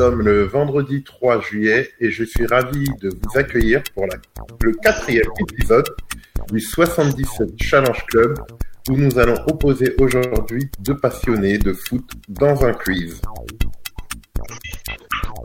Sommes 0.00 0.22
le 0.22 0.44
vendredi 0.44 1.04
3 1.04 1.42
juillet 1.42 1.90
et 2.00 2.10
je 2.10 2.24
suis 2.24 2.46
ravi 2.46 2.86
de 3.02 3.10
vous 3.10 3.38
accueillir 3.38 3.82
pour 3.92 4.06
le 4.62 4.72
quatrième 4.72 5.30
épisode 5.38 5.94
du 6.50 6.58
77 6.58 7.50
Challenge 7.60 8.06
Club 8.06 8.38
où 8.88 8.96
nous 8.96 9.18
allons 9.18 9.36
opposer 9.46 9.94
aujourd'hui 9.98 10.70
deux 10.78 10.96
passionnés 10.96 11.58
de 11.58 11.74
foot 11.74 12.10
dans 12.30 12.64
un 12.64 12.72
quiz. 12.72 13.20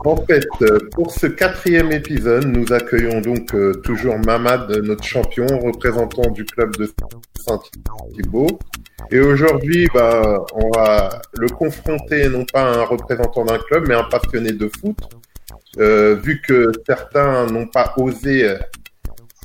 En 0.06 0.16
fait, 0.24 0.46
euh, 0.62 0.78
pour 0.92 1.10
ce 1.10 1.26
quatrième 1.26 1.92
épisode, 1.92 2.46
nous 2.46 2.72
accueillons 2.72 3.20
donc 3.20 3.54
euh, 3.54 3.74
toujours 3.84 4.18
Mamad, 4.18 4.70
notre 4.84 5.04
champion, 5.04 5.46
représentant 5.58 6.30
du 6.30 6.46
club 6.46 6.74
de 6.76 6.90
Saint-Thibault. 7.46 8.58
Et 9.10 9.20
aujourd'hui, 9.20 9.88
bah, 9.94 10.44
on 10.54 10.70
va 10.70 11.20
le 11.34 11.48
confronter 11.48 12.28
non 12.28 12.44
pas 12.44 12.62
à 12.62 12.78
un 12.80 12.84
représentant 12.84 13.44
d'un 13.44 13.58
club, 13.58 13.86
mais 13.86 13.94
à 13.94 14.00
un 14.00 14.04
passionné 14.04 14.52
de 14.52 14.70
foot. 14.80 14.98
Euh, 15.78 16.14
vu 16.14 16.40
que 16.40 16.72
certains 16.86 17.46
n'ont 17.46 17.66
pas 17.66 17.92
osé, 17.98 18.56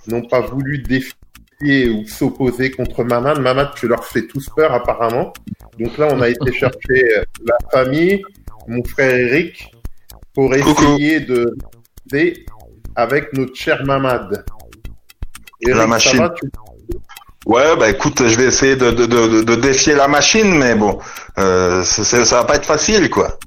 n'ont 0.08 0.26
pas 0.26 0.40
voulu 0.40 0.80
défier 0.80 1.90
ou 1.90 2.08
s'opposer 2.08 2.72
contre 2.72 3.04
Mamad. 3.04 3.40
Mamad, 3.40 3.72
tu 3.76 3.88
leur 3.88 4.04
fais 4.06 4.26
tous 4.26 4.50
peur 4.56 4.74
apparemment. 4.74 5.34
Donc 5.78 5.98
là, 5.98 6.08
on 6.12 6.22
a 6.22 6.30
été 6.30 6.52
chercher 6.54 7.24
la 7.46 7.58
famille, 7.72 8.24
mon 8.68 8.84
frère 8.84 9.14
Eric, 9.14 9.72
pour 10.34 10.56
essayer 10.56 11.20
de 11.20 11.56
avec 12.96 13.34
notre 13.34 13.56
cher 13.56 13.86
Mamad. 13.86 14.44
la 15.62 15.88
machine. 15.88 16.30
Ouais, 17.46 17.76
bah 17.78 17.90
écoute, 17.90 18.28
je 18.28 18.38
vais 18.38 18.46
essayer 18.46 18.76
de, 18.76 18.92
de, 18.92 19.06
de, 19.06 19.44
de 19.44 19.56
défier 19.56 19.96
la 19.96 20.08
machine, 20.08 20.58
mais 20.58 20.76
bon, 20.76 21.00
euh, 21.40 21.84
ça, 21.84 22.24
ça 22.24 22.38
va 22.38 22.44
pas 22.46 22.56
être 22.56 22.66
facile, 22.66 23.10
quoi. 23.10 23.40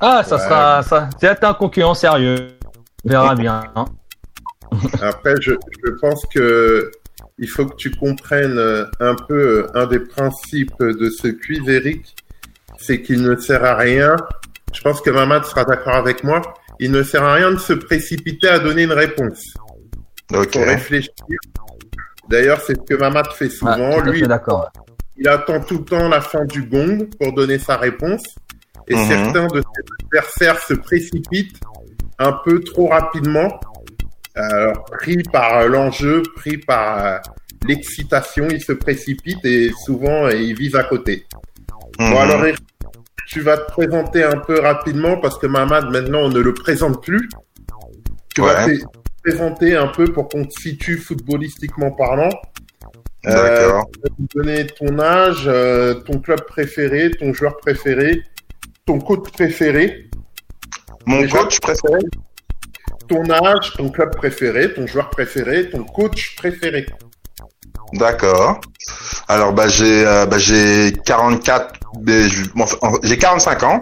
Ah, 0.00 0.22
ça 0.22 0.38
sera, 0.38 0.82
ça, 0.82 1.08
c'est 1.18 1.42
un 1.42 1.54
concurrent 1.54 1.94
sérieux. 1.94 2.58
On 3.04 3.08
verra 3.08 3.34
bien. 3.34 3.64
Hein. 3.74 3.86
Après, 5.00 5.34
je, 5.40 5.52
je 5.84 5.90
pense 6.00 6.22
que 6.34 6.90
il 7.38 7.48
faut 7.48 7.66
que 7.66 7.76
tu 7.76 7.90
comprennes 7.90 8.58
un 9.00 9.14
peu 9.14 9.66
un 9.74 9.86
des 9.86 10.00
principes 10.00 10.78
de 10.80 11.08
ce 11.10 11.28
quiz, 11.28 11.66
Eric, 11.68 12.14
c'est 12.78 13.00
qu'il 13.00 13.22
ne 13.22 13.36
sert 13.36 13.64
à 13.64 13.74
rien 13.74 14.16
je 14.76 14.82
pense 14.82 15.00
que 15.00 15.10
Mamad 15.10 15.44
sera 15.44 15.64
d'accord 15.64 15.94
avec 15.94 16.22
moi, 16.22 16.42
il 16.78 16.90
ne 16.90 17.02
sert 17.02 17.24
à 17.24 17.34
rien 17.34 17.50
de 17.50 17.58
se 17.58 17.72
précipiter 17.72 18.48
à 18.48 18.58
donner 18.58 18.82
une 18.82 18.92
réponse. 18.92 19.54
Ok. 20.34 20.52
Faut 20.52 20.64
réfléchir. 20.64 21.12
D'ailleurs, 22.28 22.60
c'est 22.60 22.74
ce 22.76 22.82
que 22.82 22.94
Mamad 22.94 23.26
fait 23.32 23.48
souvent. 23.50 24.00
Lui, 24.00 24.22
d'accord. 24.22 24.70
il 25.16 25.26
attend 25.28 25.60
tout 25.60 25.78
le 25.78 25.84
temps 25.84 26.08
la 26.08 26.20
fin 26.20 26.44
du 26.44 26.62
gong 26.62 27.08
pour 27.18 27.32
donner 27.32 27.58
sa 27.58 27.76
réponse. 27.76 28.22
Et 28.88 28.94
Mhm. 28.94 29.06
certains 29.08 29.46
de 29.46 29.60
ses 29.62 29.82
adversaires 30.04 30.58
se 30.62 30.74
précipitent 30.74 31.58
un 32.18 32.32
peu 32.44 32.60
trop 32.60 32.88
rapidement, 32.88 33.58
alors, 34.34 34.84
pris 34.84 35.22
par 35.32 35.66
l'enjeu, 35.68 36.22
pris 36.36 36.58
par 36.58 37.04
euh, 37.06 37.18
l'excitation, 37.66 38.46
ils 38.50 38.62
se 38.62 38.72
précipitent 38.72 39.44
et 39.44 39.70
souvent 39.84 40.28
ils 40.28 40.54
visent 40.54 40.76
à 40.76 40.84
côté. 40.84 41.26
Bon 41.98 42.04
Mhm. 42.10 42.16
alors 42.16 42.44
Eric, 42.46 42.60
tu 43.26 43.40
vas 43.40 43.56
te 43.58 43.70
présenter 43.72 44.22
un 44.22 44.36
peu 44.38 44.60
rapidement 44.60 45.16
parce 45.18 45.38
que 45.38 45.46
Mamad 45.46 45.90
maintenant 45.90 46.20
on 46.24 46.28
ne 46.28 46.40
le 46.40 46.52
présente 46.54 47.02
plus. 47.02 47.28
Tu 48.34 48.42
Ouais. 48.42 48.78
Présenter 49.30 49.76
un 49.76 49.88
peu 49.88 50.04
pour 50.12 50.28
qu'on 50.28 50.44
te 50.44 50.60
situe 50.60 50.98
footballistiquement 50.98 51.90
parlant. 51.90 52.30
D'accord. 53.24 53.90
tu 53.92 54.00
vas 54.02 54.08
nous 54.20 54.26
donner 54.36 54.66
ton 54.68 55.00
âge, 55.00 55.44
euh, 55.46 55.94
ton 55.94 56.20
club 56.20 56.42
préféré, 56.46 57.10
ton 57.10 57.32
joueur 57.32 57.56
préféré, 57.56 58.22
ton 58.84 59.00
coach 59.00 59.32
préféré, 59.32 60.08
Mon 61.06 61.22
déjà- 61.22 61.38
coach 61.38 61.58
préféré 61.60 61.98
ton 63.08 63.28
âge, 63.30 63.72
ton 63.76 63.88
club 63.88 64.14
préféré, 64.16 64.72
ton 64.74 64.86
joueur 64.86 65.10
préféré, 65.10 65.70
ton 65.70 65.84
coach 65.84 66.34
préféré. 66.36 66.86
D'accord. 67.94 68.60
Alors 69.28 69.52
bah 69.52 69.68
j'ai 69.68 70.04
euh, 70.06 70.26
bah, 70.26 70.38
j'ai 70.38 70.92
44 71.04 71.74
mais 72.04 72.28
je- 72.28 72.50
bon, 72.54 72.64
enfin, 72.64 72.92
j'ai 73.04 73.16
45 73.18 73.62
ans. 73.64 73.80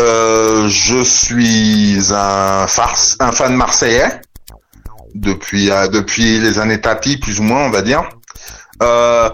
Euh, 0.00 0.66
je 0.68 1.02
suis 1.02 1.98
un 2.10 2.66
farce 2.66 3.16
un 3.20 3.32
fan 3.32 3.54
marseillais 3.54 4.08
depuis 5.14 5.70
euh, 5.70 5.88
depuis 5.88 6.38
les 6.38 6.58
années 6.58 6.80
tapis 6.80 7.18
plus 7.18 7.38
ou 7.38 7.42
moins 7.42 7.64
on 7.64 7.70
va 7.70 7.82
dire. 7.82 8.08
Euh, 8.82 9.28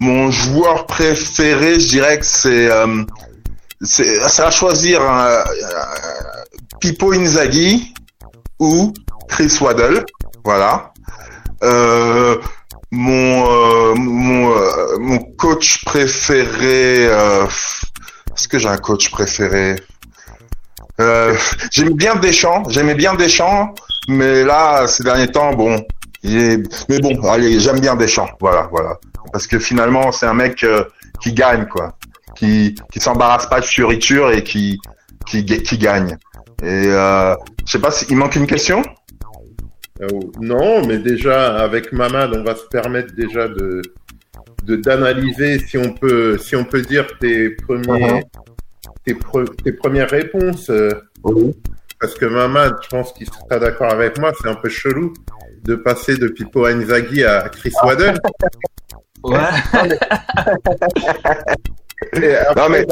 mon 0.00 0.30
joueur 0.30 0.86
préféré, 0.86 1.78
je 1.80 1.88
dirais 1.88 2.18
que 2.18 2.24
c'est 2.24 2.70
c'est 3.82 4.42
va 4.42 4.50
choisir 4.50 5.02
Pippo 6.80 7.12
Inzaghi 7.12 7.92
ou 8.58 8.94
Chris 9.28 9.58
Waddle. 9.60 10.04
Voilà. 10.44 10.92
Mon 12.90 13.94
mon 13.96 14.54
mon 14.98 15.18
coach 15.36 15.84
préféré 15.84 17.04
est-ce 17.04 18.48
que 18.48 18.58
j'ai 18.58 18.68
un 18.68 18.76
coach 18.76 19.10
préféré? 19.10 19.76
Euh, 21.00 21.34
j'aime 21.72 21.94
bien 21.94 22.14
Deschamps 22.16 22.62
j'aimais 22.68 22.94
bien 22.94 23.14
Deschamps 23.14 23.74
mais 24.08 24.44
là 24.44 24.86
ces 24.86 25.02
derniers 25.04 25.30
temps 25.30 25.52
bon 25.54 25.84
il 26.22 26.36
est- 26.36 26.88
mais 26.88 26.98
bon 27.00 27.20
allez 27.28 27.58
j'aime 27.60 27.80
bien 27.80 27.94
Deschamps 27.96 28.30
voilà 28.40 28.68
voilà. 28.70 28.98
Parce 29.32 29.46
que 29.46 29.58
finalement 29.58 30.12
c'est 30.12 30.26
un 30.26 30.34
mec 30.34 30.62
euh, 30.64 30.84
qui 31.20 31.32
gagne 31.32 31.66
quoi. 31.66 31.96
Qui 32.36 32.74
qui 32.92 33.00
s'embarrasse 33.00 33.46
pas 33.46 33.60
de 33.60 33.64
fioritures 33.66 34.30
et 34.30 34.42
qui 34.44 34.78
qui 35.26 35.44
qui 35.44 35.78
gagne. 35.78 36.16
Et 36.62 36.86
euh, 36.86 37.34
je 37.66 37.72
sais 37.72 37.78
pas 37.80 37.90
s'il 37.90 38.16
manque 38.16 38.36
une 38.36 38.46
question? 38.46 38.82
Euh, 40.02 40.06
non, 40.40 40.86
mais 40.86 40.98
déjà 40.98 41.56
avec 41.56 41.92
Mamad, 41.92 42.32
on 42.34 42.44
va 42.44 42.54
se 42.54 42.64
permettre 42.70 43.14
déjà 43.14 43.48
de 43.48 43.82
de 44.64 44.76
d'analyser 44.76 45.58
si 45.58 45.76
on 45.78 45.92
peut 45.92 46.38
si 46.38 46.54
on 46.56 46.64
peut 46.64 46.82
dire 46.82 47.06
tes 47.20 47.50
premiers 47.50 48.12
Mhm. 48.12 48.22
Tes, 49.06 49.14
pre- 49.14 49.54
tes 49.62 49.72
premières 49.72 50.10
réponses. 50.10 50.68
euh, 50.68 50.90
Parce 52.00 52.14
que 52.14 52.26
Mamad, 52.26 52.74
je 52.82 52.88
pense 52.88 53.12
qu'il 53.14 53.26
sera 53.26 53.58
d'accord 53.58 53.90
avec 53.92 54.18
moi, 54.18 54.32
c'est 54.40 54.48
un 54.48 54.54
peu 54.56 54.68
chelou 54.68 55.14
de 55.64 55.76
passer 55.76 56.16
de 56.18 56.28
Pippo 56.28 56.66
Inzaghi 56.66 57.24
à 57.24 57.48
Chris 57.48 57.72
Waddle. 57.82 58.18
Ouais. 59.24 59.38
Et 62.22 62.34
après, 62.36 62.54
Non, 62.62 62.68
mais- 62.68 62.86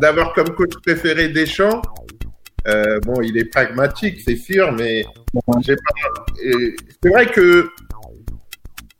d'avoir- 0.00 0.32
comme 0.34 0.54
coach 0.54 0.74
préféré 0.84 1.28
Deschamps, 1.30 1.82
euh, 2.68 3.00
bon, 3.00 3.20
il 3.22 3.36
est 3.38 3.46
pragmatique, 3.46 4.20
c'est 4.24 4.36
sûr, 4.36 4.70
mais 4.72 5.04
j'ai 5.62 5.74
pas- 5.74 6.24
et 6.44 6.76
c'est 7.02 7.08
vrai 7.08 7.26
que 7.26 7.68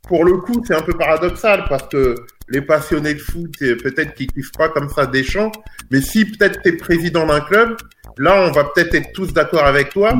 pour 0.07 0.25
le 0.25 0.37
coup, 0.39 0.61
c'est 0.67 0.75
un 0.75 0.81
peu 0.81 0.93
paradoxal 0.97 1.65
parce 1.69 1.87
que 1.87 2.15
les 2.49 2.61
passionnés 2.61 3.13
de 3.13 3.19
foot, 3.19 3.51
euh, 3.61 3.77
peut-être 3.81 4.13
qu'ils 4.13 4.27
kiffent 4.27 4.51
pas 4.57 4.69
comme 4.69 4.89
ça 4.89 5.05
Deschamps, 5.05 5.51
mais 5.91 6.01
si 6.01 6.25
peut-être 6.25 6.61
tu 6.61 6.69
es 6.69 6.71
président 6.73 7.25
d'un 7.25 7.41
club, 7.41 7.77
là, 8.17 8.47
on 8.47 8.51
va 8.51 8.65
peut-être 8.65 8.93
être 8.95 9.11
tous 9.13 9.33
d'accord 9.33 9.65
avec 9.65 9.89
toi 9.89 10.13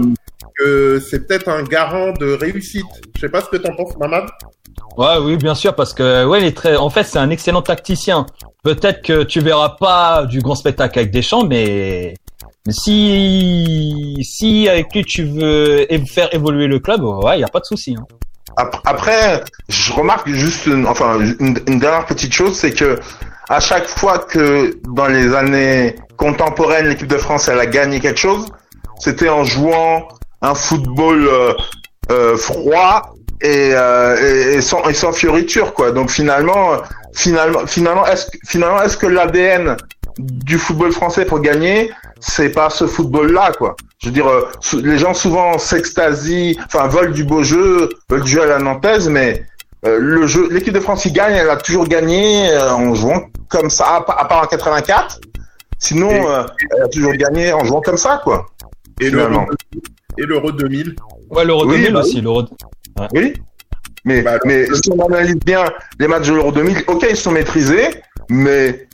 que 0.57 0.99
c'est 0.99 1.27
peut-être 1.27 1.49
un 1.49 1.63
garant 1.63 2.11
de 2.13 2.31
réussite. 2.33 2.85
Je 3.15 3.21
sais 3.21 3.29
pas 3.29 3.41
ce 3.41 3.49
que 3.49 3.57
t'en 3.57 3.75
penses, 3.75 3.97
Mamad. 3.97 4.25
Ouais, 4.97 5.17
oui, 5.21 5.37
bien 5.37 5.55
sûr, 5.55 5.75
parce 5.75 5.93
que 5.93 6.25
ouais, 6.25 6.41
il 6.41 6.47
est 6.47 6.55
très. 6.55 6.75
En 6.75 6.89
fait, 6.89 7.03
c'est 7.03 7.19
un 7.19 7.29
excellent 7.29 7.61
tacticien. 7.63 8.25
Peut-être 8.63 9.01
que 9.01 9.23
tu 9.23 9.39
verras 9.41 9.75
pas 9.79 10.25
du 10.25 10.39
grand 10.39 10.55
spectacle 10.55 10.99
avec 10.99 11.11
Deschamps, 11.11 11.45
mais 11.45 12.13
mais 12.65 12.73
si 12.73 14.15
si 14.21 14.69
avec 14.69 14.93
lui 14.93 15.03
tu 15.03 15.23
veux 15.25 15.85
faire 16.05 16.33
évoluer 16.33 16.67
le 16.67 16.79
club, 16.79 17.03
ouais, 17.03 17.37
il 17.37 17.41
y 17.41 17.43
a 17.43 17.49
pas 17.49 17.59
de 17.59 17.65
souci. 17.65 17.95
Hein. 17.99 18.05
Ap- 18.57 18.81
Après, 18.85 19.43
je 19.69 19.93
remarque 19.93 20.29
juste, 20.29 20.65
une, 20.67 20.87
enfin, 20.87 21.19
une, 21.39 21.79
dernière 21.79 22.05
petite 22.05 22.33
chose, 22.33 22.57
c'est 22.57 22.71
que 22.73 22.99
à 23.49 23.59
chaque 23.59 23.87
fois 23.87 24.19
que 24.19 24.77
dans 24.87 25.07
les 25.07 25.33
années 25.33 25.95
contemporaines, 26.17 26.87
l'équipe 26.87 27.07
de 27.07 27.17
France 27.17 27.47
elle 27.49 27.59
a 27.59 27.65
gagné 27.65 27.99
quelque 27.99 28.19
chose, 28.19 28.45
c'était 28.99 29.29
en 29.29 29.43
jouant 29.43 30.07
un 30.41 30.55
football 30.55 31.27
euh, 31.27 31.53
euh, 32.11 32.37
froid 32.37 33.13
et, 33.41 33.71
euh, 33.73 34.55
et, 34.57 34.61
sans, 34.61 34.87
et 34.87 34.93
sans 34.93 35.11
fioriture, 35.11 35.73
quoi. 35.73 35.91
Donc 35.91 36.09
finalement, 36.09 36.77
finalement, 37.13 37.65
finalement, 37.65 38.05
est-ce 38.05 38.27
finalement, 38.47 38.81
est-ce 38.81 38.97
que 38.97 39.07
l'ADN 39.07 39.75
du 40.19 40.57
football 40.59 40.91
français 40.91 41.25
pour 41.25 41.39
gagner, 41.39 41.91
c'est 42.19 42.49
pas 42.49 42.69
ce 42.69 42.85
football-là, 42.87 43.51
quoi. 43.57 43.75
Je 44.03 44.09
veux 44.09 44.13
dire, 44.13 44.27
euh, 44.27 44.49
les 44.81 44.97
gens 44.97 45.13
souvent 45.13 45.57
s'extasient, 45.57 46.57
enfin 46.65 46.87
veulent 46.89 47.13
du 47.13 47.23
beau 47.23 47.41
jeu, 47.41 47.87
veulent 48.09 48.23
du 48.23 48.31
jeu 48.31 48.41
à 48.41 48.45
la 48.47 48.59
nantaise, 48.59 49.07
mais 49.07 49.45
euh, 49.85 49.97
le 49.97 50.27
jeu, 50.27 50.49
l'équipe 50.51 50.73
de 50.73 50.81
France 50.81 51.03
qui 51.03 51.11
gagne, 51.13 51.33
elle 51.35 51.49
a 51.49 51.55
toujours 51.55 51.87
gagné 51.87 52.49
euh, 52.51 52.73
en 52.73 52.93
jouant 52.95 53.23
comme 53.47 53.69
ça, 53.69 53.95
à, 53.95 54.01
pa- 54.01 54.17
à 54.19 54.25
part 54.25 54.43
en 54.43 54.47
84. 54.47 55.21
Sinon, 55.79 56.09
euh, 56.29 56.43
elle 56.75 56.83
a 56.83 56.87
toujours 56.89 57.13
gagné 57.13 57.53
en 57.53 57.63
jouant 57.63 57.79
comme 57.79 57.95
ça, 57.97 58.19
quoi. 58.25 58.45
Et 58.99 59.09
l'Euro 59.09 59.45
et 60.17 60.23
l'Euro 60.25 60.51
2000. 60.51 60.95
Ouais, 61.31 61.45
l'Euro 61.45 61.65
Oui, 61.65 61.77
2000 61.77 61.93
bah 61.93 61.99
aussi, 62.01 62.19
l'Euro. 62.21 62.43
Oui. 63.13 63.33
Mais, 64.05 64.21
Bah, 64.21 64.37
mais 64.43 64.65
si 64.65 64.91
on 64.91 64.99
analyse 65.05 65.37
bien 65.45 65.63
les 65.97 66.09
matchs 66.09 66.27
de 66.27 66.33
l'Euro 66.33 66.51
2000, 66.51 66.83
ok, 66.87 67.05
ils 67.09 67.15
sont 67.15 67.31
maîtrisés, 67.31 67.87
mais 68.29 68.85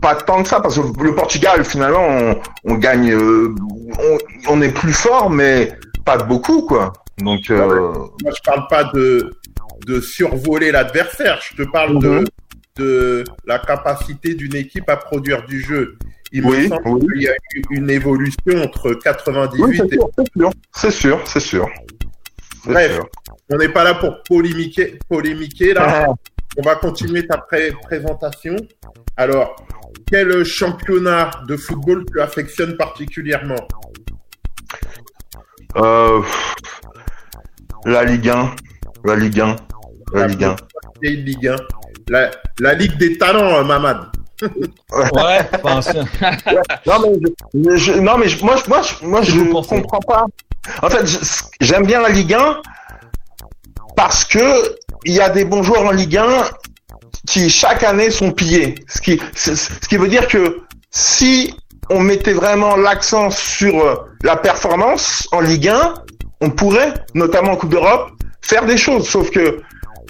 pas 0.00 0.14
tant 0.14 0.42
que 0.42 0.48
ça 0.48 0.60
parce 0.60 0.76
que 0.78 1.02
le 1.02 1.14
Portugal 1.14 1.64
finalement 1.64 2.06
on, 2.08 2.40
on 2.64 2.74
gagne, 2.74 3.12
euh, 3.12 3.54
on, 3.98 4.18
on, 4.54 4.62
est 4.62 4.72
plus 4.72 4.92
fort 4.92 5.30
mais 5.30 5.72
pas 6.04 6.18
beaucoup 6.18 6.62
quoi. 6.62 6.92
Donc 7.18 7.50
euh... 7.50 7.92
moi 8.22 8.32
je 8.36 8.42
parle 8.44 8.66
pas 8.68 8.84
de 8.94 9.30
de 9.86 10.00
survoler 10.00 10.70
l'adversaire, 10.72 11.38
je 11.50 11.62
te 11.62 11.68
parle 11.70 11.98
de 12.00 12.08
Mhm. 12.08 12.24
de 12.76 13.24
la 13.46 13.58
capacité 13.58 14.34
d'une 14.34 14.54
équipe 14.56 14.88
à 14.90 14.96
produire 14.96 15.44
du 15.46 15.60
jeu. 15.60 15.96
Il 16.32 16.42
me 16.42 16.48
Oui, 16.50 16.68
semble 16.68 16.88
oui. 17.04 17.06
qu'il 17.14 17.22
y 17.22 17.28
a 17.28 17.34
eu 17.54 17.62
une 17.70 17.88
évolution 17.88 18.62
entre 18.62 18.92
98 18.94 19.62
Oui, 19.62 19.80
et 19.92 20.44
c'est 20.74 20.90
sûr, 20.90 21.20
c'est 21.24 21.40
sûr, 21.40 21.66
Bref. 22.66 22.94
sûr. 22.94 23.08
on 23.50 23.56
n'est 23.56 23.68
pas 23.70 23.84
là 23.84 23.94
pour 23.94 24.22
polémiquer, 24.24 24.98
polémiquer 25.08 25.72
là. 25.74 26.04
Ah, 26.08 26.12
On 26.58 26.62
va 26.62 26.74
continuer 26.76 27.26
ta 27.26 27.36
pré- 27.38 27.72
présentation. 27.82 28.56
Alors, 29.16 29.56
quel 30.06 30.44
championnat 30.44 31.30
de 31.48 31.56
football 31.56 32.04
tu 32.12 32.20
affectionnes 32.20 32.76
particulièrement 32.76 33.56
euh, 35.76 36.22
la 37.84 38.04
Ligue 38.04 38.28
1, 38.30 38.50
la 39.04 39.16
Ligue 39.16 39.40
1, 39.40 39.56
la 40.12 40.26
Ligue 40.26 40.44
1. 40.44 40.56
Vieille 41.02 41.22
Ligue 41.22 41.48
1. 41.48 41.56
La, 42.08 42.30
la 42.60 42.74
Ligue 42.74 42.96
des 42.96 43.18
talents, 43.18 43.56
euh, 43.56 43.64
Mamad. 43.64 43.98
Ouais, 44.42 45.40
enfin, 45.62 45.80
c'est- 45.82 45.94
Non 46.86 47.00
mais, 47.02 47.18
je, 47.20 47.58
mais 47.58 47.76
je- 47.78 47.92
non, 47.94 48.16
mais 48.18 48.28
je- 48.28 48.44
moi, 48.44 48.56
je- 48.56 48.68
moi, 48.68 48.82
je, 48.82 49.04
moi, 49.04 49.22
je 49.22 49.40
pensez 49.50 49.76
comprends 49.82 50.00
pas. 50.00 50.26
En 50.82 50.88
fait, 50.90 51.04
j'aime 51.60 51.86
bien 51.86 52.00
la 52.00 52.08
Ligue 52.08 52.34
1 52.34 52.60
parce 53.96 54.24
que 54.24 54.76
il 55.04 55.12
y 55.14 55.20
a 55.20 55.28
des 55.30 55.44
bons 55.44 55.62
joueurs 55.62 55.84
en 55.84 55.90
Ligue 55.92 56.16
1 56.16 56.26
qui 57.26 57.50
chaque 57.50 57.82
année 57.82 58.10
sont 58.10 58.32
pillés. 58.32 58.74
Ce 58.88 59.00
qui, 59.00 59.20
ce 59.34 59.88
qui 59.88 59.96
veut 59.96 60.08
dire 60.08 60.26
que 60.28 60.60
si 60.90 61.54
on 61.90 62.00
mettait 62.00 62.32
vraiment 62.32 62.76
l'accent 62.76 63.30
sur 63.30 63.80
euh, 63.84 63.94
la 64.22 64.36
performance 64.36 65.28
en 65.32 65.40
Ligue 65.40 65.68
1, 65.68 65.94
on 66.40 66.50
pourrait, 66.50 66.94
notamment 67.14 67.52
en 67.52 67.56
Coupe 67.56 67.70
d'Europe, 67.70 68.10
faire 68.42 68.64
des 68.66 68.76
choses. 68.76 69.08
Sauf 69.08 69.30
que 69.30 69.60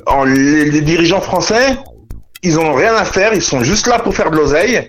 en- 0.06 0.24
les, 0.24 0.80
dirigeants 0.80 1.20
français, 1.20 1.76
ils 2.42 2.58
ont 2.58 2.74
rien 2.74 2.94
à 2.94 3.04
faire, 3.04 3.34
ils 3.34 3.42
sont 3.42 3.62
juste 3.62 3.86
là 3.86 3.98
pour 3.98 4.14
faire 4.14 4.30
de 4.30 4.36
l'oseille. 4.36 4.88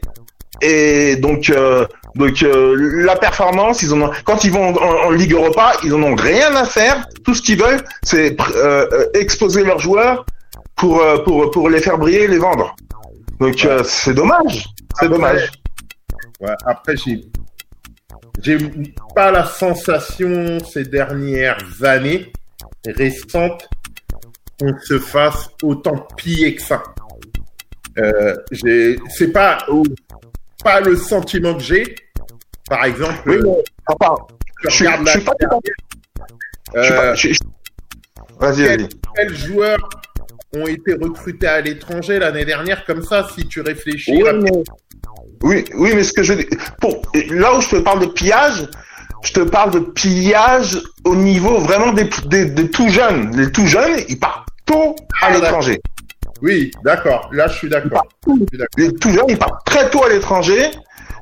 Et 0.62 1.16
donc, 1.18 1.50
euh, 1.50 1.86
donc 2.16 2.42
euh, 2.42 2.76
la 3.06 3.16
performance, 3.16 3.82
ils 3.84 3.94
en 3.94 4.02
ont, 4.02 4.12
quand 4.26 4.44
ils 4.44 4.52
vont 4.52 4.76
en, 4.76 5.08
en 5.08 5.12
Ligue 5.12 5.34
Europa, 5.34 5.74
ils 5.84 5.94
en 5.94 6.02
ont 6.04 6.16
rien 6.16 6.56
à 6.56 6.66
faire. 6.66 7.06
Tout 7.24 7.36
ce 7.36 7.42
qu'ils 7.42 7.62
veulent, 7.62 7.84
c'est 8.04 8.36
euh, 8.56 8.88
euh, 8.92 9.06
exposer 9.14 9.64
leurs 9.64 9.80
joueurs 9.80 10.26
pour, 10.78 11.02
euh, 11.02 11.18
pour, 11.24 11.52
pour 11.52 11.70
les 11.70 11.82
faire 11.82 11.98
briller 11.98 12.24
et 12.24 12.28
les 12.28 12.38
vendre. 12.38 12.76
Donc 13.40 13.64
euh, 13.66 13.84
c'est 13.84 14.14
dommage. 14.14 14.66
C'est 15.00 15.10
dommage. 15.10 15.52
Ouais, 16.40 16.54
après, 16.66 16.96
j'ai, 16.98 17.22
j'ai 18.42 18.58
pas 19.16 19.32
la 19.32 19.46
sensation 19.46 20.60
ces 20.60 20.84
dernières 20.86 21.58
années 21.84 22.32
récentes 22.86 23.68
qu'on 24.60 24.78
se 24.80 24.98
fasse 25.00 25.50
autant 25.64 26.08
piller 26.16 26.56
que 26.56 26.62
ça. 26.62 26.84
Euh, 28.00 28.36
j'ai, 28.52 28.98
c'est 29.10 29.32
pas, 29.32 29.66
pas 30.64 30.80
le 30.82 30.96
sentiment 30.96 31.56
que 31.56 31.64
j'ai. 31.64 31.96
Par 32.70 32.86
exemple, 32.86 33.16
Oui, 33.26 33.36
euh, 33.38 33.62
enfin, 33.88 34.16
je 34.64 34.70
je 34.70 34.76
suis, 34.76 34.88
regarde 34.88 35.08
je 35.08 35.12
suis 35.12 35.20
la- 35.20 35.26
pas 35.26 35.36
je 36.76 36.82
suis 36.84 36.94
euh, 36.94 36.98
pas- 38.40 38.46
Vas-y, 38.52 38.64
quel- 38.64 38.82
vas-y. 38.82 38.90
quels 39.16 39.36
joueurs 39.36 39.90
ont 40.56 40.68
été 40.68 40.94
recrutés 40.94 41.48
à 41.48 41.62
l'étranger 41.62 42.20
l'année 42.20 42.46
dernière 42.46 42.86
comme 42.86 43.04
ça, 43.04 43.28
si 43.36 43.48
tu 43.48 43.62
réfléchis 43.62 44.12
Oui, 44.24 44.30
mais, 44.42 44.52
oui, 45.44 45.66
oui, 45.76 45.92
mais 45.96 46.04
ce 46.04 46.14
que 46.14 46.24
je 46.24 46.34
dis, 46.34 46.48
pour, 46.80 47.02
là 47.30 47.56
où 47.58 47.62
je 47.62 47.70
te 47.70 47.76
parle 47.78 48.00
de 48.02 48.06
pillage, 48.08 48.68
je 49.24 49.34
te 49.34 49.42
parle 49.42 49.72
de 49.72 49.80
pillage 49.80 50.80
au 51.04 51.16
niveau 51.16 51.58
vraiment 51.60 51.92
des, 51.92 52.10
des, 52.26 52.46
des 52.46 52.70
tout 52.70 52.88
jeunes. 52.90 53.36
Les 53.36 53.52
tout 53.52 53.66
jeunes, 53.66 54.00
ils 54.08 54.20
partent 54.20 54.48
tôt 54.66 54.96
à 55.22 55.28
Ah, 55.28 55.34
l'étranger. 55.34 55.82
Oui, 56.42 56.72
d'accord. 56.84 57.30
Là. 57.34 57.48
Je 57.48 57.56
suis 57.56 57.70
d'accord. 57.70 58.06
Les 58.78 58.94
tout 58.94 59.10
jeunes, 59.10 59.26
ils 59.28 59.38
partent 59.38 59.66
très 59.66 59.90
tôt 59.90 60.04
à 60.04 60.10
l'étranger. 60.10 60.72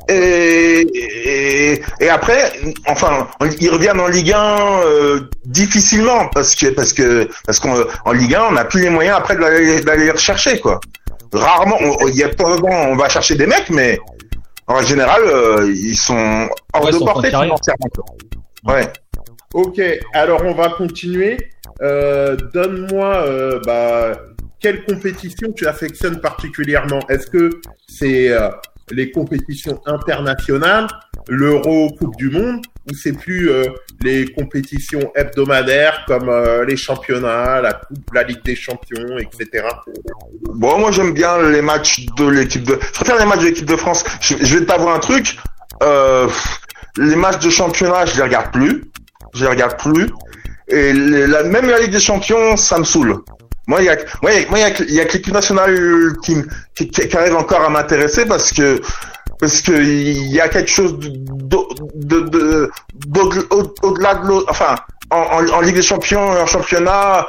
Et, 0.08 0.82
et, 0.94 1.82
et 2.00 2.10
après, 2.10 2.52
enfin, 2.88 3.28
ils 3.60 3.70
reviennent 3.70 4.00
en 4.00 4.08
Ligue 4.08 4.32
1 4.34 4.80
euh, 4.84 5.20
difficilement 5.46 6.28
parce 6.34 6.56
que 6.56 6.68
parce 6.68 6.94
que 6.94 7.28
parce 7.46 7.60
qu'en 7.60 7.76
en 8.06 8.12
Ligue 8.12 8.36
1, 8.36 8.44
on 8.50 8.52
n'a 8.52 8.66
plus 8.66 8.82
les 8.82 8.90
moyens 8.90 9.18
après 9.18 9.36
d'aller 9.36 9.82
d'aller 9.82 10.06
les 10.06 10.12
rechercher 10.12 10.60
quoi. 10.60 10.80
Rarement, 11.34 11.78
on- 11.82 12.08
il 12.08 12.16
y 12.16 12.24
a 12.24 12.30
temps, 12.30 12.56
on 12.62 12.96
va 12.96 13.10
chercher 13.10 13.36
des 13.36 13.48
mecs, 13.48 13.70
mais 13.70 14.00
en 14.68 14.82
général, 14.82 15.22
euh, 15.26 15.72
ils 15.76 15.96
sont 15.98 16.48
hors 16.74 16.86
Ouais, 16.86 16.92
de 16.92 16.98
sont 16.98 17.06
portée 17.06 17.30
financièrement. 17.30 17.88
Ouais. 18.66 18.88
Ok, 19.54 19.82
alors 20.14 20.44
on 20.46 20.54
va 20.54 20.70
continuer. 20.70 21.38
Euh, 21.82 22.36
Donne-moi 22.54 23.06
euh, 23.28 23.60
bah, 23.66 24.18
quelle 24.62 24.84
compétition 24.86 25.52
tu 25.54 25.68
affectionnes 25.68 26.20
particulièrement? 26.22 27.00
Est-ce 27.10 27.28
que 27.28 27.50
c'est 27.88 28.30
euh, 28.30 28.50
les 28.92 29.12
compétitions 29.12 29.82
internationales, 29.86 30.88
l'Euro, 31.28 31.90
Coupe 31.98 32.16
du 32.18 32.30
Monde, 32.30 32.66
ou 32.90 32.94
c'est 32.94 33.14
plus 33.14 33.50
euh, 33.50 33.66
les 34.04 34.26
compétitions 34.28 35.12
hebdomadaires 35.16 36.04
comme 36.08 36.30
euh, 36.30 36.66
les 36.66 36.78
championnats, 36.78 37.62
la 37.62 37.74
Coupe, 37.74 38.14
la 38.14 38.24
Ligue 38.24 38.44
des 38.44 38.56
Champions, 38.56 39.18
etc. 39.18 39.66
Bon, 40.44 40.80
moi 40.80 40.92
j'aime 40.92 41.14
bien 41.14 41.42
les 41.50 41.62
matchs 41.62 42.06
de 42.18 42.28
l'équipe 42.28 42.64
de. 42.64 42.78
Je 42.80 42.92
préfère 42.92 43.18
les 43.18 43.26
matchs 43.26 43.40
de 43.40 43.46
l'équipe 43.46 43.66
de 43.66 43.76
France. 43.76 44.04
Je, 44.22 44.58
vais 44.58 44.66
t'avouer 44.66 44.92
un 44.92 45.00
truc. 45.00 45.38
Euh, 45.84 46.30
les 46.98 47.16
matchs 47.16 47.44
de 47.44 47.50
championnat, 47.50 48.06
je 48.06 48.18
les 48.18 48.24
regarde 48.24 48.52
plus. 48.52 48.84
Je 49.34 49.44
les 49.44 49.50
regarde 49.50 49.78
plus. 49.80 50.08
Et 50.68 50.94
la, 50.94 51.44
même 51.44 51.70
la 51.70 51.80
Ligue 51.80 51.92
des 51.92 52.00
Champions, 52.00 52.56
ça 52.58 52.80
me 52.80 52.84
saoule. 52.84 53.22
Moi, 53.68 53.82
il 53.82 53.86
y 53.86 53.90
a, 53.90 53.96
moi, 54.22 54.32
il 54.32 54.38
y 54.60 54.64
a, 54.64 54.70
il 54.82 54.94
y 54.94 55.00
a 55.02 55.06
que- 55.06 55.14
l'équipe 55.14 55.34
nationale 55.34 56.14
qui, 56.24 56.36
qui, 56.76 56.88
qui- 56.90 57.18
arrive 57.18 57.36
encore 57.36 57.62
à 57.62 57.70
m'intéresser 57.70 58.26
parce 58.26 58.52
que 58.52 58.80
parce 59.40 59.62
que 59.62 59.72
il 59.74 60.32
y 60.32 60.40
a 60.40 60.48
quelque 60.50 60.70
chose 60.70 60.98
de 61.00 62.70
au- 63.50 63.74
au-delà 63.84 64.16
de 64.16 64.28
l'autre. 64.28 64.48
Enfin, 64.50 64.76
en, 65.12 65.18
en, 65.18 65.48
en 65.50 65.62
Ligue 65.62 65.76
des 65.76 65.82
Champions, 65.82 66.30
en 66.30 66.46
championnat, 66.46 67.28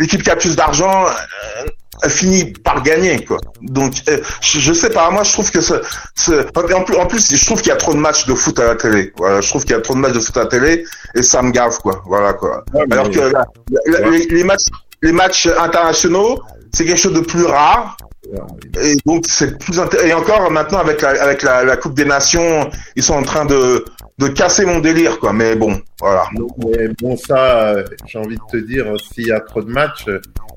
l'équipe 0.00 0.22
qui 0.22 0.30
a 0.30 0.36
plus 0.36 0.56
d'argent, 0.56 1.06
euh, 1.06 2.08
finit 2.08 2.52
par 2.52 2.82
gagner 2.82 3.24
quoi. 3.24 3.38
Donc 3.62 3.94
euh, 4.08 4.18
je, 4.42 4.58
je 4.58 4.72
sais 4.72 4.90
pas, 4.90 5.10
moi 5.10 5.22
je 5.22 5.32
trouve 5.32 5.50
que 5.50 5.60
ce, 5.60 5.74
ce 6.16 6.46
en 6.74 6.82
plus 6.82 6.96
en 6.96 7.06
plus 7.06 7.34
je 7.34 7.44
trouve 7.46 7.60
qu'il 7.60 7.68
y 7.68 7.72
a 7.72 7.76
trop 7.76 7.94
de 7.94 7.98
matchs 7.98 8.26
de 8.26 8.34
foot 8.34 8.58
à 8.58 8.64
la 8.64 8.74
télé. 8.74 9.12
Voilà, 9.16 9.40
je 9.40 9.48
trouve 9.48 9.62
qu'il 9.64 9.72
y 9.76 9.78
a 9.78 9.80
trop 9.80 9.94
de 9.94 10.00
matchs 10.00 10.12
de 10.12 10.20
foot 10.20 10.36
à 10.36 10.40
la 10.40 10.46
télé 10.46 10.84
et 11.14 11.22
ça 11.22 11.40
me 11.42 11.50
gave 11.52 11.78
quoi. 11.78 12.02
Voilà 12.06 12.32
quoi. 12.34 12.64
Alors 12.90 13.10
que 13.10 13.18
Ouais. 13.20 14.26
les 14.30 14.44
matchs 14.44 14.66
les 15.04 15.12
matchs 15.12 15.46
internationaux, 15.66 16.40
c'est 16.72 16.84
quelque 16.84 16.98
chose 17.06 17.14
de 17.14 17.20
plus 17.20 17.44
rare 17.44 17.96
et 18.82 18.96
donc 19.04 19.26
c'est 19.28 19.58
plus 19.58 19.78
inté- 19.78 20.02
et 20.06 20.14
encore 20.14 20.50
maintenant 20.50 20.78
avec 20.78 21.02
la 21.02 21.10
avec 21.22 21.42
la, 21.42 21.62
la 21.62 21.76
Coupe 21.76 21.94
des 21.94 22.06
Nations, 22.06 22.70
ils 22.96 23.02
sont 23.02 23.14
en 23.14 23.22
train 23.22 23.44
de 23.44 23.84
de 24.18 24.28
casser 24.28 24.64
mon 24.64 24.78
délire 24.78 25.18
quoi. 25.20 25.32
Mais 25.32 25.56
bon, 25.56 25.72
voilà. 26.00 26.24
Mais 26.66 26.88
bon, 27.00 27.16
ça, 27.16 27.74
j'ai 28.06 28.18
envie 28.18 28.36
de 28.36 28.42
te 28.50 28.56
dire, 28.64 28.86
s'il 29.12 29.26
y 29.26 29.32
a 29.32 29.40
trop 29.40 29.60
de 29.62 29.70
matchs, 29.70 30.06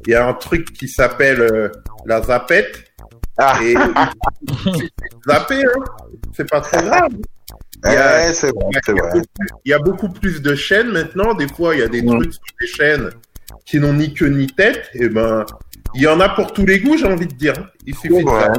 il 0.05 0.11
y 0.13 0.15
a 0.15 0.25
un 0.27 0.33
truc 0.33 0.71
qui 0.73 0.87
s'appelle 0.87 1.41
euh, 1.41 1.69
la 2.05 2.21
zapette. 2.21 2.85
Ah, 3.37 3.57
Et 3.63 3.75
zapper, 5.27 5.63
hein, 5.63 5.83
c'est 6.35 6.49
pas 6.49 6.61
très 6.61 6.83
grave. 6.83 7.09
Il 7.85 7.91
y 7.91 7.95
a- 7.95 8.17
ouais, 8.27 8.33
c'est 8.33 8.51
vrai, 8.51 8.65
c'est 8.85 8.91
Il 8.91 8.95
y, 8.95 8.99
a 8.99 9.03
vrai. 9.03 9.11
beaucoup, 9.13 9.27
il 9.65 9.69
y 9.69 9.73
a 9.73 9.79
beaucoup 9.79 10.09
plus 10.09 10.41
de 10.41 10.55
chaînes 10.55 10.91
maintenant. 10.91 11.33
Des 11.33 11.47
fois, 11.47 11.75
il 11.75 11.79
y 11.79 11.83
a 11.83 11.87
des 11.87 12.01
Ouais. 12.01 12.17
trucs 12.17 12.33
sur 12.33 12.41
des 12.61 12.67
chaînes 12.67 13.09
qui 13.67 13.79
n'ont 13.79 13.93
ni 13.93 14.13
queue 14.13 14.29
ni 14.29 14.47
tête. 14.47 14.89
Et 14.95 15.09
ben, 15.09 15.45
il 15.93 16.01
y 16.01 16.07
en 16.07 16.19
a 16.19 16.29
pour 16.29 16.53
tous 16.53 16.65
les 16.65 16.79
goûts, 16.79 16.97
j'ai 16.97 17.05
envie 17.05 17.27
de 17.27 17.36
dire. 17.36 17.53
Il 17.86 17.93
suffit 17.95 18.15
C'est 18.15 18.24
de 18.24 18.29
vrai. 18.29 18.43
faire. 18.43 18.53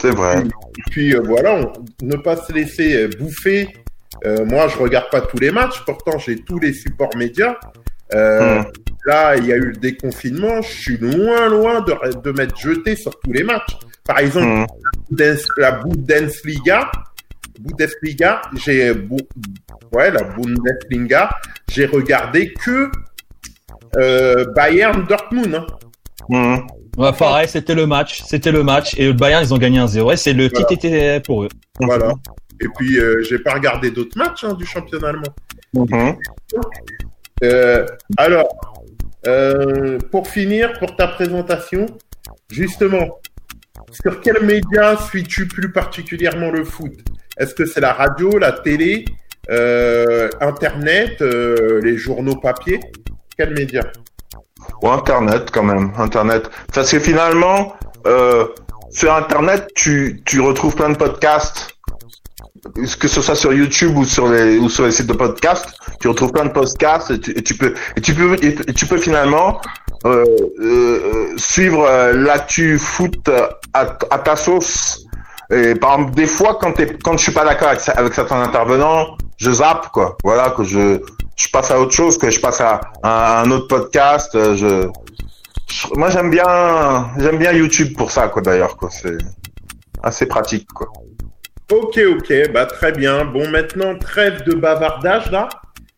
C'est 0.00 0.10
vrai. 0.10 0.42
Et 0.42 0.90
puis 0.90 1.14
euh, 1.14 1.20
voilà, 1.24 1.54
on- 1.54 1.72
ne 2.04 2.16
pas 2.16 2.36
se 2.36 2.52
laisser 2.52 2.96
euh, 3.04 3.08
bouffer. 3.18 3.68
Euh, 4.26 4.44
moi, 4.44 4.68
je 4.68 4.76
regarde 4.78 5.10
pas 5.10 5.20
tous 5.20 5.38
les 5.38 5.50
matchs. 5.50 5.82
Pourtant, 5.84 6.18
j'ai 6.18 6.36
tous 6.40 6.58
les 6.58 6.72
supports 6.72 7.16
médias. 7.16 7.56
Euh, 8.14 8.60
Hmm. 8.60 8.64
Là, 9.06 9.36
il 9.36 9.44
y 9.46 9.52
a 9.52 9.56
eu 9.56 9.66
le 9.66 9.76
déconfinement. 9.76 10.62
Je 10.62 10.68
suis 10.72 10.96
loin, 10.96 11.48
loin 11.48 11.80
de, 11.82 11.92
de 12.22 12.30
m'être 12.30 12.58
jeté 12.58 12.96
sur 12.96 13.18
tous 13.20 13.32
les 13.32 13.42
matchs. 13.42 13.76
Par 14.06 14.18
exemple, 14.18 14.46
Hmm. 14.46 14.66
La 15.58 15.72
Bundesliga, 15.72 16.90
Bundesliga, 17.60 18.42
j'ai 18.64 18.92
ouais 19.92 20.10
la 20.10 20.22
Bundesliga, 20.24 21.30
j'ai 21.70 21.86
regardé 21.86 22.52
que 22.52 22.90
euh, 23.98 24.44
Bayern 24.54 25.04
Dortmund. 25.06 25.54
hein. 25.54 25.66
Hmm. 26.28 26.56
Ouais, 26.96 27.12
pareil, 27.12 27.48
c'était 27.48 27.74
le 27.74 27.86
match, 27.86 28.22
c'était 28.24 28.52
le 28.52 28.62
match 28.62 28.94
et 28.98 29.06
le 29.06 29.12
Bayern 29.12 29.42
ils 29.44 29.52
ont 29.52 29.58
gagné 29.58 29.78
1-0 29.80 30.12
et 30.12 30.16
c'est 30.16 30.32
le 30.32 30.48
Voilà. 30.48 30.66
titre 30.66 30.84
était 30.86 31.20
pour 31.20 31.42
eux. 31.44 31.48
Voilà. 31.80 32.12
Et 32.60 32.66
puis 32.78 32.98
euh, 32.98 33.20
j'ai 33.22 33.40
pas 33.40 33.54
regardé 33.54 33.90
d'autres 33.90 34.16
matchs 34.16 34.44
hein, 34.44 34.54
du 34.54 34.64
championnat 34.64 35.08
allemand. 35.08 35.34
Mhm. 35.74 36.16
Euh, 37.42 37.84
alors, 38.16 38.48
euh, 39.26 39.98
pour 40.12 40.28
finir, 40.28 40.72
pour 40.78 40.94
ta 40.94 41.08
présentation, 41.08 41.86
justement, 42.50 43.18
sur 43.90 44.20
quel 44.20 44.42
média 44.44 44.96
suis-tu 44.96 45.48
plus 45.48 45.72
particulièrement 45.72 46.50
le 46.52 46.64
foot? 46.64 46.92
Est-ce 47.38 47.54
que 47.54 47.66
c'est 47.66 47.80
la 47.80 47.92
radio, 47.92 48.38
la 48.38 48.52
télé, 48.52 49.04
euh, 49.50 50.28
Internet, 50.40 51.20
euh, 51.22 51.80
les 51.82 51.96
journaux 51.96 52.36
papier? 52.36 52.78
Quel 53.36 53.54
média 53.54 53.82
Ou 54.82 54.88
Internet 54.88 55.50
quand 55.52 55.62
même, 55.62 55.92
Internet. 55.98 56.50
Parce 56.72 56.90
que 56.90 56.98
finalement, 56.98 57.74
euh, 58.06 58.46
sur 58.90 59.12
Internet, 59.14 59.68
tu, 59.74 60.22
tu 60.24 60.40
retrouves 60.40 60.74
plein 60.74 60.90
de 60.90 60.96
podcasts 60.96 61.74
que 62.98 63.08
ce 63.08 63.20
soit 63.20 63.34
sur 63.34 63.52
YouTube 63.52 63.96
ou 63.96 64.04
sur 64.04 64.28
les 64.28 64.58
ou 64.58 64.68
sur 64.68 64.84
les 64.84 64.90
sites 64.90 65.06
de 65.06 65.12
podcast, 65.12 65.66
tu 66.00 66.08
retrouves 66.08 66.32
plein 66.32 66.46
de 66.46 66.52
podcasts 66.52 67.10
et 67.10 67.42
tu, 67.42 67.54
peux 67.54 67.74
et 67.96 68.00
tu 68.00 68.14
peux 68.14 68.36
et 68.42 68.72
tu 68.72 68.86
peux 68.86 68.96
finalement 68.96 69.60
euh, 70.06 70.24
euh, 70.60 71.34
suivre 71.36 71.86
euh, 71.86 72.12
l'actu 72.12 72.78
foot 72.78 73.28
à, 73.72 73.98
à, 74.10 74.18
ta 74.18 74.36
sauce. 74.36 75.06
Et 75.50 75.74
par 75.74 75.94
exemple, 75.94 76.14
des 76.14 76.26
fois, 76.26 76.58
quand 76.60 76.72
t'es 76.72 76.96
quand 77.02 77.16
je 77.16 77.22
suis 77.22 77.32
pas 77.32 77.44
d'accord 77.44 77.68
avec, 77.68 77.88
avec 77.88 78.14
certains 78.14 78.40
intervenants, 78.40 79.16
je 79.44 79.50
zappe 79.50 79.88
quoi. 79.92 80.16
Voilà 80.24 80.50
que 80.50 80.64
je 80.64 81.00
je 81.36 81.48
passe 81.48 81.70
à 81.70 81.80
autre 81.80 81.92
chose, 81.92 82.16
que 82.16 82.30
je 82.30 82.40
passe 82.40 82.60
à, 82.60 82.80
à 83.02 83.42
un 83.42 83.50
autre 83.50 83.68
podcast. 83.68 84.30
Je, 84.34 84.88
je 85.68 85.94
moi 85.94 86.08
j'aime 86.10 86.30
bien 86.30 87.10
j'aime 87.18 87.38
bien 87.38 87.52
YouTube 87.52 87.96
pour 87.96 88.10
ça 88.10 88.28
quoi 88.28 88.42
d'ailleurs 88.42 88.76
quoi. 88.76 88.88
C'est 88.90 89.18
assez 90.02 90.26
pratique 90.26 90.68
quoi. 90.72 90.88
Ok, 91.72 91.98
ok, 91.98 92.52
bah 92.52 92.66
très 92.66 92.92
bien. 92.92 93.24
Bon, 93.24 93.48
maintenant, 93.48 93.98
trêve 93.98 94.44
de 94.44 94.54
bavardage 94.54 95.30
là, 95.30 95.48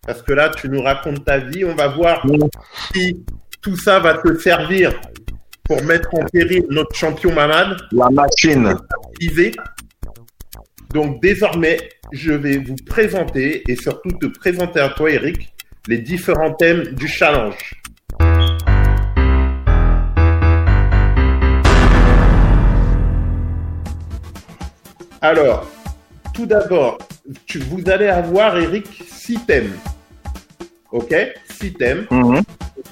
parce 0.06 0.22
que 0.22 0.32
là, 0.32 0.48
tu 0.48 0.68
nous 0.68 0.80
racontes 0.80 1.24
ta 1.24 1.38
vie. 1.38 1.64
On 1.64 1.74
va 1.74 1.88
voir 1.88 2.24
si 2.92 3.24
tout 3.60 3.76
ça 3.76 3.98
va 3.98 4.14
te 4.14 4.38
servir 4.38 4.94
pour 5.64 5.82
mettre 5.82 6.14
en 6.14 6.24
péril 6.32 6.64
notre 6.70 6.94
champion 6.94 7.32
Mamad. 7.32 7.76
La 7.90 8.08
machine. 8.10 8.76
Donc 10.94 11.20
désormais, 11.20 11.78
je 12.12 12.32
vais 12.32 12.58
vous 12.58 12.76
présenter 12.86 13.62
et 13.68 13.76
surtout 13.76 14.10
te 14.12 14.26
présenter 14.26 14.80
à 14.80 14.88
toi, 14.90 15.10
Eric, 15.10 15.52
les 15.88 15.98
différents 15.98 16.52
thèmes 16.52 16.82
du 16.94 17.08
challenge. 17.08 17.80
Alors, 25.20 25.68
tout 26.34 26.46
d'abord, 26.46 26.98
vous 27.70 27.90
allez 27.90 28.08
avoir, 28.08 28.56
Eric, 28.58 29.02
six 29.08 29.38
thèmes. 29.44 29.72
OK? 30.92 31.14
Six 31.50 31.72
thèmes. 31.74 32.06
Mhm. 32.10 32.42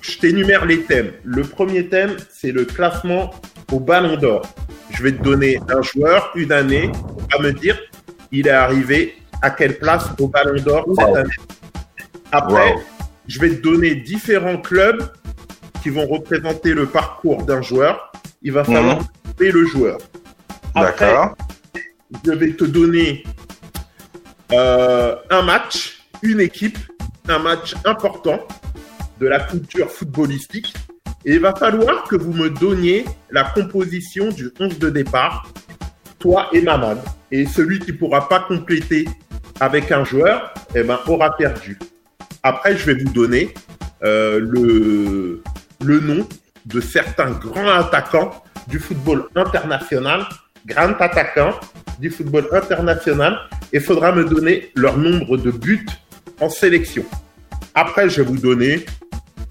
Je 0.00 0.18
t'énumère 0.18 0.64
les 0.64 0.82
thèmes. 0.82 1.12
Le 1.22 1.42
premier 1.42 1.88
thème, 1.88 2.16
c'est 2.30 2.52
le 2.52 2.64
classement 2.64 3.30
au 3.72 3.78
ballon 3.78 4.16
d'or. 4.16 4.42
Je 4.90 5.02
vais 5.02 5.12
te 5.12 5.22
donner 5.22 5.58
un 5.68 5.82
joueur, 5.82 6.32
une 6.34 6.52
année. 6.52 6.90
On 7.38 7.42
va 7.42 7.48
me 7.48 7.52
dire, 7.52 7.78
il 8.32 8.46
est 8.46 8.50
arrivé 8.50 9.16
à 9.42 9.50
quelle 9.50 9.78
place 9.78 10.06
au 10.18 10.28
ballon 10.28 10.60
d'or 10.62 10.84
cette 10.98 11.16
année. 11.16 11.30
Après, 12.32 12.74
je 13.26 13.38
vais 13.40 13.50
te 13.50 13.62
donner 13.62 13.94
différents 13.96 14.58
clubs 14.58 15.10
qui 15.82 15.90
vont 15.90 16.06
représenter 16.06 16.72
le 16.72 16.86
parcours 16.86 17.44
d'un 17.44 17.62
joueur. 17.62 18.10
Il 18.42 18.52
va 18.52 18.64
falloir 18.64 18.98
Mhm. 19.00 19.06
trouver 19.34 19.52
le 19.52 19.66
joueur. 19.66 19.98
D'accord. 20.74 21.34
je 22.24 22.32
vais 22.32 22.52
te 22.52 22.64
donner 22.64 23.24
euh, 24.52 25.16
un 25.30 25.42
match, 25.42 25.98
une 26.22 26.40
équipe, 26.40 26.78
un 27.28 27.38
match 27.38 27.74
important 27.84 28.40
de 29.20 29.26
la 29.26 29.40
culture 29.40 29.90
footballistique. 29.90 30.74
Et 31.24 31.34
il 31.34 31.40
va 31.40 31.54
falloir 31.54 32.04
que 32.04 32.16
vous 32.16 32.32
me 32.32 32.50
donniez 32.50 33.04
la 33.30 33.44
composition 33.44 34.28
du 34.28 34.50
11 34.60 34.78
de 34.78 34.90
départ, 34.90 35.48
toi 36.18 36.48
et 36.52 36.60
Mamad. 36.60 36.98
Et 37.34 37.46
celui 37.46 37.80
qui 37.80 37.92
pourra 37.92 38.28
pas 38.28 38.38
compléter 38.46 39.08
avec 39.58 39.90
un 39.90 40.04
joueur, 40.04 40.54
eh 40.72 40.84
ben, 40.84 41.00
aura 41.08 41.36
perdu. 41.36 41.76
Après, 42.44 42.76
je 42.76 42.86
vais 42.86 42.94
vous 42.94 43.12
donner 43.12 43.52
euh, 44.04 44.38
le, 44.38 45.42
le 45.84 45.98
nom 45.98 46.28
de 46.64 46.80
certains 46.80 47.32
grands 47.32 47.66
attaquants 47.66 48.30
du 48.68 48.78
football 48.78 49.24
international, 49.34 50.24
grands 50.64 50.94
attaquants 51.00 51.58
du 51.98 52.08
football 52.08 52.46
international, 52.52 53.36
et 53.72 53.78
il 53.78 53.82
faudra 53.82 54.12
me 54.12 54.24
donner 54.24 54.70
leur 54.76 54.96
nombre 54.96 55.36
de 55.36 55.50
buts 55.50 55.88
en 56.40 56.48
sélection. 56.48 57.04
Après, 57.74 58.08
je 58.08 58.22
vais 58.22 58.28
vous 58.28 58.38
donner 58.38 58.86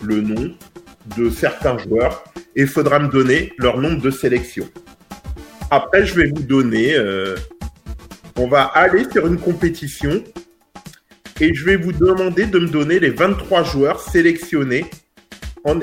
le 0.02 0.22
nom 0.22 0.56
de 1.18 1.30
certains 1.30 1.78
joueurs 1.80 2.24
et 2.56 2.62
il 2.62 2.68
faudra 2.68 3.00
me 3.00 3.10
donner 3.10 3.52
leur 3.58 3.78
nombre 3.78 4.02
de 4.02 4.10
sélections. 4.10 4.70
Après, 5.70 6.06
je 6.06 6.14
vais 6.14 6.30
vous 6.30 6.44
donner, 6.44 6.96
euh, 6.96 7.36
on 8.38 8.48
va 8.48 8.64
aller 8.64 9.06
sur 9.12 9.28
une 9.28 9.38
compétition 9.38 10.24
et 11.40 11.54
je 11.54 11.66
vais 11.66 11.76
vous 11.76 11.92
demander 11.92 12.46
de 12.46 12.60
me 12.60 12.68
donner 12.68 13.00
les 13.00 13.10
23 13.10 13.64
joueurs 13.64 14.00
sélectionnés 14.00 14.86
en, 15.64 15.80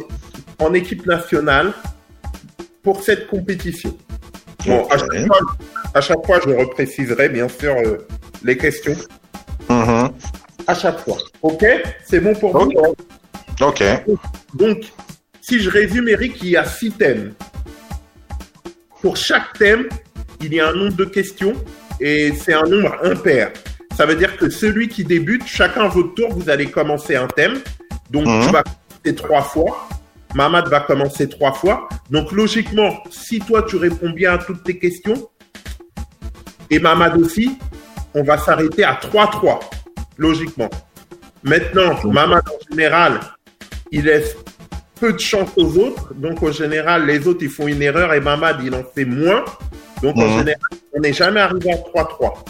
en 0.59 0.75
équipe 0.75 1.07
nationale 1.07 1.73
pour 2.83 3.02
cette 3.02 3.26
compétition. 3.26 3.97
Bon, 4.66 4.87
à, 4.88 4.99
chaque 4.99 5.26
fois, 5.26 5.38
à 5.95 6.00
chaque 6.00 6.26
fois, 6.26 6.40
je 6.45 6.50
repréciserai 6.50 7.28
bien 7.28 7.49
sûr 7.49 7.75
euh, 7.76 8.07
les 8.45 8.57
questions. 8.57 8.97
Mhm. 9.69 10.11
À 10.66 10.75
chaque 10.75 10.99
fois. 11.00 11.19
Ok? 11.42 11.64
C'est 12.04 12.21
bon 12.21 12.35
pour 12.35 12.57
vous? 12.57 12.73
Ok. 13.61 13.83
Donc, 14.54 14.85
si 15.40 15.61
je 15.61 15.71
résume, 15.71 16.09
Eric, 16.09 16.42
il 16.42 16.50
y 16.50 16.57
a 16.57 16.64
six 16.64 16.92
thèmes. 16.92 17.35
Pour 19.00 19.16
chaque 19.16 19.59
thème, 19.59 19.88
il 20.40 20.54
y 20.54 20.61
a 20.61 20.69
un 20.69 20.75
nombre 20.75 20.97
de 20.97 21.04
questions 21.04 21.54
et 22.00 22.33
c'est 22.35 22.54
un 22.54 22.62
nombre 22.62 22.97
impair. 23.02 23.52
Ça 23.97 24.07
veut 24.07 24.16
dire 24.16 24.37
que 24.37 24.49
celui 24.49 24.88
qui 24.88 25.04
débute, 25.04 25.47
chacun 25.47 25.83
à 25.83 25.88
votre 25.88 26.14
tour, 26.14 26.33
vous 26.33 26.49
allez 26.49 26.66
commencer 26.71 27.16
un 27.16 27.26
thème. 27.26 27.59
Donc, 28.11 28.26
Mhm. 28.26 28.47
tu 28.47 28.52
vas 28.52 28.62
commencer 28.62 29.14
trois 29.16 29.42
fois. 29.42 29.88
Mamad 30.35 30.69
va 30.69 30.80
commencer 30.80 31.28
trois 31.28 31.52
fois. 31.52 31.88
Donc, 32.09 32.30
logiquement, 32.33 33.02
si 33.11 33.40
toi, 33.40 33.62
tu 33.62 33.76
réponds 33.76 34.11
bien 34.11 34.35
à 34.35 34.38
toutes 34.38 34.62
tes 34.64 34.78
questions, 34.78 35.28
et 36.71 36.78
Mamad 36.78 37.16
aussi, 37.21 37.59
on 38.14 38.23
va 38.23 38.38
s'arrêter 38.38 38.85
à 38.85 38.95
3-3, 38.95 39.61
logiquement. 40.16 40.71
Maintenant, 41.42 41.99
Mamad, 42.04 42.42
en 42.49 42.71
général, 42.71 43.21
il 43.90 44.04
laisse 44.04 44.37
peu 45.00 45.12
de 45.12 45.19
chance 45.19 45.49
aux 45.57 45.76
autres. 45.78 46.14
Donc, 46.14 46.42
en 46.42 46.52
général, 46.52 47.07
les 47.07 47.26
autres, 47.26 47.40
ils 47.42 47.49
font 47.50 47.66
une 47.66 47.83
erreur 47.83 48.12
et 48.14 48.21
Mamad, 48.21 48.59
il 48.62 48.75
en 48.75 48.85
fait 48.95 49.04
moins. 49.04 49.45
Donc, 50.02 50.16
en 50.16 50.23
Mhm. 50.28 50.38
général, 50.38 50.61
on 50.95 51.00
n'est 51.00 51.12
jamais 51.12 51.40
arrivé 51.40 51.73
à 51.73 51.76
3-3. 51.78 52.45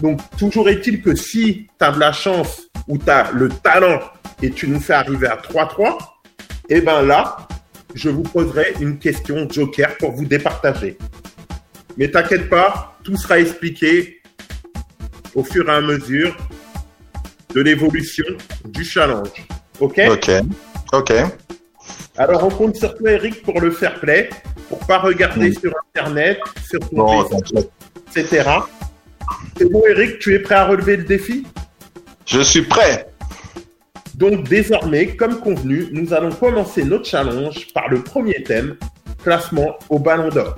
Donc, 0.00 0.20
toujours 0.38 0.68
est-il 0.68 1.02
que 1.02 1.14
si 1.14 1.66
tu 1.78 1.84
as 1.84 1.92
de 1.92 2.00
la 2.00 2.12
chance 2.12 2.62
ou 2.88 2.98
tu 2.98 3.08
as 3.10 3.30
le 3.32 3.48
talent 3.48 4.00
et 4.42 4.50
tu 4.50 4.66
nous 4.68 4.80
fais 4.80 4.94
arriver 4.94 5.28
à 5.28 5.36
3-3, 5.36 5.98
eh 6.68 6.80
ben 6.80 7.02
là, 7.02 7.36
je 7.94 8.08
vous 8.08 8.22
poserai 8.22 8.74
une 8.80 8.98
question 8.98 9.46
joker 9.48 9.96
pour 9.98 10.12
vous 10.12 10.24
départager. 10.24 10.96
Mais 11.96 12.10
t'inquiète 12.10 12.48
pas, 12.48 12.96
tout 13.04 13.16
sera 13.16 13.38
expliqué 13.38 14.22
au 15.34 15.44
fur 15.44 15.68
et 15.68 15.72
à 15.72 15.80
mesure 15.80 16.34
de 17.54 17.60
l'évolution 17.60 18.24
du 18.64 18.84
challenge. 18.84 19.46
OK? 19.78 20.00
Ok. 20.10 20.30
Ok. 20.92 21.12
Alors, 22.18 22.44
on 22.44 22.50
compte 22.50 22.76
sur 22.76 22.94
toi, 22.94 23.12
Eric, 23.12 23.42
pour 23.42 23.58
le 23.58 23.70
fair 23.70 23.98
play, 23.98 24.28
pour 24.68 24.78
pas 24.80 24.98
regarder 24.98 25.50
sur 25.54 25.72
Internet, 25.94 26.40
sur 26.62 26.78
ton 26.90 27.22
PC, 27.28 27.30
t'inquiète. 27.30 27.70
etc. 28.14 28.50
C'est 29.56 29.72
bon, 29.72 29.82
Eric, 29.88 30.18
tu 30.18 30.34
es 30.34 30.38
prêt 30.38 30.56
à 30.56 30.66
relever 30.66 30.98
le 30.98 31.04
défi? 31.04 31.46
Je 32.26 32.42
suis 32.42 32.62
prêt. 32.62 33.06
Donc, 34.14 34.46
désormais, 34.46 35.16
comme 35.16 35.40
convenu, 35.40 35.88
nous 35.92 36.12
allons 36.12 36.32
commencer 36.32 36.84
notre 36.84 37.06
challenge 37.06 37.72
par 37.72 37.88
le 37.88 38.02
premier 38.02 38.42
thème, 38.42 38.76
classement 39.22 39.78
au 39.88 39.98
ballon 39.98 40.28
d'or. 40.28 40.54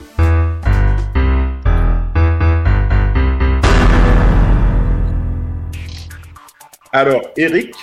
Alors, 6.90 7.22
Eric, 7.36 7.74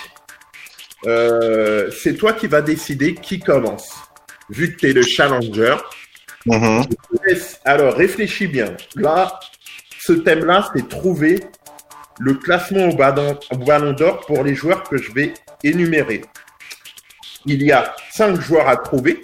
euh, 1.06 1.90
c'est 2.02 2.14
toi 2.14 2.32
qui 2.32 2.46
vas 2.46 2.62
décider 2.62 3.14
qui 3.14 3.40
commence. 3.40 3.90
Vu 4.50 4.72
que 4.74 4.80
tu 4.80 4.90
es 4.90 4.92
le 4.92 5.02
challenger, 5.02 5.76
Mhm. 6.46 6.84
laisse- 7.26 7.60
Alors, 7.64 7.94
réfléchis 7.94 8.48
bien. 8.48 8.76
Là, 8.96 9.38
ce 10.00 10.12
thème-là, 10.12 10.68
c'est 10.74 10.88
trouver 10.88 11.40
le 12.18 12.34
classement 12.34 12.88
au 12.88 12.96
ballon, 12.96 13.38
au 13.52 13.56
ballon 13.58 13.92
d'or 13.92 14.26
pour 14.26 14.42
les 14.44 14.54
joueurs 14.54 14.82
que 14.82 14.96
je 14.96 15.12
vais 15.12 15.34
énumérer. 15.62 16.22
Il 17.46 17.62
y 17.62 17.70
a 17.72 17.94
cinq 18.12 18.40
joueurs 18.40 18.68
à 18.68 18.76
trouver. 18.76 19.20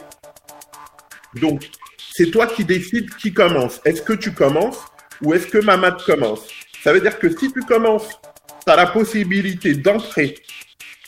Donc, 1.34 1.68
c'est 2.14 2.30
toi 2.30 2.46
qui 2.46 2.64
décides 2.64 3.14
qui 3.16 3.32
commence. 3.34 3.80
Est-ce 3.84 4.02
que 4.02 4.12
tu 4.12 4.32
commences 4.32 4.78
ou 5.22 5.34
est-ce 5.34 5.46
que 5.46 5.58
Mamad 5.58 6.00
commence? 6.04 6.40
Ça 6.82 6.92
veut 6.92 7.00
dire 7.00 7.18
que 7.18 7.28
si 7.36 7.52
tu 7.52 7.60
commences, 7.60 8.08
tu 8.64 8.72
as 8.72 8.76
la 8.76 8.86
possibilité 8.86 9.74
d'entrer, 9.74 10.36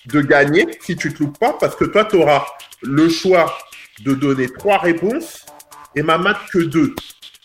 de 0.06 0.20
gagner 0.20 0.66
si 0.80 0.96
tu 0.96 1.12
te 1.12 1.22
loupes 1.22 1.38
pas, 1.38 1.52
parce 1.54 1.76
que 1.76 1.84
toi, 1.84 2.04
tu 2.04 2.16
auras 2.16 2.44
le 2.82 3.08
choix 3.08 3.56
de 4.00 4.14
donner 4.14 4.48
trois 4.48 4.78
réponses 4.78 5.44
et 5.94 6.02
Mamad 6.02 6.36
que 6.52 6.58
deux. 6.58 6.94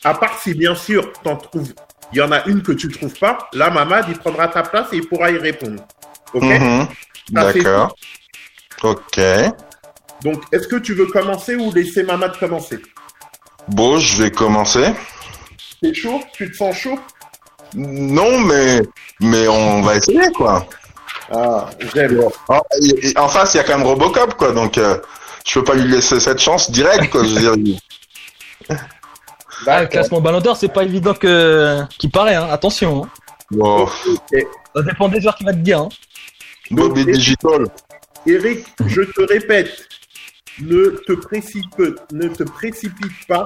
À 0.04 0.14
part 0.14 0.40
si, 0.42 0.54
bien 0.54 0.76
sûr, 0.76 1.12
t'en 1.24 1.36
trouves, 1.36 1.74
il 2.14 2.20
y 2.20 2.22
en 2.22 2.32
a 2.32 2.46
une 2.46 2.62
que 2.62 2.72
tu 2.72 2.90
trouves 2.90 3.18
pas, 3.20 3.50
là, 3.54 3.70
Mamad, 3.70 4.06
il 4.08 4.18
prendra 4.18 4.48
ta 4.48 4.64
place 4.64 4.94
et 4.94 4.98
il 4.98 5.08
pourra 5.08 5.32
y 5.32 5.38
répondre. 5.38 5.84
Ok? 6.34 6.44
Mhm. 6.44 6.88
D'accord. 7.32 7.96
Ok. 8.84 9.20
Donc, 10.22 10.44
est-ce 10.52 10.68
que 10.68 10.78
tu 10.78 10.94
veux 10.94 11.08
commencer 11.08 11.56
ou 11.56 11.72
laisser 11.72 12.04
Mamad 12.04 12.38
commencer? 12.38 12.80
Bon, 13.68 13.98
je 13.98 14.24
vais 14.24 14.32
commencer. 14.32 14.94
T'es 15.82 15.94
chaud? 15.94 16.22
Tu 16.34 16.52
te 16.52 16.56
sens 16.56 16.76
chaud? 16.76 17.00
Non, 17.74 18.40
mais 18.40 18.82
mais 19.20 19.48
on 19.48 19.82
va 19.82 19.96
essayer 19.98 20.32
quoi. 20.32 20.66
Ah, 21.32 21.70
j'aime. 21.94 22.22
En, 22.48 22.62
et- 22.82 23.08
et 23.10 23.18
en 23.18 23.28
face, 23.28 23.54
il 23.54 23.58
y 23.58 23.60
a 23.60 23.64
quand 23.64 23.78
même 23.78 23.88
Robocop 23.88 24.36
quoi, 24.36 24.52
donc 24.52 24.78
euh, 24.78 24.98
je 25.46 25.60
peux 25.60 25.64
pas 25.66 25.74
lui 25.76 25.90
laisser 25.92 26.20
cette 26.20 26.40
chance 26.40 26.70
directe 26.72 27.10
quoi. 27.12 27.24
Je 27.24 27.30
veux 27.30 27.40
dire, 27.40 27.54
il- 27.58 27.80
Ah, 29.68 29.82
le 29.82 29.88
classement 29.88 30.22
Ballon 30.22 30.42
d'Or, 30.42 30.58
c'est 30.58 30.68
pas 30.72 30.84
évident 30.84 31.14
que 31.14 31.82
qu'il 31.98 32.12
paraît. 32.12 32.36
Hein. 32.36 32.48
Attention. 32.52 33.06
hein. 33.06 33.10
Wow. 33.52 33.90
Ça 34.76 34.82
dépend 34.82 35.08
des 35.08 35.22
joueurs 35.22 35.36
qui 35.36 35.44
va 35.46 35.54
te 35.54 35.58
dire. 35.60 35.80
Hein. 35.80 35.90
Et- 36.72 37.06
Digital. 37.06 37.68
Eric, 38.28 38.66
je 38.88 39.02
te 39.02 39.22
répète, 39.22 39.88
ne 40.60 40.90
te 41.08 41.14
précipite, 41.14 42.12
ne 42.12 42.28
te 42.28 42.44
précipite 42.44 43.28
pas. 43.28 43.46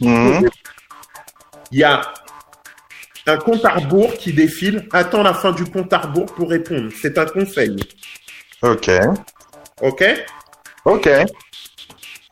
Mhm. 0.00 0.48
Il 1.72 1.78
y 1.80 1.84
a 1.84 2.00
un 3.26 3.36
compte 3.38 3.64
à 3.64 3.74
rebours 3.74 4.14
qui 4.14 4.32
défile. 4.32 4.88
Attends 4.92 5.22
la 5.22 5.34
fin 5.34 5.52
du 5.52 5.64
compte 5.64 5.92
à 5.92 5.98
rebours 5.98 6.26
pour 6.26 6.50
répondre. 6.50 6.90
C'est 7.00 7.18
un 7.18 7.26
conseil. 7.26 7.76
Ok. 8.62 8.90
OK? 9.82 10.04
Ok. 10.84 11.08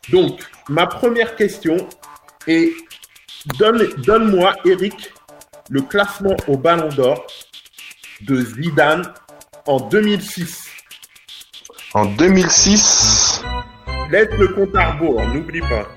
Donc, 0.09 0.39
ma 0.69 0.87
première 0.87 1.35
question 1.35 1.77
est 2.47 2.73
donne, 3.57 3.87
donne-moi, 3.97 4.55
Eric, 4.65 5.11
le 5.69 5.81
classement 5.81 6.35
au 6.47 6.57
Ballon 6.57 6.89
d'Or 6.89 7.25
de 8.21 8.41
Zidane 8.41 9.13
en 9.67 9.79
2006. 9.79 10.65
En 11.93 12.05
2006. 12.05 13.43
Laisse 14.11 14.29
le 14.37 14.47
compte 14.49 14.75
à 14.75 14.91
rebours, 14.91 15.21
n'oublie 15.27 15.61
pas. 15.61 15.87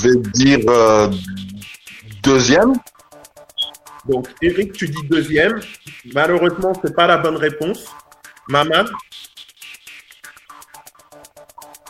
Vais 0.00 0.16
dire 0.32 0.60
euh, 0.68 1.08
deuxième. 2.22 2.74
Donc, 4.06 4.28
Eric, 4.40 4.72
tu 4.72 4.88
dis 4.88 5.02
deuxième. 5.08 5.60
Malheureusement, 6.14 6.72
c'est 6.82 6.94
pas 6.94 7.06
la 7.06 7.18
bonne 7.18 7.36
réponse. 7.36 7.84
Maman, 8.48 8.84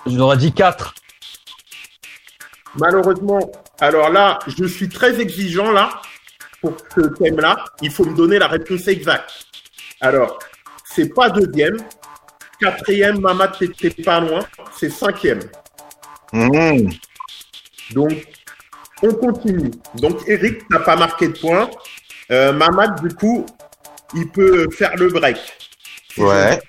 J'aurais 0.07 0.37
dit 0.39 0.53
4. 0.53 0.95
malheureusement, 2.77 3.41
alors 3.81 4.11
là, 4.11 4.39
je 4.47 4.65
suis 4.65 4.89
très 4.89 5.21
exigeant 5.21 5.71
là 5.71 6.01
pour 6.61 6.75
ce 6.95 7.01
thème-là. 7.03 7.65
Il 7.83 7.91
faut 7.91 8.05
me 8.05 8.17
donner 8.17 8.39
la 8.39 8.49
réponse 8.49 8.89
exacte. 8.89 9.47
Alors, 10.01 10.39
c'est 10.85 11.13
pas 11.15 11.31
deuxième. 11.31 11.77
Quatrième, 12.61 13.21
Mamad, 13.21 13.57
t'étais 13.59 13.91
pas 14.03 14.21
loin. 14.21 14.41
C'est 14.77 14.91
cinquième. 14.91 15.41
Mhm. 16.33 16.91
Donc, 17.93 18.13
on 19.03 19.15
continue. 19.15 19.71
Donc, 19.95 20.21
Eric 20.27 20.69
n'a 20.71 20.81
pas 20.81 20.97
marqué 20.97 21.29
de 21.29 21.39
points. 21.39 21.71
Euh, 22.31 22.53
Mamad, 22.53 23.01
du 23.01 23.15
coup, 23.15 23.47
il 24.15 24.29
peut 24.29 24.69
faire 24.71 24.97
le 24.97 25.09
break. 25.09 25.39
Ouais. 26.19 26.61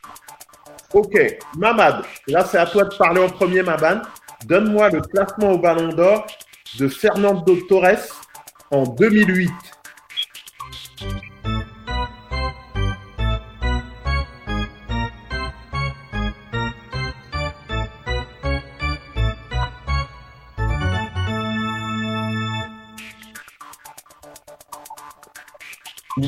Ok, 0.94 1.16
Mamad, 1.56 2.04
là 2.28 2.44
c'est 2.46 2.58
à 2.58 2.66
toi 2.66 2.84
de 2.84 2.96
parler 2.96 3.22
en 3.22 3.30
premier, 3.30 3.62
Maban. 3.62 4.02
Donne-moi 4.46 4.90
le 4.90 5.02
classement 5.02 5.52
au 5.52 5.58
Ballon 5.58 5.90
d'Or 5.90 6.26
de 6.80 6.88
Fernando 6.88 7.56
Torres 7.68 8.22
en 8.72 8.84
2008. 8.84 9.52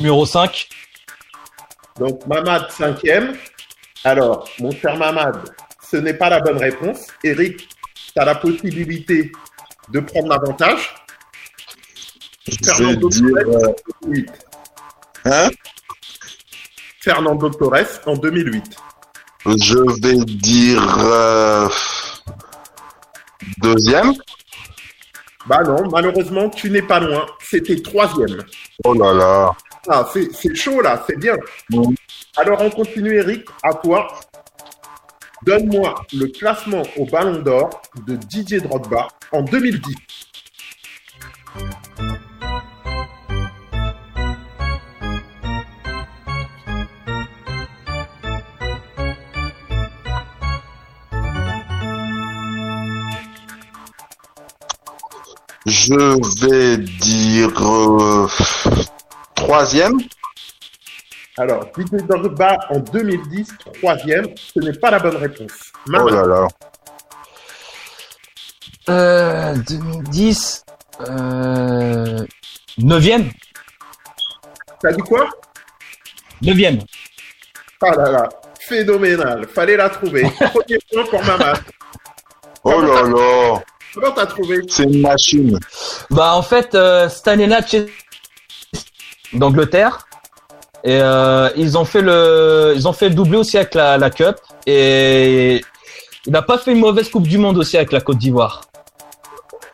Numéro 0.02 0.26
5. 0.26 0.68
Donc 2.00 2.26
Mamad 2.26 2.68
cinquième. 2.72 3.36
Alors, 4.02 4.48
mon 4.58 4.72
cher 4.72 4.96
Mamad, 4.96 5.48
ce 5.88 5.96
n'est 5.96 6.14
pas 6.14 6.28
la 6.28 6.40
bonne 6.40 6.56
réponse. 6.56 7.06
Eric, 7.22 7.68
tu 8.12 8.20
as 8.20 8.24
la 8.24 8.34
possibilité 8.34 9.30
de 9.90 10.00
prendre 10.00 10.26
l'avantage. 10.26 10.92
Je 12.48 12.56
Fernando 12.64 13.08
vais 13.08 13.14
dire. 13.14 13.44
Torres 13.44 13.54
euh, 13.54 13.68
en 13.68 14.08
2008. 14.08 14.30
hein? 15.26 15.50
Fernando 17.00 17.50
Torres 17.50 18.00
en 18.06 18.14
2008. 18.16 18.76
Je 19.46 20.00
vais 20.02 20.24
dire 20.24 20.98
euh, 20.98 21.68
deuxième. 23.58 24.14
Bah 25.46 25.62
non, 25.62 25.88
malheureusement, 25.90 26.48
tu 26.48 26.70
n'es 26.70 26.82
pas 26.82 26.98
loin. 26.98 27.24
C'était 27.40 27.80
troisième. 27.80 28.42
Oh 28.84 28.94
là 28.94 29.12
là. 29.12 29.50
Ah, 29.88 30.08
c'est 30.12 30.54
chaud 30.54 30.80
là, 30.80 31.02
c'est 31.06 31.18
bien. 31.18 31.36
Alors 32.36 32.60
on 32.60 32.70
continue 32.70 33.16
Eric, 33.16 33.46
à 33.62 33.74
toi. 33.74 34.06
Donne-moi 35.44 35.94
le 36.12 36.26
classement 36.28 36.82
au 36.96 37.04
Ballon 37.04 37.40
d'Or 37.42 37.82
de 38.06 38.14
Didier 38.14 38.60
Drogba 38.60 39.08
en 39.32 39.42
2010. 39.42 39.96
Je 55.66 56.46
vais 56.46 56.76
dire 56.76 57.50
euh, 57.60 58.28
troisième. 59.52 59.98
Alors, 61.36 61.66
Didier 61.76 62.00
Drogba 62.08 62.56
en 62.70 62.78
2010, 62.78 63.48
troisième, 63.74 64.26
ce 64.36 64.60
n'est 64.60 64.72
pas 64.72 64.90
la 64.90 64.98
bonne 64.98 65.16
réponse. 65.16 65.72
Oh 65.88 66.08
là 66.08 66.26
là. 66.26 66.48
Euh, 68.88 69.54
2010. 69.68 70.64
Euh, 71.00 72.24
9ème. 72.78 73.30
t'as 74.80 74.92
dit 74.92 75.02
quoi? 75.02 75.28
9ème. 76.42 76.80
Ah 77.82 77.90
là 77.90 78.10
là, 78.10 78.28
phénoménal, 78.58 79.46
fallait 79.48 79.76
la 79.76 79.90
trouver. 79.90 80.22
Premier 80.40 80.78
point 80.90 81.04
pour 81.10 81.22
Maman. 81.24 81.52
Oh 82.64 82.80
là 82.80 83.02
là. 83.02 83.62
Comment 83.94 84.12
t'as 84.12 84.26
trouvé? 84.26 84.60
C'est 84.68 84.84
une 84.84 85.02
machine. 85.02 85.58
Bah 86.08 86.34
en 86.34 86.42
fait, 86.42 86.74
euh, 86.74 87.10
cette 87.10 87.28
année-là, 87.28 87.60
d'Angleterre, 89.34 90.06
et 90.84 90.98
euh, 91.00 91.48
ils 91.56 91.78
ont 91.78 91.84
fait 91.84 92.00
le, 92.02 92.72
ils 92.76 92.86
ont 92.88 92.92
fait 92.92 93.08
le 93.08 93.14
doublé 93.14 93.38
aussi 93.38 93.56
avec 93.56 93.74
la, 93.74 93.98
la 93.98 94.10
Cup, 94.10 94.36
et 94.66 95.60
il 96.26 96.32
n'a 96.32 96.42
pas 96.42 96.58
fait 96.58 96.72
une 96.72 96.78
mauvaise 96.80 97.08
Coupe 97.10 97.26
du 97.26 97.38
Monde 97.38 97.58
aussi 97.58 97.76
avec 97.76 97.92
la 97.92 98.00
Côte 98.00 98.18
d'Ivoire. 98.18 98.62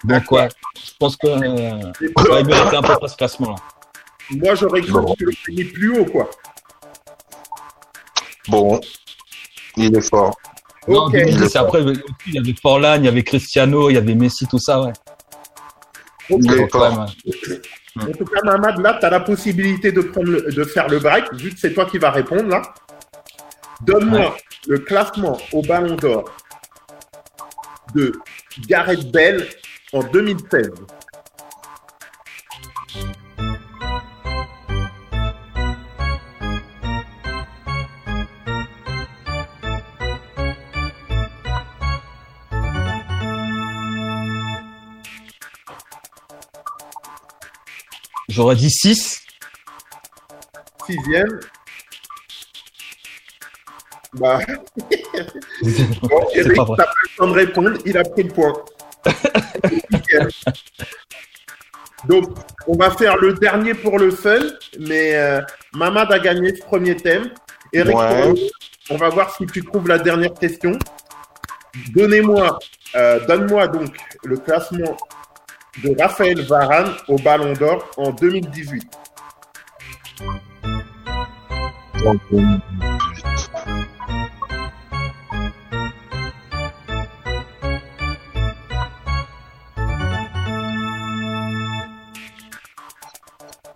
Donc 0.04 0.30
ouais, 0.30 0.48
je 0.76 0.90
pense 0.98 1.16
que 1.16 1.26
euh, 1.26 1.92
il 2.00 2.28
aurait 2.30 2.44
mérité 2.44 2.76
un 2.76 2.82
peu 2.82 2.96
pas 2.98 3.08
ce 3.08 3.16
classement-là. 3.16 3.56
Moi, 4.30 4.54
j'aurais 4.54 4.82
cru 4.82 4.92
Bon. 4.92 5.14
mis 5.48 5.64
plus 5.64 5.98
haut, 6.00 6.04
quoi. 6.04 6.28
Bon. 8.48 8.80
Il 9.76 9.96
est 9.96 10.00
fort. 10.08 10.36
Non, 10.86 11.06
Ok. 11.06 11.12
2010, 11.12 11.56
après, 11.56 11.82
il 12.26 12.34
y 12.34 12.38
avait 12.38 12.54
Forlan, 12.60 12.96
il 12.96 13.04
y 13.04 13.08
avait 13.08 13.22
Cristiano, 13.22 13.90
il 13.90 13.94
y 13.94 13.96
avait 13.96 14.14
Messi, 14.14 14.46
tout 14.46 14.58
ça, 14.58 14.80
ouais. 14.80 14.92
Il 16.30 16.50
est 16.52 16.56
Donc, 16.58 16.70
fort. 16.70 16.82
ouais, 16.92 16.98
ouais. 16.98 17.60
En 18.00 18.12
tout 18.12 18.24
cas, 18.24 18.40
Mamad, 18.44 18.78
là, 18.80 18.96
tu 19.00 19.06
as 19.06 19.10
la 19.10 19.20
possibilité 19.20 19.92
de, 19.92 20.00
prendre 20.02 20.30
le- 20.30 20.52
de 20.52 20.64
faire 20.64 20.88
le 20.88 20.98
break, 20.98 21.32
vu 21.34 21.50
que 21.52 21.58
c'est 21.58 21.72
toi 21.72 21.86
qui 21.86 21.98
vas 21.98 22.10
répondre, 22.10 22.48
là. 22.48 22.62
Donne-moi 23.82 24.36
le 24.66 24.78
classement 24.78 25.38
au 25.52 25.62
Ballon 25.62 25.94
d'Or 25.96 26.30
de 27.94 28.12
Gareth 28.68 29.10
Bell 29.10 29.46
en 29.92 30.02
2016. 30.02 30.70
J'aurais 48.38 48.54
dit 48.54 48.70
6. 48.70 49.20
Sixième. 50.86 51.40
Bah. 54.12 54.38
bon, 56.02 56.28
Eric, 56.32 56.54
t'as 56.54 56.64
pas 56.76 56.94
le 57.02 57.16
temps 57.16 57.26
de 57.26 57.32
répondre, 57.32 57.72
il 57.84 57.98
a 57.98 58.04
pris 58.04 58.22
le 58.22 58.28
point. 58.28 58.52
Donc, 62.06 62.38
on 62.68 62.76
va 62.76 62.92
faire 62.92 63.16
le 63.16 63.34
dernier 63.34 63.74
pour 63.74 63.98
le 63.98 64.12
fun, 64.12 64.38
mais 64.78 65.16
euh, 65.16 65.40
Mamad 65.72 66.12
a 66.12 66.20
gagné 66.20 66.54
ce 66.54 66.62
premier 66.62 66.94
thème. 66.94 67.32
Eric, 67.72 67.96
Ouais. 67.96 68.34
on 68.90 68.96
va 68.98 69.08
voir 69.08 69.34
si 69.34 69.46
tu 69.46 69.64
trouves 69.64 69.88
la 69.88 69.98
dernière 69.98 70.34
question. 70.34 70.78
Donnez-moi, 71.92 72.56
euh, 72.94 73.18
donne-moi 73.26 73.66
donc 73.66 73.96
le 74.22 74.36
classement 74.36 74.96
de 75.82 75.94
Raphaël 76.00 76.40
Varane 76.42 76.92
au 77.08 77.16
Ballon 77.16 77.52
d'Or 77.52 77.84
en 77.96 78.10
2018. 78.10 78.86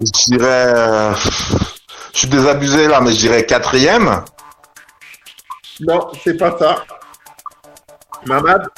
Je 0.00 0.24
dirais, 0.26 0.46
euh, 0.46 1.14
je 2.12 2.18
suis 2.18 2.28
désabusé 2.28 2.88
là, 2.88 3.00
mais 3.00 3.12
je 3.12 3.18
dirais 3.18 3.46
quatrième. 3.46 4.24
Non, 5.80 6.10
c'est 6.22 6.36
pas 6.36 6.56
ça. 6.58 6.84
Mamad, 8.26 8.68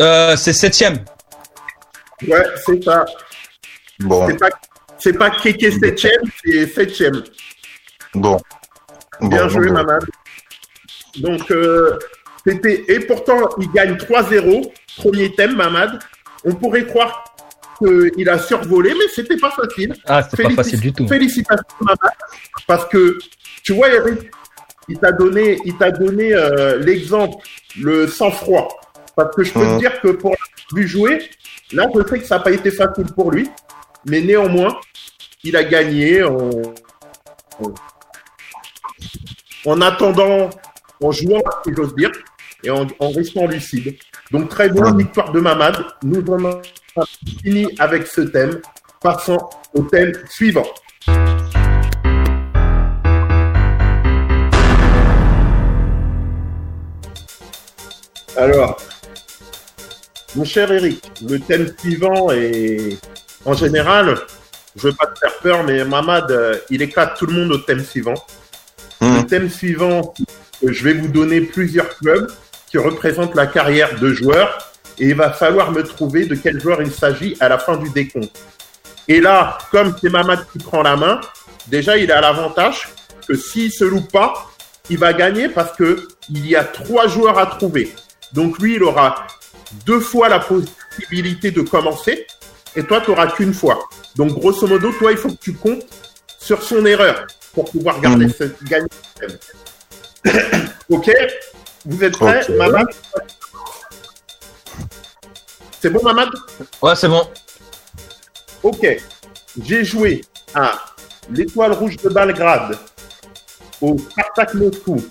Euh, 0.00 0.36
c'est 0.36 0.52
septième. 0.52 1.04
ouais, 2.28 2.44
c'est 2.66 2.82
ça. 2.84 3.04
Bon, 4.00 4.26
C'est 4.28 4.36
pas, 4.38 4.48
c'est 4.98 5.12
pas 5.18 5.30
Kéké 5.30 5.70
septième, 5.70 6.20
c'est 6.44 6.66
septième. 6.66 7.22
bon. 8.14 8.38
Bien 9.20 9.42
Bon, 9.44 9.48
joué, 9.48 9.66
bon. 9.68 9.74
Mamad. 9.74 10.04
Donc, 11.18 11.50
euh, 11.50 11.98
c'était, 12.46 12.84
et 12.88 13.00
pourtant, 13.00 13.50
il 13.60 13.70
gagne 13.72 13.96
3-0. 13.96 14.70
Premier 14.96 15.34
thème, 15.34 15.56
Mamad. 15.56 15.98
On 16.44 16.54
pourrait 16.54 16.86
croire 16.86 17.24
qu'il 17.78 18.28
a 18.28 18.38
survolé, 18.38 18.92
mais 18.94 19.04
c'était 19.14 19.36
pas 19.36 19.50
facile. 19.50 19.94
Ah, 20.06 20.22
c'est 20.22 20.42
pas 20.42 20.50
facile 20.50 20.80
du 20.80 20.92
tout. 20.92 21.06
Félicitations, 21.08 21.64
Mamad. 21.80 22.12
Parce 22.66 22.86
que, 22.86 23.18
tu 23.62 23.74
vois, 23.74 23.88
Eric, 23.90 24.30
il 24.88 24.98
t'a 24.98 25.12
donné, 25.12 25.58
il 25.64 25.76
t'a 25.76 25.90
donné 25.90 26.34
euh, 26.34 26.78
l'exemple, 26.78 27.36
le 27.78 28.06
sang-froid. 28.06 28.68
Parce 29.16 29.34
que 29.34 29.42
je 29.44 29.52
peux 29.52 29.60
te 29.60 29.78
dire 29.78 30.00
que 30.00 30.08
pour 30.08 30.34
lui 30.72 30.86
jouer, 30.86 31.18
là, 31.72 31.86
je 31.94 32.00
sais 32.08 32.18
que 32.20 32.26
ça 32.26 32.38
n'a 32.38 32.44
pas 32.44 32.52
été 32.52 32.70
facile 32.70 33.06
pour 33.14 33.30
lui. 33.30 33.50
Mais 34.06 34.20
néanmoins, 34.22 34.78
il 35.44 35.56
a 35.56 35.64
gagné 35.64 36.22
en, 36.22 36.50
en- 37.60 37.74
en 39.66 39.80
attendant, 39.82 40.48
en 41.02 41.10
jouant, 41.10 41.42
si 41.64 41.72
j'ose 41.76 41.94
dire, 41.94 42.10
et 42.64 42.70
en, 42.70 42.86
en 42.98 43.10
restant 43.10 43.46
lucide. 43.46 43.96
Donc, 44.30 44.48
très 44.48 44.68
Mhm. 44.70 44.98
victoire 44.98 45.32
de 45.32 45.40
Mamad. 45.40 45.76
Nous 46.02 46.22
en 46.30 46.44
avons 46.44 46.62
fini 47.42 47.66
avec 47.78 48.06
ce 48.06 48.22
thème. 48.22 48.60
Passons 49.02 49.38
au 49.74 49.82
thème 49.82 50.12
suivant. 50.28 50.66
Alors, 58.36 58.76
mon 60.36 60.44
cher 60.44 60.70
Eric, 60.70 61.10
le 61.28 61.38
thème 61.40 61.72
suivant 61.78 62.30
est 62.30 62.98
en 63.44 63.54
général, 63.54 64.18
je 64.76 64.88
veux 64.88 64.94
pas 64.94 65.06
te 65.06 65.18
faire 65.18 65.34
peur, 65.38 65.64
mais 65.64 65.84
Mamad, 65.84 66.30
euh, 66.30 66.56
il 66.70 66.82
éclate 66.82 67.16
tout 67.18 67.26
le 67.26 67.32
monde 67.32 67.52
au 67.52 67.58
thème 67.58 67.84
suivant. 67.84 68.14
Le 69.00 69.06
Hmm. 69.06 69.26
thème 69.26 69.48
suivant, 69.50 70.14
euh, 70.62 70.72
je 70.72 70.84
vais 70.84 70.92
vous 70.92 71.08
donner 71.08 71.40
plusieurs 71.40 71.88
clubs 71.96 72.30
qui 72.70 72.76
représentent 72.78 73.34
la 73.34 73.46
carrière 73.46 73.98
de 73.98 74.12
joueurs 74.12 74.72
et 74.98 75.08
il 75.08 75.14
va 75.14 75.30
falloir 75.32 75.72
me 75.72 75.82
trouver 75.82 76.26
de 76.26 76.34
quel 76.34 76.60
joueur 76.60 76.82
il 76.82 76.92
s'agit 76.92 77.36
à 77.40 77.48
la 77.48 77.58
fin 77.58 77.76
du 77.76 77.88
décompte. 77.90 78.38
Et 79.08 79.20
là, 79.20 79.56
comme 79.72 79.96
c'est 80.00 80.10
Mamad 80.10 80.46
qui 80.52 80.58
prend 80.58 80.82
la 80.82 80.96
main, 80.96 81.20
déjà 81.66 81.96
il 81.96 82.12
a 82.12 82.20
l'avantage 82.20 82.88
que 83.26 83.34
s'il 83.34 83.72
se 83.72 83.84
loupe 83.84 84.12
pas, 84.12 84.46
il 84.90 84.98
va 84.98 85.12
gagner 85.14 85.48
parce 85.48 85.74
que 85.76 86.06
il 86.28 86.46
y 86.46 86.54
a 86.54 86.62
trois 86.64 87.08
joueurs 87.08 87.38
à 87.38 87.46
trouver. 87.46 87.92
Donc 88.32 88.58
lui, 88.58 88.74
il 88.76 88.82
aura 88.82 89.26
deux 89.86 90.00
fois 90.00 90.28
la 90.28 90.40
possibilité 90.40 91.50
de 91.50 91.62
commencer 91.62 92.26
et 92.76 92.82
toi, 92.84 93.00
tu 93.00 93.10
n'auras 93.10 93.28
qu'une 93.28 93.54
fois. 93.54 93.88
Donc 94.16 94.30
grosso 94.38 94.66
modo, 94.66 94.92
toi, 94.92 95.12
il 95.12 95.18
faut 95.18 95.28
que 95.30 95.40
tu 95.40 95.54
comptes 95.54 95.86
sur 96.38 96.62
son 96.62 96.84
erreur 96.86 97.26
pour 97.52 97.70
pouvoir 97.70 98.00
garder 98.00 98.26
Mhm. 98.26 98.32
ce, 98.38 98.44
gagner 98.64 98.88
ce 98.90 99.26
thème. 99.26 99.38
ok? 100.88 101.10
Vous 101.86 102.04
êtes 102.04 102.16
prêts, 102.18 102.42
Ok. 102.48 102.56
Mamad? 102.56 102.86
C'est 105.80 105.90
bon, 105.90 106.02
Mamad? 106.02 106.28
Ouais, 106.82 106.94
c'est 106.94 107.08
bon. 107.08 107.22
Ok. 108.62 108.86
J'ai 109.62 109.84
joué 109.84 110.20
à 110.54 110.78
l'Étoile 111.30 111.72
Rouge 111.72 111.96
de 111.96 112.08
Belgrade, 112.08 112.78
au 113.80 113.96
Spartak 113.98 114.54
Moscou, 114.54 115.02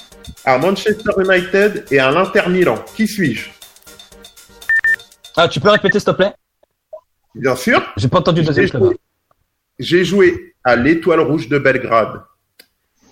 à 0.45 0.57
Manchester 0.57 1.11
United 1.17 1.85
et 1.91 1.99
à 1.99 2.11
l'Inter 2.11 2.43
Milan. 2.47 2.83
Qui 2.95 3.07
suis-je? 3.07 3.49
Ah, 5.41 5.47
tu 5.47 5.61
peux 5.61 5.69
répéter, 5.69 5.99
s'il 5.99 6.07
te 6.07 6.11
plaît? 6.11 6.33
Bien 7.33 7.55
sûr. 7.55 7.81
J'ai 7.95 8.09
pas 8.09 8.19
entendu 8.19 8.41
le 8.41 8.47
deuxième 8.47 8.65
J'ai 8.65 8.71
club. 8.71 8.83
joué, 8.83 8.97
j'ai 9.79 10.03
joué 10.03 10.55
à 10.65 10.75
l'Étoile 10.75 11.21
Rouge 11.21 11.47
de 11.47 11.57
Belgrade, 11.57 12.21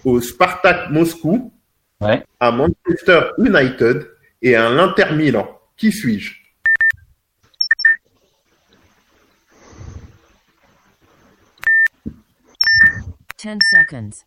au 0.04 0.20
Spartak 0.20 0.90
Moscou, 0.90 1.54
Ouais. 2.02 2.22
à 2.42 2.52
Manchester 2.52 3.32
United 3.38 4.08
et 4.42 4.56
à 4.58 4.70
l'Inter 4.70 5.14
Milan. 5.14 5.48
Qui 5.78 5.94
suis-je? 5.94 6.36
10 13.38 13.60
seconds. 13.72 14.24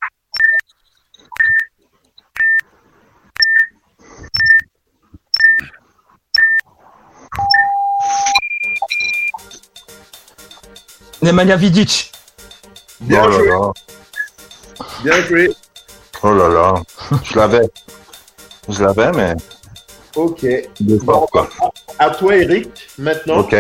Nemanja 11.23 11.57
Vidic. 11.57 12.13
Bien 13.01 13.23
oh 13.27 13.31
joué, 13.33 13.49
là. 13.49 13.73
bien 15.03 15.23
joué. 15.25 15.51
Oh 16.23 16.35
là 16.35 16.49
là. 16.49 16.75
Je 17.25 17.37
l'avais. 17.39 17.69
Je 18.69 18.83
l'avais, 18.85 19.13
mais 19.13 19.35
Ok. 20.17 20.45
deux 20.81 20.99
fois, 20.99 21.27
quoi. 21.31 21.49
À 21.99 22.11
toi, 22.11 22.37
Eric. 22.37 22.69
Maintenant, 22.99 23.39
Ok. 23.41 23.57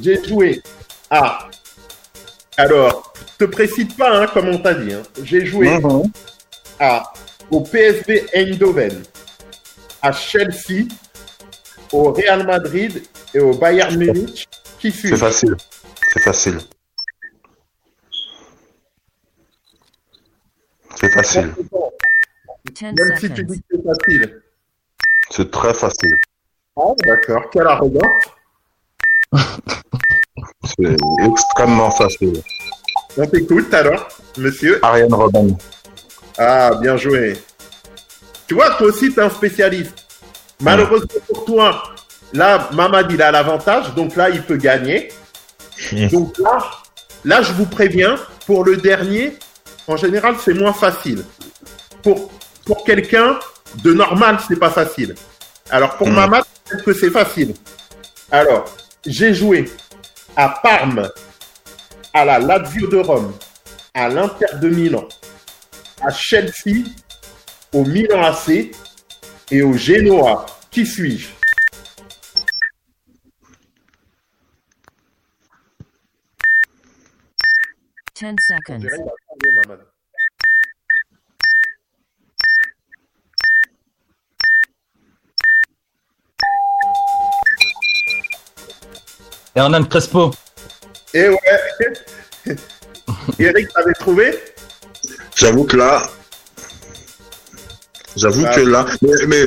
j'ai 0.00 0.24
joué 0.24 0.62
à. 1.10 1.48
Alors, 2.56 3.12
te 3.38 3.44
précise 3.44 3.94
pas, 3.94 4.20
hein, 4.22 4.26
comme 4.32 4.48
on 4.48 4.58
t'a 4.58 4.74
dit. 4.74 4.92
hein. 4.92 5.02
J'ai 5.22 5.46
joué 5.46 5.78
Mhm. 5.78 6.10
à, 6.78 7.12
au 7.50 7.60
PSV 7.62 8.26
Eindhoven, 8.34 9.02
à 10.02 10.12
Chelsea, 10.12 10.86
au 11.92 12.12
Real 12.12 12.46
Madrid 12.46 13.02
et 13.34 13.38
au 13.40 13.54
Bayern 13.54 13.96
Munich. 13.96 14.46
Qui 14.78 14.90
suis 14.90 15.10
C'est 15.10 15.16
facile. 15.18 15.56
C'est 16.12 16.22
facile. 16.22 16.58
C'est 20.96 21.08
facile. 21.08 21.54
10 22.64 22.82
Même 22.82 23.16
si 23.18 23.32
tu 23.32 23.44
dis 23.44 23.60
que 23.60 23.64
c'est 23.70 23.82
facile. 23.82 24.42
C'est 25.30 25.50
très 25.50 25.72
facile. 25.72 26.16
Ah, 26.76 26.92
d'accord. 27.06 27.48
Quelle 27.52 27.66
arrogance. 27.66 28.24
C'est 30.64 30.96
extrêmement 31.24 31.90
facile. 31.90 32.42
On 33.16 33.26
t'écoute 33.26 33.72
alors, 33.72 34.08
monsieur. 34.36 34.84
Ariane 34.84 35.14
Robin. 35.14 35.56
Ah, 36.36 36.72
bien 36.80 36.96
joué. 36.96 37.36
Tu 38.46 38.54
vois, 38.54 38.70
toi 38.70 38.88
aussi, 38.88 39.12
tu 39.12 39.20
es 39.20 39.22
un 39.22 39.30
spécialiste. 39.30 39.94
Malheureusement 40.60 41.20
pour 41.28 41.44
toi, 41.44 41.82
là, 42.32 42.68
Mamad, 42.72 43.10
il 43.10 43.22
a 43.22 43.30
l'avantage, 43.30 43.94
donc 43.94 44.16
là, 44.16 44.28
il 44.28 44.42
peut 44.42 44.56
gagner. 44.56 45.08
Donc 46.10 46.38
là, 46.38 46.58
là, 47.24 47.42
je 47.42 47.52
vous 47.52 47.66
préviens, 47.66 48.16
pour 48.46 48.64
le 48.64 48.76
dernier, 48.76 49.34
en 49.86 49.96
général, 49.96 50.36
c'est 50.42 50.54
moins 50.54 50.72
facile. 50.72 51.24
Pour, 52.02 52.30
pour 52.64 52.84
quelqu'un 52.84 53.38
de 53.82 53.92
normal, 53.92 54.38
c'est 54.46 54.58
pas 54.58 54.70
facile. 54.70 55.14
Alors, 55.70 55.96
pour 55.96 56.08
Mm. 56.08 56.14
Mamad, 56.14 56.44
peut-être 56.64 56.84
que 56.84 56.92
c'est 56.92 57.10
facile. 57.10 57.54
Alors, 58.30 58.64
j'ai 59.06 59.34
joué 59.34 59.70
à 60.36 60.48
Parme, 60.62 61.08
à 62.14 62.24
la 62.24 62.38
Lazio 62.38 62.86
de 62.88 62.98
Rome, 62.98 63.32
à 63.94 64.08
l'Inter 64.08 64.46
de 64.60 64.68
Milan, 64.68 65.06
à 66.02 66.10
Chelsea, 66.10 66.84
au 67.72 67.84
Milan 67.84 68.22
AC 68.22 68.70
et 69.50 69.62
au 69.62 69.72
Genoa. 69.74 70.46
Qui 70.70 70.86
suis-je? 70.86 71.28
10 78.20 78.36
seconds. 78.38 78.80
Hernan 89.54 89.84
Crespo. 89.84 90.32
Et 91.14 91.28
ouais. 91.30 91.38
Eric, 93.38 93.72
t'avais 93.72 93.92
trouvé? 93.94 94.38
J'avoue 95.34 95.64
que 95.64 95.78
là. 95.78 96.02
J'avoue 98.16 98.44
ah. 98.46 98.54
que 98.54 98.60
là. 98.60 98.86
Mais, 99.00 99.26
mais, 99.28 99.46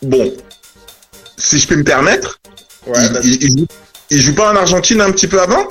bon. 0.00 0.34
Si 1.36 1.58
je 1.58 1.68
peux 1.68 1.76
me 1.76 1.84
permettre. 1.84 2.40
Ouais, 2.86 2.94
il, 3.22 3.26
il, 3.26 3.42
il, 3.42 3.58
joue, 3.58 3.66
il, 4.08 4.20
joue, 4.22 4.34
pas 4.34 4.50
en 4.52 4.56
Argentine 4.56 5.02
un 5.02 5.12
petit 5.12 5.28
peu 5.28 5.42
avant? 5.42 5.68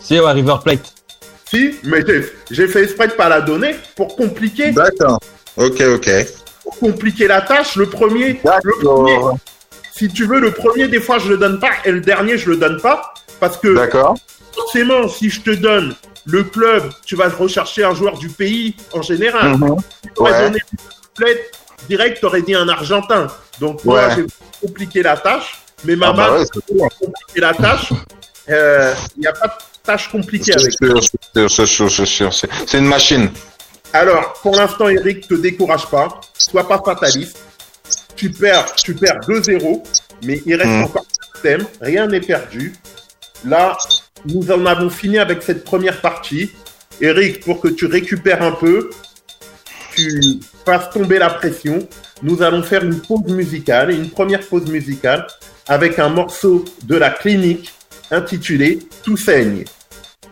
Si, 0.00 0.18
ouais, 0.18 0.32
River 0.32 0.56
Plate 0.64 0.97
si, 1.50 1.76
mais 1.84 2.04
j'ai- 2.50 2.68
fait 2.68 2.82
exprès 2.84 3.08
de 3.08 3.12
pas 3.12 3.28
la 3.28 3.40
donner 3.40 3.74
pour 3.96 4.16
compliquer, 4.16 4.72
D'accord. 4.72 5.18
Ok, 5.56 5.80
ok. 5.80 6.10
pour 6.62 6.78
compliquer 6.78 7.26
la 7.28 7.40
tâche. 7.40 7.76
Le 7.76 7.86
premier, 7.86 8.40
le 8.62 8.72
premier, 8.84 9.18
si 9.92 10.08
tu 10.08 10.24
veux, 10.26 10.38
le 10.40 10.50
premier, 10.52 10.88
des 10.88 11.00
fois, 11.00 11.18
je 11.18 11.28
le 11.30 11.36
donne 11.38 11.58
pas, 11.58 11.70
et 11.84 11.90
le 11.92 12.00
dernier, 12.00 12.36
je 12.38 12.50
le 12.50 12.56
donne 12.56 12.80
pas, 12.80 13.12
parce 13.40 13.56
que 13.56 13.74
forcément, 14.54 15.08
si 15.08 15.30
je 15.30 15.40
te 15.40 15.50
donne 15.50 15.94
le 16.26 16.44
club, 16.44 16.90
tu 17.06 17.16
vas 17.16 17.28
rechercher 17.28 17.84
un 17.84 17.94
joueur 17.94 18.18
du 18.18 18.28
pays 18.28 18.76
en 18.92 19.02
général. 19.02 19.56
Mhm. 19.56 19.76
Si 19.80 20.08
tu 20.14 20.20
aurais 20.20 20.32
Ouais. 20.32 20.50
donné 20.50 21.38
direct, 21.88 22.20
t'aurais 22.20 22.42
dit 22.42 22.54
un 22.54 22.68
Argentin. 22.68 23.28
Donc, 23.60 23.82
moi, 23.84 24.08
Ouais. 24.08 24.14
j'ai 24.16 24.26
compliqué 24.66 25.02
la 25.02 25.16
tâche, 25.16 25.58
mais 25.84 25.94
Ah 25.94 25.96
maman 25.96 26.14
bah 26.16 26.38
ouais, 26.38 26.46
compliqué 27.00 27.40
la 27.40 27.54
tâche. 27.54 27.92
Euh, 28.50 28.94
Il 29.16 29.20
n'y 29.20 29.26
a 29.26 29.32
pas 29.32 29.46
de 29.48 29.52
tâche 29.88 30.08
compliquée 30.10 30.52
avec. 30.52 30.74
c'est 32.66 32.78
une 32.78 32.84
machine. 32.86 33.30
Alors, 33.94 34.34
pour 34.42 34.54
l'instant, 34.54 34.88
Eric, 34.88 35.26
te 35.26 35.34
décourage 35.34 35.86
pas. 35.86 36.20
Sois 36.36 36.68
pas 36.68 36.80
fataliste. 36.84 37.38
Tu 38.14 38.30
perds, 38.30 38.74
tu 38.74 38.94
perds 38.94 39.20
2-0, 39.26 39.82
mais 40.24 40.42
il 40.44 40.54
reste 40.56 40.68
Mm. 40.68 40.82
encore 40.82 41.06
un 41.36 41.40
thème. 41.40 41.64
Rien 41.80 42.06
n'est 42.06 42.20
perdu. 42.20 42.74
Là, 43.46 43.78
nous 44.26 44.50
en 44.50 44.66
avons 44.66 44.90
fini 44.90 45.18
avec 45.18 45.42
cette 45.42 45.64
première 45.64 46.00
partie. 46.02 46.50
Eric, 47.00 47.44
pour 47.44 47.60
que 47.62 47.68
tu 47.68 47.86
récupères 47.86 48.42
un 48.42 48.52
peu, 48.52 48.90
tu 49.94 50.10
fasses 50.66 50.90
tomber 50.90 51.18
la 51.18 51.30
pression, 51.30 51.88
nous 52.22 52.42
allons 52.42 52.62
faire 52.62 52.84
une 52.84 53.00
pause 53.00 53.32
musicale, 53.40 53.90
une 53.92 54.10
première 54.10 54.40
pause 54.40 54.66
musicale, 54.66 55.26
avec 55.66 55.98
un 55.98 56.10
morceau 56.10 56.64
de 56.82 56.96
la 56.96 57.10
clinique 57.10 57.72
intitulé 58.10 58.80
Tout 59.02 59.16
saigne. 59.16 59.64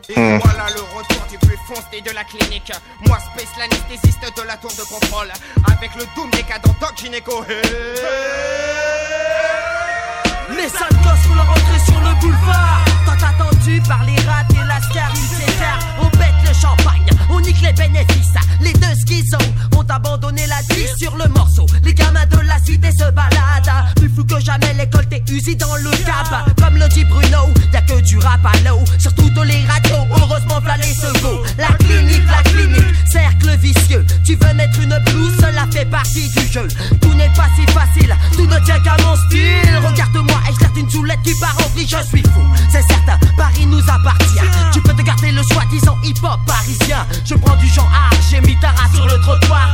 Et 0.08 0.18
Hmm. 0.18 0.38
voilà 0.44 0.66
le 0.74 0.80
retour 0.96 1.26
du 1.28 1.38
plus 1.38 1.56
foncé 1.66 2.00
de 2.00 2.10
la 2.12 2.22
clinique. 2.24 2.70
Moi, 3.06 3.18
Space, 3.18 3.50
l'anesthésiste 3.58 4.22
de 4.36 4.42
la 4.42 4.56
tour 4.56 4.70
de 4.70 4.82
contrôle. 4.84 5.32
Avec 5.72 5.94
le 5.96 6.04
doom 6.14 6.30
décadent 6.30 6.62
Doc 6.80 6.96
Gynéco. 6.96 7.44
Les 10.50 10.68
sales 10.68 10.88
gosses 11.02 11.26
font 11.28 11.34
leur 11.34 11.50
entrée 11.50 11.80
sur 11.84 12.00
le 12.00 12.20
boulevard 12.20 12.84
Tant 13.06 13.12
attendu 13.12 13.80
par 13.86 14.02
les 14.04 14.16
rats 14.26 14.44
et 14.50 14.66
la 14.66 14.80
car 14.92 15.12
On 16.02 16.08
pète 16.10 16.34
le 16.44 16.52
champagne, 16.52 17.06
on 17.30 17.40
nique 17.40 17.60
les 17.62 17.72
bénéfices. 17.72 18.34
Les 18.60 18.72
deux 18.72 18.94
schizos 19.06 19.38
ont 19.76 19.86
abandonné 19.88 20.46
la 20.48 20.60
vie 20.74 20.88
sur 20.98 21.16
le 21.16 21.28
morceau. 21.28 21.66
Les 21.84 21.94
gamins 21.94 22.26
de 22.26 22.40
la 22.40 22.58
cité 22.58 22.90
se 22.90 23.10
baladent. 23.12 23.94
Plus 23.96 24.08
fou 24.08 24.24
que 24.24 24.40
jamais 24.40 24.74
l'école 24.74 25.06
t'es 25.06 25.22
usée 25.30 25.54
dans 25.54 25.76
le 25.76 25.90
cab 26.04 26.54
Comme 26.58 26.76
le 26.76 26.88
dit 26.88 27.04
Bruno, 27.04 27.52
y'a 27.72 27.82
que 27.82 28.00
du 28.00 28.18
rap 28.18 28.44
à 28.44 28.68
l'eau. 28.68 28.80
Sur 28.98 29.14
toutes 29.14 29.36
les 29.44 29.64
radios, 29.66 30.06
heureusement 30.10 30.60
v'là 30.60 30.76
les 30.78 30.94
secours 30.94 31.44
La 31.58 31.68
clinique, 31.78 32.26
la 32.26 32.42
clinique, 32.50 32.94
cercle 33.12 33.56
vicieux. 33.58 34.04
Tu 34.24 34.34
veux 34.34 34.54
mettre 34.54 34.80
une 34.80 34.98
blouse, 35.06 35.36
cela 35.38 35.66
fait 35.70 35.86
partie 35.86 36.28
du 36.30 36.46
jeu. 36.52 36.66
Tout 37.00 37.14
n'est 37.14 37.32
pas 37.34 37.48
si 37.56 37.64
facile, 37.72 38.16
tout 38.32 38.46
ne 38.46 38.58
tient 38.64 38.80
qu'à 38.80 38.96
mon 39.04 39.14
style. 39.14 39.80
Regarde-moi 39.86 40.40
et 40.48 40.80
une 40.80 40.90
soulette 40.90 41.22
qui 41.22 41.32
part 41.40 41.56
en 41.58 41.68
vrille, 41.70 41.88
je 41.88 42.02
suis 42.08 42.22
fou. 42.22 42.42
C'est 42.70 42.82
certain, 42.96 43.18
Paris 43.36 43.66
nous 43.66 43.82
appartient. 43.88 44.40
Tu 44.72 44.80
peux 44.80 44.94
te 44.94 45.02
garder 45.02 45.32
le 45.32 45.42
soi-disant 45.42 45.96
hip-hop 46.02 46.40
parisien. 46.46 47.06
Je 47.24 47.34
prends 47.34 47.56
du 47.56 47.66
genre 47.68 47.90
art, 47.92 48.18
j'ai 48.30 48.40
mis 48.40 48.56
ta 48.60 48.68
race 48.68 48.94
sur 48.94 49.06
le 49.06 49.18
trottoir 49.20 49.65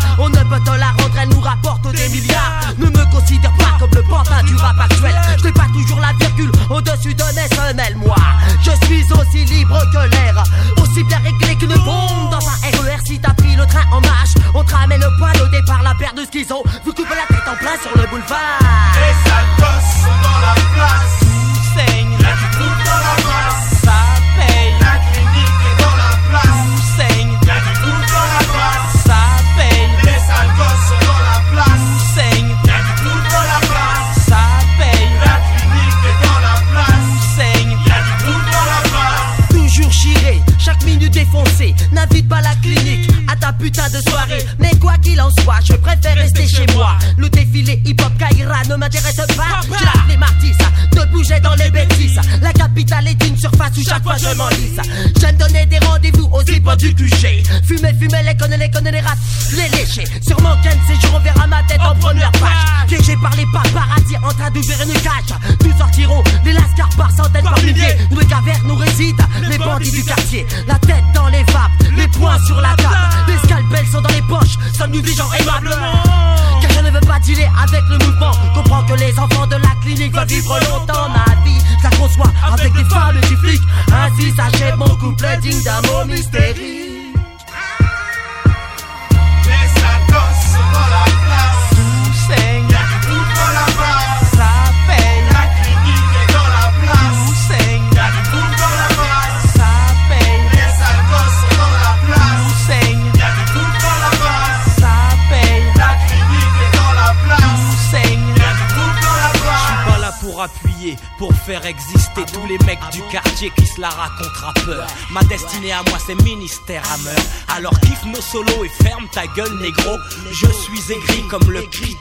la 113.82 113.90
racontent 113.90 114.46
rappeur. 114.46 114.86
Ma 115.10 115.22
destinée 115.24 115.72
à 115.72 115.82
moi 115.88 115.98
c'est 116.06 116.14
ministère 116.22 116.82
à 116.94 116.96
meurtre. 116.98 117.22
Alors 117.56 117.78
kiffe 117.80 118.04
nos 118.06 118.20
solos 118.20 118.64
et 118.64 118.84
ferme 118.84 119.06
ta 119.12 119.26
gueule 119.26 119.58
négro. 119.60 119.98
Je 120.30 120.46
suis 120.46 120.92
aigri 120.92 121.22
comme 121.28 121.50
le 121.50 121.62
cri. 121.62 121.96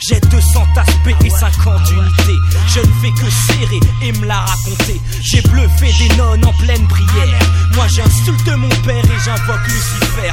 J'ai 0.00 0.20
200 0.20 0.66
aspects 0.76 1.24
et 1.24 1.30
50 1.30 1.90
unités. 1.90 2.38
Je 2.68 2.80
ne 2.80 2.92
fais 3.00 3.12
que 3.12 3.30
serrer 3.30 3.80
et 4.02 4.12
me 4.12 4.26
la 4.26 4.40
raconter. 4.40 5.00
J'ai 5.22 5.40
bluffé 5.42 5.90
des 5.98 6.14
nonnes 6.16 6.44
en 6.44 6.52
pleine 6.52 6.86
prière. 6.86 7.38
Moi 7.74 7.86
j'insulte 7.88 8.48
mon 8.48 8.68
père 8.84 9.04
et 9.04 9.20
j'invoque 9.24 9.66
Lucifer. 9.68 10.32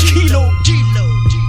kilo. 0.00 0.50
Les 0.64 1.39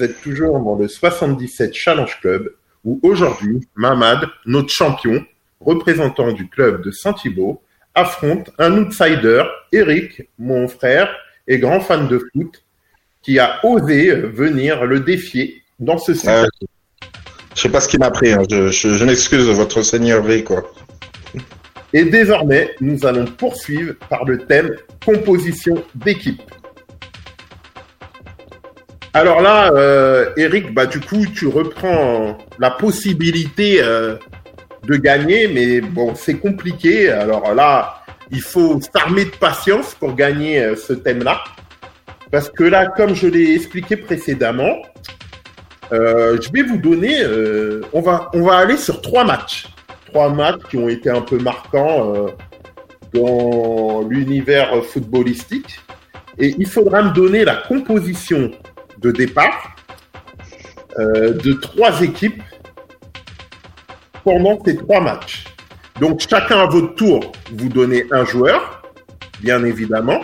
vous 0.00 0.06
êtes 0.06 0.22
toujours 0.22 0.58
dans 0.60 0.76
le 0.76 0.88
77 0.88 1.74
Challenge 1.74 2.18
Club, 2.22 2.54
où 2.84 2.98
aujourd'hui, 3.02 3.60
Mamad, 3.74 4.20
notre 4.46 4.70
champion, 4.70 5.22
représentant 5.60 6.32
du 6.32 6.48
club 6.48 6.82
de 6.82 6.90
Saint-Thibault, 6.90 7.60
affronte 7.94 8.50
un 8.58 8.78
outsider, 8.78 9.42
Eric, 9.72 10.22
mon 10.38 10.68
frère 10.68 11.14
et 11.46 11.58
grand 11.58 11.80
fan 11.80 12.08
de 12.08 12.18
foot, 12.32 12.64
qui 13.20 13.38
a 13.38 13.60
osé 13.62 14.14
venir 14.14 14.86
le 14.86 15.00
défier 15.00 15.62
dans 15.78 15.98
ce 15.98 16.12
Euh, 16.26 16.46
je 17.54 17.60
sais 17.60 17.68
pas 17.68 17.80
ce 17.82 17.88
qui 17.88 17.98
m'a 17.98 18.10
pris. 18.10 18.32
hein. 18.32 18.40
Je, 18.50 18.68
je, 18.70 18.94
je 18.94 19.04
m'excuse 19.04 19.50
votre 19.50 19.82
seigneurie, 19.82 20.44
quoi. 20.44 20.72
Et 21.92 22.04
désormais, 22.04 22.70
nous 22.80 23.04
allons 23.04 23.26
poursuivre 23.26 23.94
par 24.08 24.24
le 24.24 24.38
thème 24.38 24.70
composition 25.04 25.84
d'équipe. 25.94 26.40
Alors 29.12 29.42
là, 29.42 29.72
euh, 29.72 30.30
Eric, 30.36 30.72
bah 30.72 30.86
du 30.86 31.00
coup, 31.00 31.26
tu 31.26 31.48
reprends 31.48 32.38
la 32.60 32.70
possibilité 32.70 33.82
euh, 33.82 34.16
de 34.84 34.94
gagner, 34.96 35.48
mais 35.48 35.80
bon, 35.80 36.14
c'est 36.14 36.36
compliqué. 36.36 37.10
Alors 37.10 37.52
là, 37.52 38.04
il 38.30 38.40
faut 38.40 38.80
s'armer 38.80 39.24
de 39.24 39.30
patience 39.30 39.96
pour 39.96 40.14
gagner 40.14 40.60
euh, 40.60 40.76
ce 40.76 40.92
thème-là, 40.92 41.42
parce 42.30 42.48
que 42.50 42.62
là, 42.62 42.86
comme 42.86 43.14
je 43.16 43.26
l'ai 43.26 43.54
expliqué 43.56 43.96
précédemment, 43.96 44.76
euh, 45.92 46.38
je 46.40 46.52
vais 46.52 46.62
vous 46.62 46.78
donner, 46.78 47.20
euh, 47.24 47.80
on 47.92 48.00
va, 48.00 48.30
on 48.32 48.42
va 48.42 48.58
aller 48.58 48.76
sur 48.76 49.02
trois 49.02 49.24
matchs 49.24 49.66
trois 50.06 50.28
matchs 50.28 50.62
qui 50.68 50.76
ont 50.76 50.88
été 50.88 51.08
un 51.08 51.20
peu 51.20 51.38
marquants 51.38 52.26
dans 53.14 54.02
l'univers 54.08 54.84
footballistique. 54.84 55.78
Et 56.36 56.52
il 56.58 56.66
faudra 56.66 57.02
me 57.02 57.10
donner 57.10 57.44
la 57.44 57.54
composition 57.54 58.50
de 59.00 59.10
départ 59.10 59.76
euh, 60.98 61.32
de 61.32 61.52
trois 61.52 62.02
équipes 62.02 62.42
pendant 64.24 64.62
ces 64.64 64.76
trois 64.76 65.00
matchs. 65.00 65.44
Donc 66.00 66.20
chacun 66.28 66.60
à 66.60 66.66
votre 66.66 66.94
tour, 66.94 67.20
vous 67.52 67.68
donnez 67.68 68.06
un 68.10 68.24
joueur, 68.24 68.82
bien 69.40 69.64
évidemment, 69.64 70.20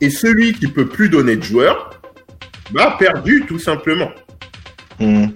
et 0.00 0.10
celui 0.10 0.52
qui 0.52 0.66
peut 0.66 0.86
plus 0.86 1.08
donner 1.08 1.36
de 1.36 1.42
joueur, 1.42 1.90
bah 2.72 2.96
perdu 2.98 3.44
tout 3.46 3.58
simplement. 3.58 4.10
Hmm. 4.98 5.28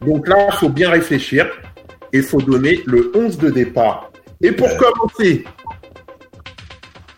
Donc 0.00 0.28
là, 0.28 0.48
il 0.52 0.56
faut 0.56 0.68
bien 0.68 0.90
réfléchir 0.90 1.46
et 2.12 2.18
il 2.18 2.22
faut 2.22 2.40
donner 2.40 2.82
le 2.86 3.10
11 3.14 3.38
de 3.38 3.50
départ. 3.50 4.10
Et 4.40 4.52
pour 4.52 4.68
commencer, 4.76 5.44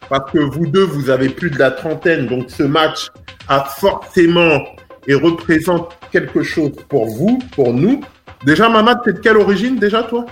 parce 0.09 0.31
que 0.33 0.39
vous 0.39 0.67
deux, 0.67 0.85
vous 0.85 1.11
avez 1.11 1.29
plus 1.29 1.51
de 1.51 1.59
la 1.59 1.71
trentaine, 1.71 2.27
donc 2.27 2.51
ce 2.51 2.63
match 2.63 3.09
a 3.49 3.65
forcément 3.65 4.61
et 5.07 5.15
représente 5.15 5.97
quelque 6.13 6.43
chose 6.43 6.73
pour 6.89 7.07
vous, 7.07 7.39
pour 7.55 7.73
nous. 7.73 8.01
Déjà, 8.45 8.69
Mamad, 8.69 9.01
t'es 9.05 9.13
de 9.13 9.19
quelle 9.19 9.37
origine 9.37 9.77
déjà, 9.79 10.03
toi? 10.03 10.25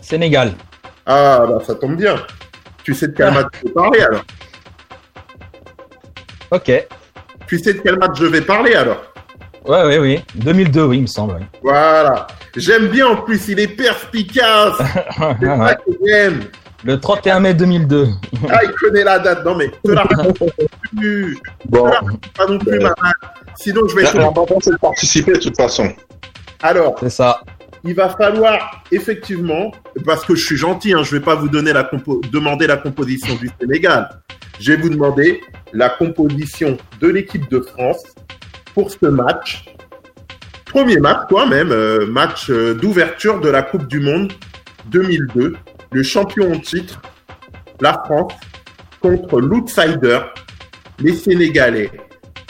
Sénégal. 0.00 0.52
Ah, 1.06 1.44
bah 1.48 1.58
ça 1.66 1.74
tombe 1.74 1.96
bien. 1.96 2.16
Tu 2.84 2.94
sais 2.94 3.08
de 3.08 3.12
quel 3.12 3.26
Ah. 3.28 3.30
match 3.32 3.46
je 3.60 3.66
vais 3.68 3.72
parler 3.74 4.00
alors 4.00 4.24
Ok. 6.50 6.86
Tu 7.46 7.58
sais 7.58 7.74
de 7.74 7.78
quel 7.80 7.98
match 7.98 8.18
je 8.18 8.26
vais 8.26 8.40
parler 8.40 8.74
alors? 8.74 9.02
Ouais, 9.66 9.98
oui. 9.98 10.24
2002, 10.34 10.84
oui, 10.84 10.96
il 10.98 11.02
me 11.02 11.06
semble. 11.06 11.34
oui. 11.38 11.46
Voilà. 11.62 12.26
J'aime 12.56 12.88
bien 12.88 13.06
en 13.06 13.16
plus, 13.16 13.48
il 13.48 13.60
est 13.60 13.68
perspicace. 13.68 14.74
C'est 15.40 15.46
ça 15.46 15.74
que 15.76 15.90
j'aime. 16.04 16.44
Le 16.84 16.98
31 16.98 17.40
mai 17.40 17.54
2002. 17.54 18.08
Ah, 18.50 18.58
il 18.64 18.70
connaît 18.72 19.04
la 19.04 19.18
date. 19.20 19.44
Non, 19.44 19.54
mais 19.54 19.68
te 19.84 19.90
la 19.92 20.02
raconte 20.02 20.38
plus. 20.96 21.38
Bon, 21.66 21.88
Pas 22.36 22.46
non 22.48 22.58
plus. 22.58 22.80
Sinon, 23.56 23.82
je 23.88 23.94
vais 23.94 24.02
l'important 24.18 24.58
c'est 24.60 24.72
de 24.72 24.76
participer 24.76 25.32
de 25.32 25.38
toute 25.38 25.56
façon. 25.56 25.92
Alors, 26.62 26.96
C'est 26.98 27.10
ça. 27.10 27.40
il 27.84 27.94
va 27.94 28.08
falloir 28.08 28.82
effectivement, 28.90 29.70
parce 30.04 30.24
que 30.24 30.34
je 30.34 30.44
suis 30.44 30.56
gentil, 30.56 30.92
hein, 30.92 31.02
je 31.04 31.14
vais 31.14 31.20
pas 31.22 31.34
vous 31.36 31.48
donner 31.48 31.72
la 31.72 31.84
compo- 31.84 32.20
demander 32.30 32.66
la 32.66 32.76
composition 32.76 33.34
du 33.36 33.50
Sénégal. 33.60 34.08
Je 34.60 34.72
vais 34.72 34.80
vous 34.82 34.90
demander 34.90 35.40
la 35.72 35.88
composition 35.88 36.76
de 37.00 37.08
l'équipe 37.08 37.48
de 37.50 37.60
France 37.60 38.02
pour 38.74 38.90
ce 38.90 39.06
match. 39.06 39.66
Premier 40.66 40.96
match, 40.98 41.20
quand 41.28 41.46
même, 41.46 41.70
euh, 41.70 42.06
match 42.06 42.48
euh, 42.50 42.74
d'ouverture 42.74 43.40
de 43.40 43.48
la 43.50 43.62
Coupe 43.62 43.86
du 43.88 44.00
Monde 44.00 44.32
2002. 44.86 45.56
Le 45.92 46.02
champion 46.02 46.52
en 46.52 46.58
titre, 46.58 47.02
la 47.80 48.02
France, 48.04 48.32
contre 49.00 49.40
l'outsider, 49.40 50.20
les 51.00 51.14
Sénégalais. 51.14 51.90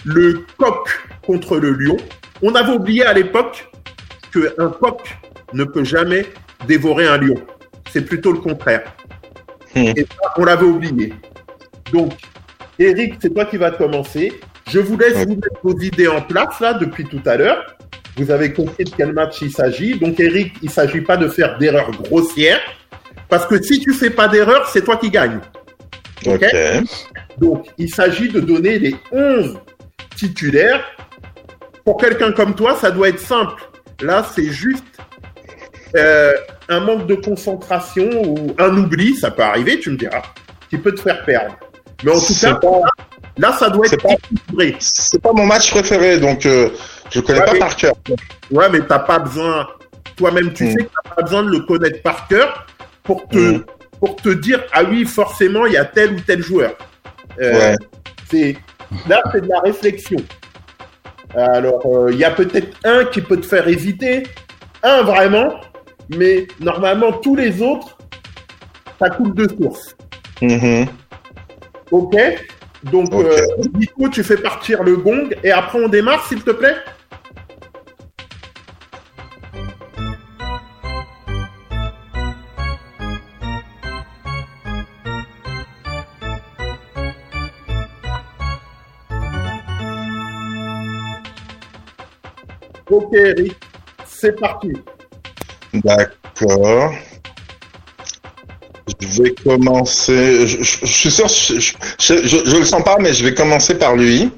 Le 0.04 0.44
coq 0.58 0.88
contre 1.26 1.58
le 1.58 1.72
lion. 1.72 1.96
On 2.42 2.54
avait 2.54 2.72
oublié 2.72 3.04
à 3.04 3.12
l'époque 3.12 3.70
qu'un 4.32 4.68
coq 4.68 5.00
ne 5.52 5.64
peut 5.64 5.84
jamais 5.84 6.26
dévorer 6.66 7.06
un 7.06 7.18
lion. 7.18 7.36
C'est 7.90 8.02
plutôt 8.04 8.32
le 8.32 8.38
contraire. 8.38 8.94
Hmm. 9.74 9.92
Et 9.96 10.02
ça, 10.02 10.32
on 10.36 10.44
l'avait 10.44 10.66
oublié. 10.66 11.14
Donc, 11.92 12.12
Eric, 12.78 13.14
c'est 13.20 13.32
toi 13.32 13.44
qui 13.44 13.56
vas 13.56 13.70
commencer. 13.70 14.40
Je 14.70 14.78
vous 14.78 14.96
laisse 14.96 15.26
vous 15.26 15.34
mettre 15.34 15.60
vos 15.62 15.78
idées 15.78 16.08
en 16.08 16.22
place 16.22 16.60
là 16.60 16.74
depuis 16.74 17.04
tout 17.04 17.20
à 17.26 17.36
l'heure. 17.36 17.76
Vous 18.16 18.30
avez 18.30 18.52
compris 18.52 18.84
de 18.84 18.90
quel 18.90 19.12
match 19.12 19.40
il 19.42 19.50
s'agit. 19.50 19.98
Donc, 19.98 20.20
Eric, 20.20 20.52
il 20.62 20.70
s'agit 20.70 21.00
pas 21.00 21.16
de 21.16 21.28
faire 21.28 21.58
d'erreurs 21.58 21.90
grossières. 21.90 22.60
Parce 23.32 23.46
que 23.46 23.62
si 23.62 23.80
tu 23.80 23.94
fais 23.94 24.10
pas 24.10 24.28
d'erreur, 24.28 24.68
c'est 24.68 24.84
toi 24.84 24.98
qui 24.98 25.08
gagne. 25.08 25.40
Ok. 26.26 26.44
Donc, 27.38 27.66
il 27.78 27.88
s'agit 27.88 28.28
de 28.28 28.40
donner 28.40 28.78
les 28.78 28.94
11 29.10 29.58
titulaires. 30.16 30.84
Pour 31.82 31.96
quelqu'un 31.96 32.32
comme 32.32 32.54
toi, 32.54 32.76
ça 32.78 32.90
doit 32.90 33.08
être 33.08 33.18
simple. 33.18 33.62
Là, 34.02 34.22
c'est 34.34 34.50
juste 34.50 34.84
euh, 35.96 36.34
un 36.68 36.80
manque 36.80 37.06
de 37.06 37.14
concentration 37.14 38.04
ou 38.22 38.54
un 38.58 38.76
oubli, 38.76 39.16
ça 39.16 39.30
peut 39.30 39.42
arriver, 39.44 39.80
tu 39.80 39.88
me 39.92 39.96
diras, 39.96 40.20
qui 40.68 40.76
peut 40.76 40.94
te 40.94 41.00
faire 41.00 41.24
perdre. 41.24 41.56
Mais 42.04 42.12
en 42.12 42.20
tout 42.20 42.34
cas, 42.38 42.56
pas, 42.56 42.80
là, 43.38 43.56
ça 43.58 43.70
doit 43.70 43.86
être 43.86 44.02
pas- 44.02 44.66
c'est 44.78 45.22
pas 45.22 45.32
mon 45.32 45.46
match 45.46 45.70
préféré, 45.70 46.20
donc 46.20 46.44
euh, 46.44 46.68
je 47.10 47.20
connais 47.20 47.38
Ouais, 47.40 47.46
pas 47.46 47.52
mais- 47.54 47.58
par 47.60 47.76
cœur. 47.76 47.94
Ouais, 48.50 48.68
mais 48.70 48.80
t'as 48.86 48.98
pas 48.98 49.18
besoin, 49.20 49.68
toi-même, 50.16 50.52
tu 50.52 50.64
Mm. 50.64 50.70
sais 50.72 50.84
que 50.84 50.90
t'as 51.02 51.14
pas 51.14 51.22
besoin 51.22 51.42
de 51.44 51.48
le 51.50 51.60
connaître 51.60 52.02
par 52.02 52.28
cœur 52.28 52.66
pour 53.04 53.26
te, 53.28 53.38
Mm. 53.38 53.64
pour 54.00 54.16
te 54.16 54.28
dire, 54.30 54.62
ah 54.72 54.84
oui, 54.84 55.04
forcément, 55.04 55.66
il 55.66 55.72
y 55.72 55.76
a 55.76 55.84
tel 55.84 56.14
ou 56.14 56.20
tel 56.20 56.42
joueur. 56.42 56.76
Euh, 57.40 57.52
Ouais. 57.58 57.76
c'est 58.30 58.56
là 59.08 59.22
c'est 59.32 59.40
de 59.40 59.48
la 59.48 59.60
réflexion. 59.60 60.18
Alors 61.34 61.80
euh, 61.86 62.10
il 62.12 62.18
y 62.18 62.24
a 62.24 62.30
peut-être 62.30 62.76
un 62.84 63.04
qui 63.06 63.22
peut 63.22 63.38
te 63.38 63.46
faire 63.46 63.66
hésiter, 63.68 64.24
un 64.82 65.02
vraiment, 65.02 65.54
mais 66.16 66.46
normalement 66.60 67.12
tous 67.12 67.36
les 67.36 67.62
autres 67.62 67.96
ça 68.98 69.08
coule 69.10 69.34
de 69.34 69.48
source. 69.48 69.96
Mhm. 70.42 70.86
Ok 71.90 72.16
Donc 72.84 73.14
Ok. 73.14 73.24
euh, 73.24 73.46
Nico, 73.74 74.08
tu 74.10 74.22
fais 74.22 74.36
partir 74.36 74.82
le 74.82 74.96
gong 74.96 75.30
et 75.42 75.52
après 75.52 75.82
on 75.82 75.88
démarre 75.88 76.26
s'il 76.26 76.42
te 76.42 76.50
plaît? 76.50 76.76
Ok 92.92 93.14
Eric, 93.14 93.56
c'est 94.06 94.38
parti. 94.38 94.72
D'accord. 95.72 96.92
Je 99.00 99.22
vais 99.22 99.34
commencer. 99.42 100.46
Je, 100.46 100.62
je- 100.62 100.80
je 100.86 100.92
suis 100.92 101.10
sûr, 101.10 101.26
je 101.28 102.56
le 102.58 102.64
sens 102.66 102.82
pas, 102.84 102.98
mais 103.00 103.14
je 103.14 103.24
vais 103.24 103.32
commencer 103.34 103.78
par 103.78 103.96
lui. 103.96 104.30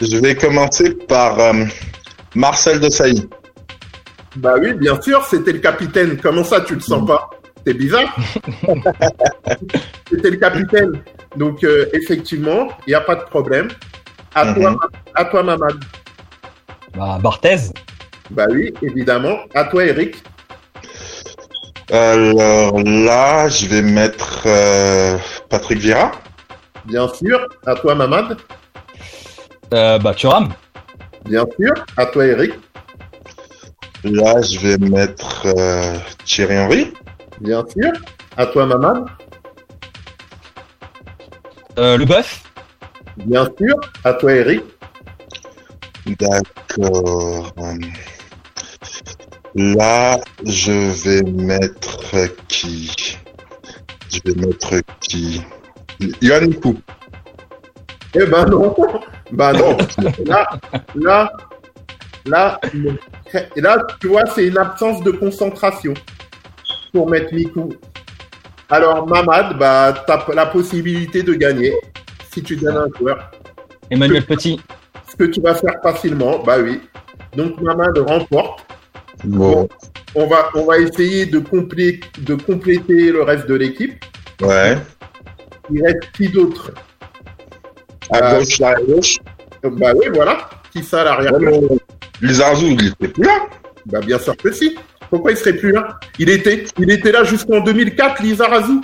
Je 0.00 0.16
vais 0.16 0.34
commencer 0.34 0.90
par 0.94 1.38
euh, 1.38 1.64
Marcel 2.34 2.80
de 2.80 2.88
Sailly. 2.90 3.28
Bah 4.36 4.54
oui, 4.60 4.74
bien 4.74 5.00
sûr, 5.00 5.24
c'était 5.26 5.52
le 5.52 5.58
capitaine. 5.60 6.16
Comment 6.20 6.42
ça, 6.44 6.62
tu 6.62 6.74
le 6.74 6.80
sens 6.80 7.06
pas? 7.06 7.30
C'est 7.66 7.74
bizarre? 7.74 8.16
c'était 10.10 10.30
le 10.30 10.36
capitaine. 10.38 11.02
Donc, 11.36 11.62
euh, 11.62 11.86
effectivement, 11.92 12.68
il 12.86 12.90
n'y 12.90 12.94
a 12.94 13.00
pas 13.02 13.14
de 13.14 13.22
problème. 13.24 13.68
À, 14.34 14.52
toi, 14.54 14.70
Mhm. 14.70 14.78
à 15.14 15.24
toi, 15.26 15.42
Mamad. 15.42 15.84
Bah, 16.96 17.18
Barthez. 17.22 17.72
Bah 18.30 18.46
oui, 18.50 18.72
évidemment. 18.82 19.38
À 19.54 19.64
toi, 19.64 19.84
Eric. 19.84 20.22
Alors 21.92 22.80
là, 22.84 23.48
je 23.48 23.66
vais 23.66 23.82
mettre 23.82 24.42
euh, 24.46 25.18
Patrick 25.48 25.78
Vieira. 25.78 26.12
Bien 26.84 27.08
sûr. 27.08 27.40
À 27.66 27.74
toi, 27.74 27.94
Mamad. 27.94 28.36
Euh, 29.74 29.98
bah, 29.98 30.14
Thuram. 30.14 30.52
Bien 31.24 31.44
sûr. 31.58 31.74
À 31.96 32.06
toi, 32.06 32.26
Eric. 32.26 32.52
Là, 34.04 34.40
je 34.40 34.58
vais 34.60 34.78
mettre 34.78 35.46
euh, 35.46 35.98
Thierry 36.24 36.58
Henry. 36.58 36.92
Bien 37.40 37.64
sûr. 37.68 37.92
À 38.36 38.46
toi, 38.46 38.66
Mamad. 38.66 39.06
Euh, 41.78 41.96
le 41.96 42.04
Boeuf. 42.04 42.44
Bien 43.16 43.48
sûr. 43.58 43.74
À 44.04 44.14
toi, 44.14 44.32
Eric. 44.32 44.62
D'accord. 46.06 47.52
Là, 49.54 50.20
je 50.44 50.72
vais 51.04 51.22
mettre 51.22 52.28
qui? 52.48 53.18
Je 54.10 54.20
vais 54.24 54.46
mettre 54.46 54.74
qui? 55.00 55.42
Yannikou. 56.22 56.76
Eh 58.14 58.26
ben 58.26 58.46
non. 58.46 58.74
Bah 59.32 59.52
non. 59.52 59.76
Là, 60.24 60.48
là, 60.94 61.32
là, 62.26 62.60
et 63.56 63.60
là, 63.60 63.86
tu 64.00 64.08
vois, 64.08 64.26
c'est 64.26 64.46
une 64.46 64.58
absence 64.58 65.02
de 65.02 65.10
concentration 65.10 65.94
pour 66.92 67.08
mettre 67.08 67.32
Mikou. 67.34 67.70
Alors, 68.68 69.06
Mamad, 69.06 69.58
bah, 69.58 70.04
t'as 70.06 70.24
la 70.34 70.46
possibilité 70.46 71.22
de 71.22 71.34
gagner 71.34 71.74
si 72.32 72.42
tu 72.42 72.56
donnes 72.56 72.76
un 72.76 72.98
joueur. 72.98 73.30
Emmanuel 73.90 74.24
Petit. 74.24 74.60
Que 75.20 75.26
tu 75.26 75.42
vas 75.42 75.54
faire 75.54 75.74
facilement, 75.82 76.38
bah 76.42 76.56
oui. 76.62 76.80
Donc, 77.36 77.60
Mamad 77.60 77.98
remporte. 77.98 78.64
Bon. 79.22 79.68
On 80.14 80.26
va, 80.26 80.48
on 80.54 80.64
va 80.64 80.78
essayer 80.78 81.26
de, 81.26 81.40
complé- 81.40 82.00
de 82.20 82.34
compléter 82.36 83.12
le 83.12 83.22
reste 83.22 83.46
de 83.46 83.54
l'équipe. 83.54 84.02
Ouais. 84.40 84.78
Il 85.70 85.82
reste 85.84 86.10
qui 86.16 86.30
d'autre? 86.30 86.72
À 88.10 88.32
Euh, 88.32 88.38
gauche, 88.38 88.58
là, 88.60 88.68
à 88.78 88.80
gauche. 88.82 89.18
Bah 89.62 89.92
oui, 89.94 90.06
voilà. 90.14 90.48
Qui 90.72 90.82
ça 90.82 91.02
à 91.02 91.04
l'arrière? 91.04 91.34
Ouais, 91.34 91.60
Lizarzu, 92.22 92.68
il 92.80 92.86
était 92.86 93.08
plus 93.08 93.24
là. 93.24 93.46
Bah 93.84 94.00
bien 94.00 94.18
sûr 94.18 94.34
que 94.38 94.50
si. 94.52 94.74
Pourquoi 95.10 95.32
il 95.32 95.36
serait 95.36 95.52
plus 95.52 95.72
là? 95.72 96.00
Il 96.18 96.30
était, 96.30 96.64
il 96.78 96.90
était 96.90 97.12
là 97.12 97.24
jusqu'en 97.24 97.60
2004, 97.60 98.22
Lizarazu. 98.22 98.80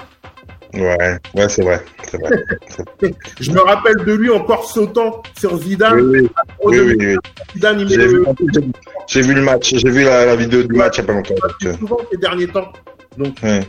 Ouais, 0.76 1.18
ouais, 1.34 1.48
c'est 1.48 1.62
vrai. 1.62 1.80
C'est 2.08 2.20
vrai. 2.20 2.30
Je 3.40 3.50
me 3.50 3.60
rappelle 3.60 3.96
de 4.04 4.12
lui 4.12 4.30
encore 4.30 4.70
sautant 4.70 5.22
sur 5.38 5.56
Zidane. 5.58 6.00
Oui, 6.00 6.28
oui, 6.64 6.78
oui, 6.80 6.96
2000, 6.96 6.96
oui, 6.98 7.06
oui. 7.06 7.16
Zidane, 7.54 7.80
il 7.80 7.86
met 7.86 7.92
J'ai 7.94 8.06
vu, 9.22 9.28
le 9.28 9.28
vu 9.28 9.34
le 9.34 9.42
match, 9.42 9.74
j'ai 9.74 9.90
vu 9.90 10.04
la, 10.04 10.26
la 10.26 10.36
vidéo 10.36 10.62
du 10.62 10.74
match 10.76 10.98
il 10.98 11.00
y 11.00 11.04
a 11.04 11.06
pas 11.06 11.12
longtemps. 11.14 11.34
donc, 11.34 11.52
euh, 11.64 11.76
souvent 11.78 11.98
ces 12.10 12.18
derniers 12.18 12.48
temps. 12.48 12.72
Donc 13.16 13.36
Ouais. 13.42 13.60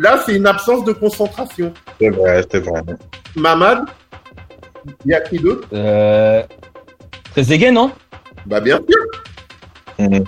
là, 0.00 0.20
c'est 0.26 0.34
une 0.34 0.46
absence 0.46 0.84
de 0.84 0.92
concentration. 0.92 1.72
C'est 2.00 2.10
vrai, 2.10 2.44
c'est 2.50 2.60
vrai. 2.64 2.80
Mamad, 3.36 3.84
il 5.04 5.12
y 5.12 5.14
a 5.14 5.20
qui 5.20 5.38
d'autre? 5.38 5.68
Euh... 5.72 6.42
Trezeguet, 7.30 7.70
non? 7.70 7.92
Bah 8.46 8.60
bien 8.60 8.78
sûr. 8.78 9.04
Mhm. 9.98 10.24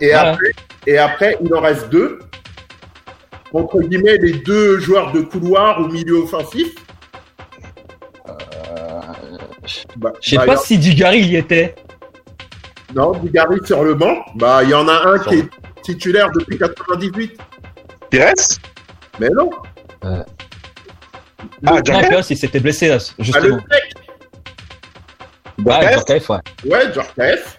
Et 0.00 0.12
après, 0.12 0.50
et 0.86 0.98
après, 0.98 1.36
il 1.44 1.54
en 1.54 1.60
reste 1.60 1.88
deux. 1.90 2.18
Entre 3.52 3.80
guillemets, 3.80 4.18
les 4.18 4.32
deux 4.32 4.78
joueurs 4.78 5.12
de 5.12 5.20
couloir 5.20 5.80
au 5.80 5.88
milieu 5.88 6.22
offensif. 6.22 6.74
Bah, 9.96 10.12
Je 10.20 10.30
sais 10.30 10.36
bah, 10.36 10.46
pas 10.46 10.56
si 10.56 10.78
Dugarry 10.78 11.20
il 11.20 11.32
y 11.32 11.36
était. 11.36 11.74
Non, 12.94 13.12
Dugarry 13.12 13.58
sur 13.64 13.84
le 13.84 13.94
banc. 13.94 14.16
Bah, 14.34 14.62
il 14.62 14.70
y 14.70 14.74
en 14.74 14.88
a 14.88 15.08
un 15.08 15.18
qui 15.18 15.36
est 15.36 15.48
titulaire 15.82 16.30
depuis 16.32 16.58
98. 16.58 17.38
Pires? 18.10 18.32
Mais 19.18 19.28
non. 19.30 19.50
Euh. 20.04 20.22
Ah, 21.66 21.82
Pires, 21.82 22.22
il 22.30 22.36
s'était 22.36 22.60
blessé, 22.60 22.88
là, 22.88 22.98
Ah, 23.00 23.14
le 23.18 23.24
justement. 23.24 23.56
Ouais, 25.64 25.64
Djorkaeff? 25.64 25.92
Djorkaeff, 25.92 26.30
ouais. 26.30 26.38
Ouais, 26.64 26.92
Djorkaeff. 26.92 27.56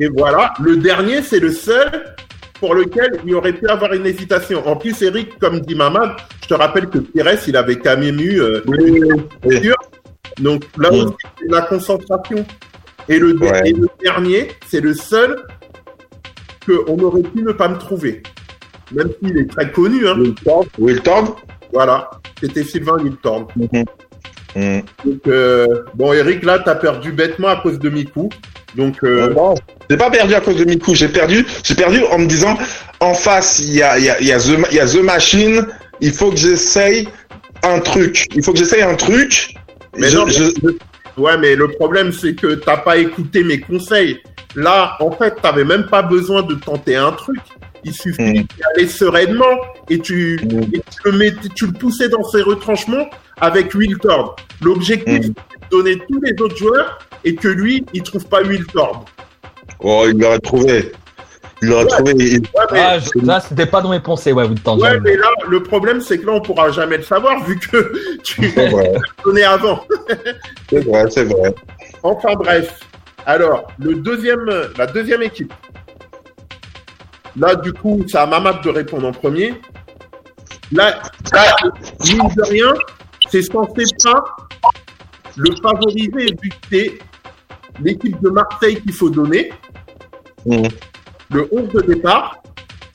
Et 0.00 0.08
voilà. 0.08 0.52
Le 0.60 0.76
dernier, 0.76 1.22
c'est 1.22 1.40
le 1.40 1.52
seul 1.52 2.16
pour 2.60 2.74
lequel 2.74 3.10
il 3.26 3.34
aurait 3.34 3.54
pu 3.54 3.66
avoir 3.68 3.92
une 3.94 4.06
hésitation. 4.06 4.66
En 4.68 4.76
plus, 4.76 5.00
Eric, 5.02 5.38
comme 5.38 5.60
dit 5.60 5.74
Mamad, 5.74 6.10
je 6.42 6.48
te 6.48 6.54
rappelle 6.54 6.88
que 6.88 6.98
Pires, 6.98 7.26
il 7.48 7.56
avait 7.56 7.76
quand 7.76 7.96
même 7.98 8.20
eu 8.20 8.40
euh, 8.40 8.60
Oui, 8.66 8.76
oui, 8.80 9.00
oui. 9.44 9.70
Donc 10.40 10.62
là 10.78 10.90
Mm. 10.90 10.94
aussi, 10.94 11.14
c'est 11.38 11.50
la 11.50 11.62
concentration. 11.62 12.44
Et 13.08 13.18
le, 13.18 13.36
Ouais. 13.38 13.62
et 13.70 13.72
le 13.72 13.88
dernier, 14.02 14.48
c'est 14.68 14.80
le 14.80 14.94
seul 14.94 15.36
qu'on 16.66 16.98
aurait 17.00 17.22
pu 17.22 17.42
ne 17.42 17.52
pas 17.52 17.68
me 17.68 17.78
trouver. 17.78 18.22
Même 18.92 19.10
s'il 19.22 19.38
est 19.38 19.50
très 19.50 19.70
connu, 19.72 20.06
hein. 20.06 20.16
Wiltord. 20.18 20.66
Wiltord 20.78 21.36
Voilà. 21.72 22.10
C'était 22.42 22.64
Sylvain 22.64 22.96
Wiltorn. 23.02 23.46
Mhm. 23.56 23.84
Mhm. 24.56 24.82
Donc, 25.04 25.20
euh, 25.28 25.66
bon, 25.94 26.12
Eric, 26.12 26.44
là, 26.44 26.58
t'as 26.58 26.74
perdu 26.74 27.12
bêtement 27.12 27.48
à 27.48 27.56
cause 27.56 27.78
de 27.78 27.88
Miku. 27.88 28.28
Donc, 28.76 28.96
euh, 29.02 29.32
Non, 29.34 29.54
J'ai 29.88 29.96
pas 29.96 30.10
perdu 30.10 30.34
à 30.34 30.40
cause 30.40 30.56
de 30.56 30.64
Miku, 30.64 30.94
j'ai 30.94 31.08
perdu, 31.08 31.44
j'ai 31.64 31.74
perdu 31.74 32.00
en 32.10 32.18
me 32.18 32.26
disant, 32.26 32.56
en 33.00 33.14
face, 33.14 33.58
il 33.60 33.74
y 33.74 33.82
a, 33.82 33.98
il 33.98 34.04
y, 34.04 34.10
a, 34.10 34.20
il 34.20 34.26
y, 34.28 34.32
a 34.32 34.38
the, 34.38 34.72
y 34.72 34.78
a 34.78 34.86
The 34.86 35.02
Machine, 35.02 35.66
il 36.00 36.12
faut 36.12 36.30
que 36.30 36.36
j'essaye 36.36 37.08
un 37.62 37.80
truc. 37.80 38.26
Il 38.34 38.42
faut 38.42 38.52
que 38.52 38.58
j'essaye 38.58 38.82
un 38.82 38.94
truc. 38.94 39.54
Mais 39.98 40.08
Je- 40.08 40.16
non, 40.18 40.26
mais- 40.26 40.32
je- 40.32 41.20
ouais, 41.20 41.36
mais 41.38 41.56
le 41.56 41.68
problème, 41.68 42.12
c'est 42.12 42.34
que 42.34 42.54
t'as 42.54 42.76
pas 42.78 42.96
écouté 42.98 43.42
mes 43.42 43.58
conseils. 43.60 44.20
Là, 44.56 44.96
en 45.00 45.10
fait, 45.12 45.34
t'avais 45.42 45.64
même 45.64 45.86
pas 45.86 46.02
besoin 46.02 46.42
de 46.42 46.54
tenter 46.54 46.96
un 46.96 47.12
truc. 47.12 47.38
Il 47.84 47.92
suffit 47.94 48.22
Mm. 48.22 48.32
d'y 48.34 48.46
aller 48.76 48.86
sereinement 48.88 49.58
et 49.88 49.98
tu, 49.98 50.38
Mm. 50.42 50.60
et 50.74 50.78
tu, 50.80 51.00
le 51.06 51.12
mettais- 51.12 51.48
tu 51.54 51.66
le 51.66 51.72
poussais 51.72 52.08
dans 52.08 52.22
ses 52.24 52.42
retranchements 52.42 53.08
avec 53.40 53.74
Wiltord. 53.74 54.36
L'objectif, 54.62 55.28
Mm. 55.28 55.34
Donner 55.70 55.98
tous 56.08 56.20
les 56.22 56.32
autres 56.42 56.56
joueurs 56.56 56.98
et 57.24 57.34
que 57.34 57.48
lui, 57.48 57.84
il 57.92 58.02
trouve 58.02 58.26
pas 58.26 58.42
Wiltord. 58.42 59.04
Oh, 59.80 60.04
il 60.08 60.18
l'aurait 60.18 60.38
trouvé. 60.40 60.92
Il 61.62 61.68
l'aurait 61.68 61.86
trouvé. 61.86 62.12
il- 62.16 62.40
Ouais, 62.40 62.64
mais, 62.72 62.80
Ah, 62.80 62.98
je- 62.98 63.24
là, 63.26 63.40
c'était 63.40 63.66
pas 63.66 63.80
dans 63.82 63.90
mes 63.90 64.00
pensées, 64.00 64.32
ouais, 64.32 64.44
ouais, 64.44 65.00
mais 65.00 65.16
là, 65.16 65.28
le 65.48 65.62
problème, 65.62 66.00
c'est 66.00 66.18
que 66.18 66.26
là, 66.26 66.32
on 66.32 66.40
pourra 66.40 66.70
jamais 66.70 66.96
le 66.96 67.02
savoir 67.02 67.42
vu 67.44 67.58
que 67.58 67.92
tu 68.24 68.40
l'as 68.56 68.70
donné 69.24 69.42
avant. 69.44 69.84
c'est 70.70 70.80
vrai, 70.86 71.04
c'est 71.10 71.24
vrai. 71.24 71.54
Enfin 72.02 72.34
bref. 72.34 72.80
Alors, 73.26 73.70
le 73.78 73.94
deuxième, 73.96 74.50
la 74.78 74.86
deuxième 74.86 75.22
équipe. 75.22 75.52
Là, 77.36 77.54
du 77.54 77.72
coup, 77.72 78.02
c'est 78.08 78.18
à 78.18 78.26
Mamad 78.26 78.62
de 78.62 78.70
répondre 78.70 79.06
en 79.06 79.12
premier. 79.12 79.54
Là, 80.72 81.00
là, 81.32 81.56
mine 82.04 82.28
de 82.36 82.42
rien, 82.48 82.74
c'est 83.30 83.42
censé 83.42 83.84
pas 84.02 84.24
le 85.36 85.54
favoriser 85.62 86.36
c'est 86.70 86.98
l'équipe 87.82 88.20
de 88.20 88.30
Marseille 88.30 88.80
qu'il 88.80 88.92
faut 88.92 89.10
donner. 89.10 89.52
Mhm. 90.46 90.68
Le 91.32 91.48
11 91.52 91.68
de 91.68 91.80
départ, 91.82 92.42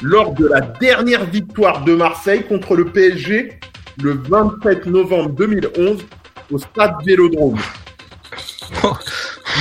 lors 0.01 0.33
de 0.33 0.47
la 0.47 0.61
dernière 0.61 1.25
victoire 1.25 1.83
de 1.83 1.95
Marseille 1.95 2.43
contre 2.43 2.75
le 2.75 2.85
PSG 2.85 3.59
le 4.01 4.13
27 4.27 4.87
novembre 4.87 5.29
2011 5.31 6.03
au 6.51 6.57
stade 6.57 6.95
Vélodrome. 7.05 7.57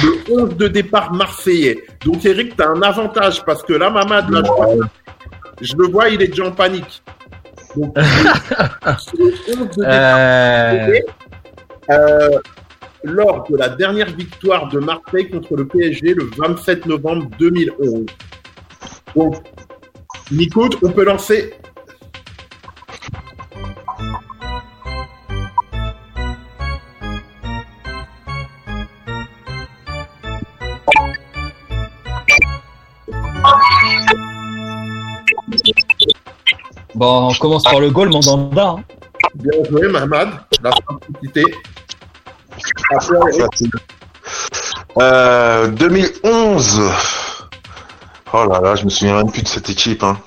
le 0.02 0.32
11 0.32 0.56
de 0.56 0.68
départ 0.68 1.12
marseillais. 1.12 1.84
Donc 2.04 2.24
Eric, 2.24 2.56
tu 2.56 2.62
as 2.62 2.68
un 2.68 2.82
avantage 2.82 3.44
parce 3.44 3.62
que 3.62 3.74
là, 3.74 3.90
Mamad, 3.90 4.28
là, 4.30 4.42
je, 5.60 5.66
je 5.66 5.76
le 5.76 5.86
vois, 5.88 6.08
il 6.08 6.20
est 6.22 6.28
déjà 6.28 6.46
en 6.46 6.52
panique. 6.52 7.02
Donc, 7.76 7.94
le 7.96 8.02
11 8.02 9.68
de 9.68 9.82
départ 9.82 9.84
Euh... 9.84 10.98
euh, 11.90 12.38
lors 13.04 13.46
de 13.48 13.56
la 13.56 13.68
dernière 13.68 14.10
victoire 14.10 14.68
de 14.68 14.80
Marseille 14.80 15.28
contre 15.30 15.56
le 15.56 15.66
PSG 15.66 16.14
le 16.14 16.30
27 16.36 16.86
novembre 16.86 17.28
2011. 17.38 18.06
Donc, 19.14 19.36
Nico, 20.32 20.68
on 20.82 20.90
peut 20.90 21.04
lancer. 21.04 21.54
Bon, 36.94 37.28
on 37.30 37.34
commence 37.34 37.64
par 37.64 37.80
le 37.80 37.90
goal, 37.90 38.10
Mandanda. 38.10 38.68
hein. 38.68 38.84
Bien 39.34 39.64
joué, 39.68 39.88
Mamad. 39.88 40.28
La 40.62 40.70
simplicité. 40.88 41.42
Après, 42.90 43.16
Eric, 43.16 43.40
Facile. 43.50 43.70
Euh, 45.00 45.66
2011. 45.68 46.80
Oh 48.32 48.44
là 48.46 48.60
là, 48.60 48.74
je 48.76 48.84
me 48.84 48.90
souviens 48.90 49.16
même 49.16 49.30
plus 49.30 49.42
de 49.42 49.48
cette 49.48 49.68
équipe. 49.70 50.02
Hein. 50.02 50.18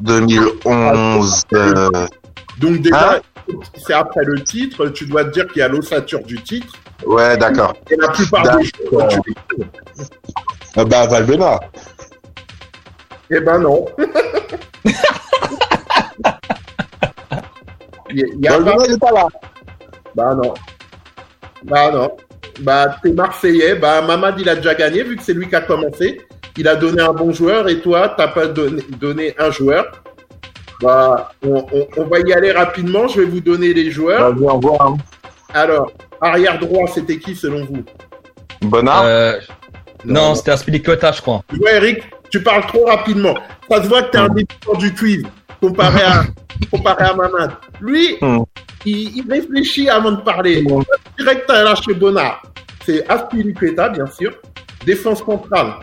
2011. 0.00 1.44
euh, 1.54 1.88
donc 2.58 2.78
déjà, 2.78 3.14
Hein 3.14 3.20
c'est 3.76 3.92
après 3.94 4.24
le 4.24 4.42
titre. 4.44 4.86
Tu 4.88 5.06
dois 5.06 5.24
te 5.24 5.30
dire 5.30 5.46
qu'il 5.48 5.58
y 5.60 5.62
a 5.62 5.68
l'ossature 5.68 6.22
du 6.22 6.40
titre. 6.42 6.74
Ouais, 7.04 7.36
d'accord. 7.36 7.74
Et 7.90 7.96
la 7.96 8.08
plupart 8.08 8.56
des 8.56 8.64
tu 8.64 8.72
connais. 8.88 9.18
Euh, 10.78 10.84
bah, 10.84 11.06
Valbena. 11.06 11.58
Eh 13.30 13.40
ben 13.40 13.58
non. 13.58 13.86
Il 18.10 18.18
y 18.18 18.22
a- 18.22 18.26
il 18.26 18.40
y 18.44 18.48
a 18.48 18.52
pas- 18.52 18.58
Valbena, 18.60 18.84
il 18.86 18.92
est 18.94 18.98
pas 18.98 19.10
là. 19.12 19.26
Bah 20.14 20.34
non. 20.34 20.54
Bah 21.64 21.90
non. 21.92 22.16
Bah 22.60 22.96
t'es 23.02 23.12
Marseillais. 23.12 23.74
Bah 23.76 24.02
Mamad 24.02 24.38
il 24.40 24.48
a 24.48 24.56
déjà 24.56 24.74
gagné 24.74 25.02
vu 25.04 25.16
que 25.16 25.22
c'est 25.22 25.32
lui 25.34 25.48
qui 25.48 25.54
a 25.54 25.60
commencé. 25.60 26.20
Il 26.56 26.68
a 26.68 26.76
donné 26.76 27.00
un 27.02 27.12
bon 27.12 27.32
joueur 27.32 27.68
et 27.68 27.80
toi 27.80 28.14
t'as 28.16 28.28
pas 28.28 28.46
donné, 28.46 28.82
donné 29.00 29.34
un 29.38 29.50
joueur. 29.50 29.90
Bah 30.80 31.32
on, 31.42 31.64
on- 31.72 31.86
on 31.96 32.04
va 32.04 32.18
y 32.20 32.32
aller 32.32 32.52
rapidement. 32.52 33.08
Je 33.08 33.20
vais 33.20 33.26
vous 33.26 33.40
donner 33.40 33.72
les 33.72 33.90
joueurs. 33.90 34.34
Au 34.36 34.54
revoir. 34.54 34.82
hein. 34.86 34.96
Alors 35.54 35.92
arrière 36.20 36.58
droit 36.58 36.86
c'était 36.88 37.18
qui 37.18 37.34
selon 37.36 37.64
vous? 37.64 37.84
Bonnard? 38.62 39.04
Euh, 39.06 39.38
Non, 40.04 40.34
c'était 40.34 40.50
Aspilicueta, 40.52 41.12
je 41.12 41.20
crois. 41.22 41.42
Tu 41.48 41.56
vois, 41.56 41.72
Eric, 41.72 42.02
tu 42.30 42.42
parles 42.42 42.66
trop 42.66 42.84
rapidement. 42.86 43.34
Ça 43.70 43.82
se 43.82 43.88
voit 43.88 44.02
que 44.02 44.10
t'es 44.10 44.18
un 44.18 44.28
débutant 44.28 44.74
du 44.74 44.92
quiz 44.94 45.24
comparé 45.60 46.02
à, 46.02 46.24
comparé 46.70 47.04
à 47.04 47.14
Mamad. 47.14 47.52
Lui, 47.80 48.16
Hmm. 48.20 48.42
Il, 48.84 49.16
il 49.18 49.24
réfléchit 49.30 49.88
avant 49.88 50.12
de 50.12 50.20
parler. 50.22 50.64
Direct 51.18 51.48
à 51.50 51.64
lâché 51.64 51.94
Bonnard. 51.94 52.42
C'est 52.84 53.08
Aspilicueta, 53.08 53.88
bien 53.90 54.06
sûr. 54.06 54.32
Défense 54.84 55.18
centrale. 55.18 55.74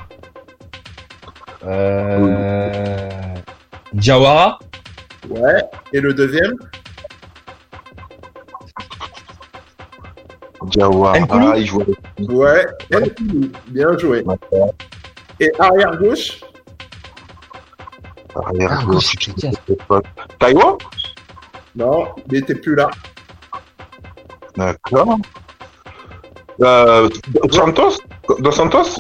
Euh... 1.66 3.10
Diawara 3.94 4.60
Ouais. 5.30 5.62
Et 5.94 6.00
le 6.00 6.14
deuxième 6.14 6.54
Diawara, 10.66 11.20
Nkoulou 11.20 11.54
il 11.56 11.66
jouait. 11.66 11.86
Ouais. 12.20 12.66
Nkoulou. 12.92 13.52
Bien 13.68 13.98
joué. 13.98 14.24
Et 15.40 15.52
arrière 15.58 15.98
gauche 15.98 16.42
Arrière 18.36 18.80
Ah, 18.82 18.86
gauche. 18.86 19.16
Taïwan 20.40 20.76
Non, 21.76 22.08
il 22.28 22.34
n'était 22.34 22.56
plus 22.56 22.76
là. 22.76 22.90
D'accord. 24.56 25.18
Euh, 26.62 27.10
Santos? 27.52 27.98
Dos 28.40 28.52
Santos? 28.52 28.98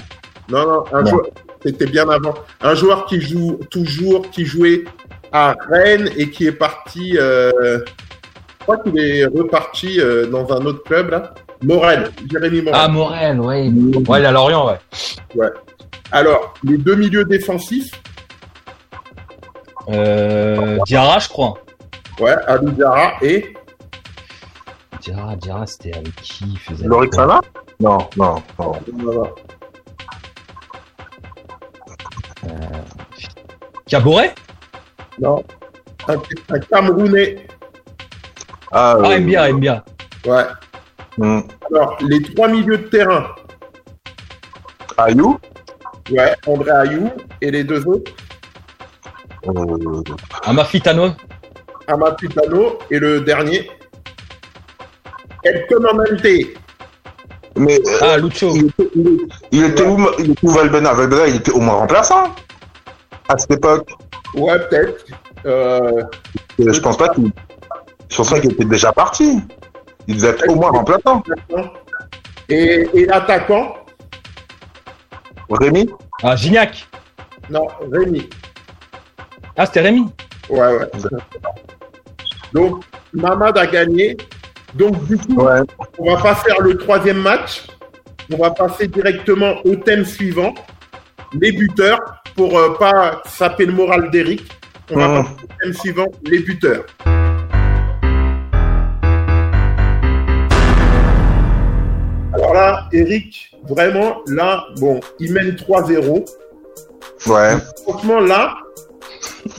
Non, 0.49 0.65
non, 0.65 0.83
un 0.93 1.01
Non. 1.01 1.09
joueur. 1.09 1.25
C'était 1.63 1.87
bien 1.87 2.07
avant. 2.09 2.33
Un 2.61 2.73
joueur 2.73 3.05
qui 3.05 3.19
joue 3.19 3.59
toujours, 3.69 4.29
qui 4.29 4.45
jouait 4.45 4.85
à 5.33 5.55
Rennes 5.69 6.09
et 6.15 6.29
qui 6.29 6.47
est 6.47 6.53
parti. 6.53 7.17
euh, 7.19 7.79
je 8.59 8.63
crois 8.63 8.77
qu'il 8.77 8.97
est 8.99 9.25
reparti 9.25 9.99
euh, 9.99 10.27
dans 10.27 10.51
un 10.53 10.65
autre 10.65 10.83
club 10.83 11.09
là. 11.09 11.33
Morel, 11.61 12.11
Jérémy 12.31 12.61
Morel. 12.61 12.79
Ah, 12.81 12.87
Morel, 12.87 13.39
ouais. 13.41 13.67
Ouais, 14.07 14.19
il 14.19 14.23
est 14.23 14.27
à 14.27 14.31
Lorient, 14.31 14.67
ouais. 15.35 15.49
Alors, 16.11 16.53
les 16.63 16.77
deux 16.77 16.95
milieux 16.95 17.25
défensifs, 17.25 17.91
Euh... 19.89 20.77
Diarra, 20.85 21.19
je 21.19 21.27
crois. 21.27 21.55
Ouais, 22.19 22.35
Alou 22.47 22.71
Diarra 22.71 23.13
et 23.21 23.53
Diarra, 25.01 25.35
Diarra, 25.35 25.65
c'était 25.65 25.93
avec 25.95 26.15
qui 26.17 26.45
il 26.51 26.59
faisait 26.59 26.85
Lorixana 26.85 27.41
Non, 27.79 27.97
non, 28.17 28.35
non. 28.59 28.73
voilà. 28.97 29.29
Caboret 33.87 34.33
non, 35.19 35.43
un, 36.07 36.15
un 36.49 36.59
Camerounais. 36.59 37.45
Ah, 38.71 38.95
Ah, 39.03 39.11
euh, 39.11 39.19
Mbia, 39.19 39.51
Mbia. 39.51 39.83
Ouais. 40.25 40.43
hmm. 41.17 41.41
Alors, 41.69 41.97
les 42.01 42.21
trois 42.21 42.47
milieux 42.47 42.77
de 42.77 42.83
terrain, 42.87 43.25
Ayou 44.97 45.37
ouais, 46.11 46.35
André 46.47 46.71
Ayou 46.71 47.09
et 47.41 47.51
les 47.51 47.63
deux 47.65 47.85
autres, 47.85 48.13
euh, 49.47 50.03
Amafitano. 50.43 51.11
Amatutano 51.89 52.79
et 52.91 52.99
le 52.99 53.21
dernier, 53.21 53.69
El 55.43 55.65
Comandante. 55.67 56.23
Mais 57.57 57.79
euh, 57.79 57.97
Ah, 58.01 58.17
Lucho. 58.17 58.51
il, 58.55 58.67
était, 58.67 58.89
il- 58.95 59.27
il 59.51 59.63
était 59.65 59.85
où, 59.85 59.97
il 60.19 60.31
était 60.31 60.45
où 60.47 60.49
Valbena 60.51 60.93
Valbena, 60.93 61.27
il 61.27 61.35
était 61.37 61.51
au 61.51 61.59
moins 61.59 61.75
remplaçant 61.75 62.35
à 63.27 63.37
cette 63.37 63.51
époque. 63.51 63.89
Ouais, 64.35 64.57
peut-être. 64.69 65.05
Euh, 65.45 66.03
Je 66.59 66.79
pense 66.79 66.97
pas 66.97 67.09
qu'il. 67.09 67.31
Je 68.09 68.15
pense 68.17 68.29
pas 68.29 68.39
qu'il 68.39 68.51
était 68.51 68.65
déjà 68.65 68.91
parti. 68.91 69.41
Il 70.07 70.15
devait 70.17 70.29
être 70.29 70.47
au 70.49 70.55
moins 70.55 70.69
remplaçant. 70.71 71.23
et 72.49 72.87
et 72.93 73.05
l'attaquant, 73.05 73.75
Rémi? 75.49 75.89
Ah, 76.23 76.35
Gignac. 76.35 76.87
non, 77.49 77.67
Rémi. 77.91 78.29
Ah, 79.57 79.65
c'était 79.65 79.81
Rémi. 79.81 80.05
Ouais, 80.49 80.59
ouais. 80.77 80.89
Donc, 82.53 82.83
Mamad 83.13 83.57
a 83.57 83.65
gagné. 83.67 84.17
Donc, 84.75 85.03
du 85.05 85.17
coup, 85.17 85.41
Ouais. 85.41 85.61
on 85.97 86.13
va 86.15 86.21
pas 86.21 86.35
faire 86.35 86.59
le 86.61 86.77
troisième 86.77 87.21
match. 87.21 87.63
On 88.31 88.37
va 88.37 88.51
passer 88.51 88.87
directement 88.87 89.55
au 89.65 89.75
thème 89.75 90.05
suivant, 90.05 90.53
les 91.33 91.51
buteurs, 91.51 91.99
pour 92.35 92.57
euh, 92.57 92.75
pas 92.77 93.21
saper 93.25 93.65
le 93.65 93.73
moral 93.73 94.11
d'Eric. 94.11 94.43
On 94.91 94.95
va 94.97 95.07
Mhm. 95.07 95.23
passer 95.23 95.33
au 95.43 95.47
thème 95.63 95.73
suivant, 95.73 96.07
les 96.23 96.39
buteurs. 96.39 96.85
Alors 102.33 102.53
là, 102.53 102.87
Eric, 102.93 103.51
vraiment, 103.67 104.17
là, 104.27 104.63
bon, 104.77 104.99
il 105.19 105.33
mène 105.33 105.55
3-0. 105.55 106.25
Ouais. 107.27 107.57
Franchement, 107.83 108.19
là, 108.19 108.55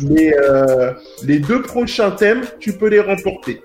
les, 0.00 0.32
euh, 0.34 0.92
les 1.24 1.38
deux 1.38 1.62
prochains 1.62 2.10
thèmes, 2.10 2.42
tu 2.58 2.72
peux 2.72 2.88
les 2.88 3.00
remporter. 3.00 3.62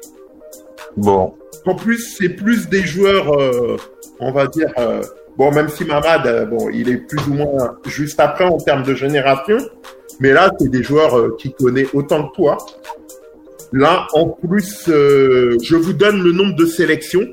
Bon. 0.97 1.33
En 1.65 1.75
plus, 1.75 2.15
c'est 2.17 2.29
plus 2.29 2.69
des 2.69 2.83
joueurs, 2.83 3.33
euh, 3.39 3.77
on 4.19 4.31
va 4.31 4.47
dire, 4.47 4.71
euh, 4.77 5.01
bon, 5.37 5.51
même 5.51 5.67
si 5.69 5.83
Mamad, 5.83 6.27
euh, 6.27 6.45
bon, 6.45 6.69
il 6.69 6.89
est 6.89 6.97
plus 6.97 7.27
ou 7.27 7.33
moins 7.33 7.77
juste 7.85 8.19
après 8.19 8.45
en 8.45 8.57
termes 8.57 8.83
de 8.83 8.93
génération, 8.93 9.57
mais 10.19 10.31
là, 10.31 10.51
c'est 10.59 10.69
des 10.69 10.83
joueurs 10.83 11.35
qui 11.37 11.53
connaissent 11.53 11.93
autant 11.93 12.29
que 12.29 12.35
toi. 12.35 12.57
Là, 13.73 14.07
en 14.13 14.29
plus, 14.29 14.83
je 14.87 15.75
vous 15.75 15.93
donne 15.93 16.21
le 16.21 16.31
nombre 16.31 16.55
de 16.55 16.65
sélections. 16.65 17.25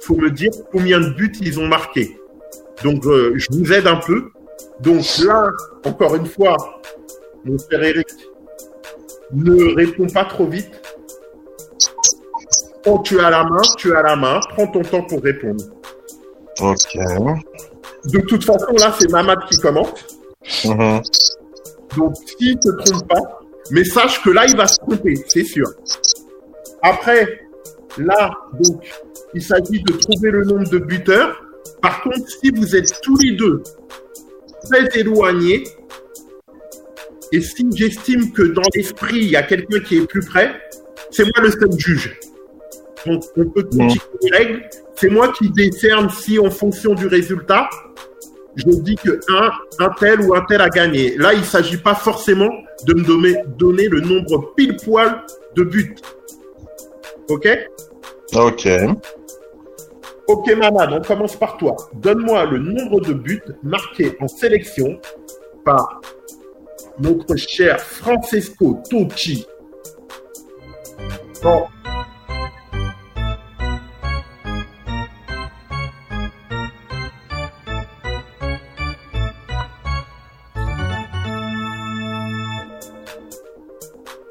Faut 0.00 0.16
me 0.16 0.30
dire 0.30 0.50
combien 0.72 1.00
de 1.00 1.10
buts 1.10 1.32
ils 1.42 1.58
ont 1.60 1.66
marqué. 1.66 2.16
Donc, 2.82 3.02
je 3.04 3.46
vous 3.50 3.72
aide 3.72 3.86
un 3.86 3.96
peu. 3.96 4.30
Donc 4.80 5.04
là, 5.26 5.50
encore 5.84 6.14
une 6.14 6.26
fois, 6.26 6.56
mon 7.44 7.58
frère 7.58 7.82
Eric, 7.82 8.06
ne 9.32 9.74
réponds 9.74 10.06
pas 10.06 10.24
trop 10.24 10.46
vite. 10.46 10.70
Quand 12.84 12.98
tu 13.00 13.20
as 13.20 13.30
la 13.30 13.44
main, 13.44 13.60
tu 13.76 13.94
as 13.94 14.02
la 14.02 14.16
main. 14.16 14.40
Prends 14.50 14.66
ton 14.68 14.82
temps 14.82 15.02
pour 15.02 15.22
répondre. 15.22 15.62
Ok. 16.60 16.98
De 18.06 18.20
toute 18.20 18.44
façon, 18.44 18.72
là, 18.78 18.94
c'est 18.98 19.10
Mamad 19.10 19.38
qui 19.50 19.58
commence. 19.58 20.18
Mhm. 20.64 21.02
Donc, 21.96 22.14
s'il 22.26 22.54
ne 22.54 22.60
te 22.60 22.82
trompe 22.82 23.08
pas, 23.08 23.40
mais 23.70 23.84
sache 23.84 24.22
que 24.22 24.30
là, 24.30 24.46
il 24.46 24.56
va 24.56 24.66
se 24.66 24.78
tromper, 24.78 25.14
c'est 25.28 25.44
sûr. 25.44 25.68
Après, 26.82 27.40
là, 27.98 28.30
donc, 28.60 28.82
il 29.34 29.42
s'agit 29.42 29.82
de 29.82 29.92
trouver 29.92 30.30
le 30.30 30.44
nombre 30.44 30.68
de 30.68 30.78
buteurs. 30.78 31.42
Par 31.82 32.02
contre, 32.02 32.28
si 32.40 32.50
vous 32.50 32.76
êtes 32.76 33.00
tous 33.02 33.16
les 33.18 33.32
deux 33.32 33.62
très 34.64 34.98
éloignés, 34.98 35.64
et 37.32 37.40
si 37.40 37.66
j'estime 37.74 38.32
que 38.32 38.42
dans 38.42 38.62
l'esprit, 38.74 39.16
il 39.16 39.30
y 39.30 39.36
a 39.36 39.42
quelqu'un 39.42 39.80
qui 39.80 39.98
est 39.98 40.06
plus 40.06 40.24
près, 40.24 40.60
c'est 41.10 41.24
moi 41.24 41.42
le 41.42 41.50
seul 41.50 41.78
juge. 41.78 42.18
Donc, 43.06 43.24
on 43.36 43.44
peut 43.46 43.62
critiquer 43.64 44.04
les 44.22 44.36
règles. 44.36 44.68
C'est 44.96 45.10
moi 45.10 45.32
qui 45.32 45.50
décerne 45.50 46.10
si, 46.10 46.38
en 46.38 46.50
fonction 46.50 46.94
du 46.94 47.06
résultat, 47.06 47.68
je 48.56 48.64
dis 48.64 48.96
que 48.96 49.20
un, 49.28 49.50
un 49.78 49.90
tel 50.00 50.20
ou 50.22 50.34
un 50.34 50.44
tel 50.48 50.60
a 50.60 50.68
gagné. 50.68 51.16
Là, 51.16 51.32
il 51.32 51.40
ne 51.40 51.44
s'agit 51.44 51.76
pas 51.76 51.94
forcément 51.94 52.50
de 52.84 52.94
me 52.94 53.04
donner, 53.04 53.36
donner 53.56 53.88
le 53.88 54.00
nombre 54.00 54.52
pile 54.56 54.76
poil 54.76 55.22
de 55.54 55.62
buts. 55.62 55.94
Ok? 57.28 57.48
Ok. 58.34 58.68
Ok, 60.26 60.56
Mamad, 60.56 60.92
on 60.92 61.00
commence 61.00 61.36
par 61.36 61.56
toi. 61.56 61.76
Donne-moi 61.94 62.46
le 62.46 62.58
nombre 62.58 63.00
de 63.00 63.14
buts 63.14 63.42
marqués 63.62 64.16
en 64.20 64.28
sélection 64.28 65.00
par 65.64 66.00
notre 67.00 67.36
cher 67.36 67.80
Francesco 67.80 68.82
Totti. 68.90 69.46
Bon. 71.42 71.66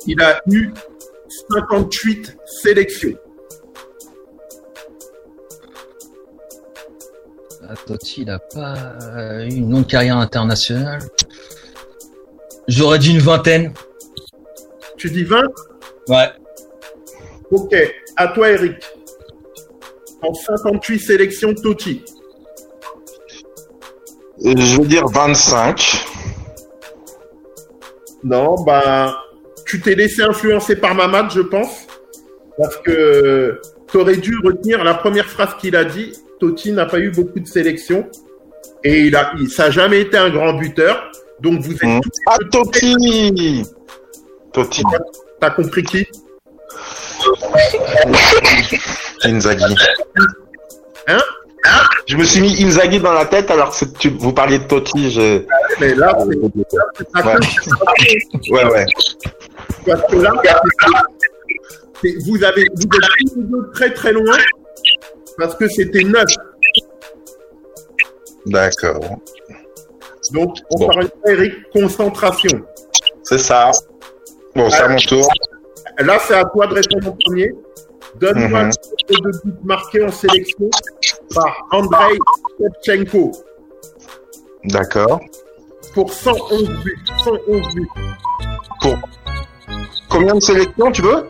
Il 0.09 0.21
a 0.21 0.41
eu 0.47 0.71
58 1.51 2.37
sélections. 2.45 3.17
Ah, 7.69 7.73
Totti, 7.85 8.21
il 8.21 8.29
a 8.29 8.39
pas 8.39 9.43
eu 9.45 9.55
une 9.55 9.69
longue 9.69 9.87
carrière 9.87 10.17
internationale. 10.17 11.01
J'aurais 12.67 12.99
dit 12.99 13.11
une 13.11 13.19
vingtaine. 13.19 13.73
Tu 14.97 15.09
dis 15.09 15.23
20 15.23 15.43
Ouais. 16.09 16.29
Ok. 17.51 17.75
À 18.15 18.27
toi, 18.29 18.49
Eric. 18.49 18.75
En 20.21 20.33
58 20.33 20.99
sélections, 20.99 21.53
Totti. 21.53 22.03
Je 24.43 24.79
veux 24.81 24.87
dire 24.87 25.07
25. 25.07 26.05
Non, 28.23 28.55
bah, 28.63 29.17
tu 29.65 29.79
t'es 29.79 29.95
laissé 29.95 30.21
influencer 30.23 30.75
par 30.75 30.95
Mamad, 30.95 31.31
je 31.31 31.41
pense. 31.41 31.87
Parce 32.57 32.77
que 32.77 33.61
tu 33.89 33.97
aurais 33.97 34.17
dû 34.17 34.35
retenir 34.43 34.83
la 34.83 34.95
première 34.95 35.27
phrase 35.27 35.55
qu'il 35.59 35.75
a 35.75 35.85
dit. 35.85 36.13
Totti 36.39 36.71
n'a 36.71 36.85
pas 36.85 36.99
eu 36.99 37.11
beaucoup 37.11 37.39
de 37.39 37.47
sélections. 37.47 38.07
Et 38.83 39.01
il 39.05 39.15
a, 39.15 39.31
il- 39.39 39.49
ça 39.49 39.65
n'a 39.65 39.71
jamais 39.71 40.01
été 40.01 40.17
un 40.17 40.29
grand 40.29 40.53
buteur. 40.53 41.11
Donc 41.41 41.59
vous 41.61 41.73
êtes 41.73 42.01
tous 42.01 42.11
Ah, 42.27 42.37
Totti 42.51 43.63
Totti. 44.53 44.83
T'as 45.39 45.51
compris 45.51 45.83
qui? 45.83 46.07
Inzaghi. 49.23 49.75
Hein? 51.07 51.19
Je 52.07 52.15
me 52.17 52.23
suis 52.23 52.41
mis 52.41 52.63
Inzaghi 52.63 52.99
dans 52.99 53.13
la 53.13 53.25
tête 53.25 53.51
alors 53.51 53.77
que 53.77 53.85
tu, 53.85 54.09
vous 54.09 54.33
parliez 54.33 54.59
de 54.59 54.63
Totti. 54.65 55.11
Je... 55.11 55.43
Mais 55.79 55.93
là, 55.95 56.17
c'est 56.19 56.37
Ouais. 57.25 57.35
Ouais, 58.51 58.65
ouais. 58.65 58.85
parce 59.85 60.01
que 60.09 60.15
là, 60.17 60.31
c'est- 62.01 62.15
vous 62.25 62.43
avez 62.43 62.63
vous 62.75 62.83
êtes 62.83 62.89
tous 62.89 63.35
les 63.37 63.43
deux 63.43 63.71
très 63.73 63.93
très 63.93 64.13
loin 64.13 64.37
parce 65.37 65.55
que 65.55 65.67
c'était 65.67 66.03
neuf. 66.03 66.29
D'accord. 68.45 69.19
Donc, 70.33 70.57
on 70.71 70.79
Bon. 70.79 70.87
parle 70.87 71.09
Eric, 71.27 71.53
concentration. 71.71 72.61
C'est 73.23 73.37
ça. 73.39 73.71
Bon, 74.55 74.69
c'est 74.69 74.81
à 74.81 74.87
mon 74.89 74.97
tour. 74.97 75.27
Là, 75.99 76.17
c'est 76.19 76.35
à 76.35 76.45
toi 76.45 76.67
de 76.67 76.75
répondre 76.75 77.09
en 77.09 77.17
premier. 77.25 77.51
Donne-moi 78.19 78.63
Mhm. 78.63 78.71
le 79.09 79.15
nombre 79.15 79.31
de 79.31 79.41
buts 79.51 79.57
marqués 79.63 80.03
en 80.03 80.11
sélection 80.11 80.69
par 81.33 81.67
Andrei 81.71 82.17
Shevchenko 82.85 83.31
D'accord. 84.65 85.19
pour 85.93 86.11
111 86.11 86.69
buts. 86.83 86.99
111 87.23 87.75
buts. 87.75 87.89
Combien 90.09 90.35
de 90.35 90.39
sélections 90.39 90.91
tu 90.91 91.01
veux? 91.01 91.27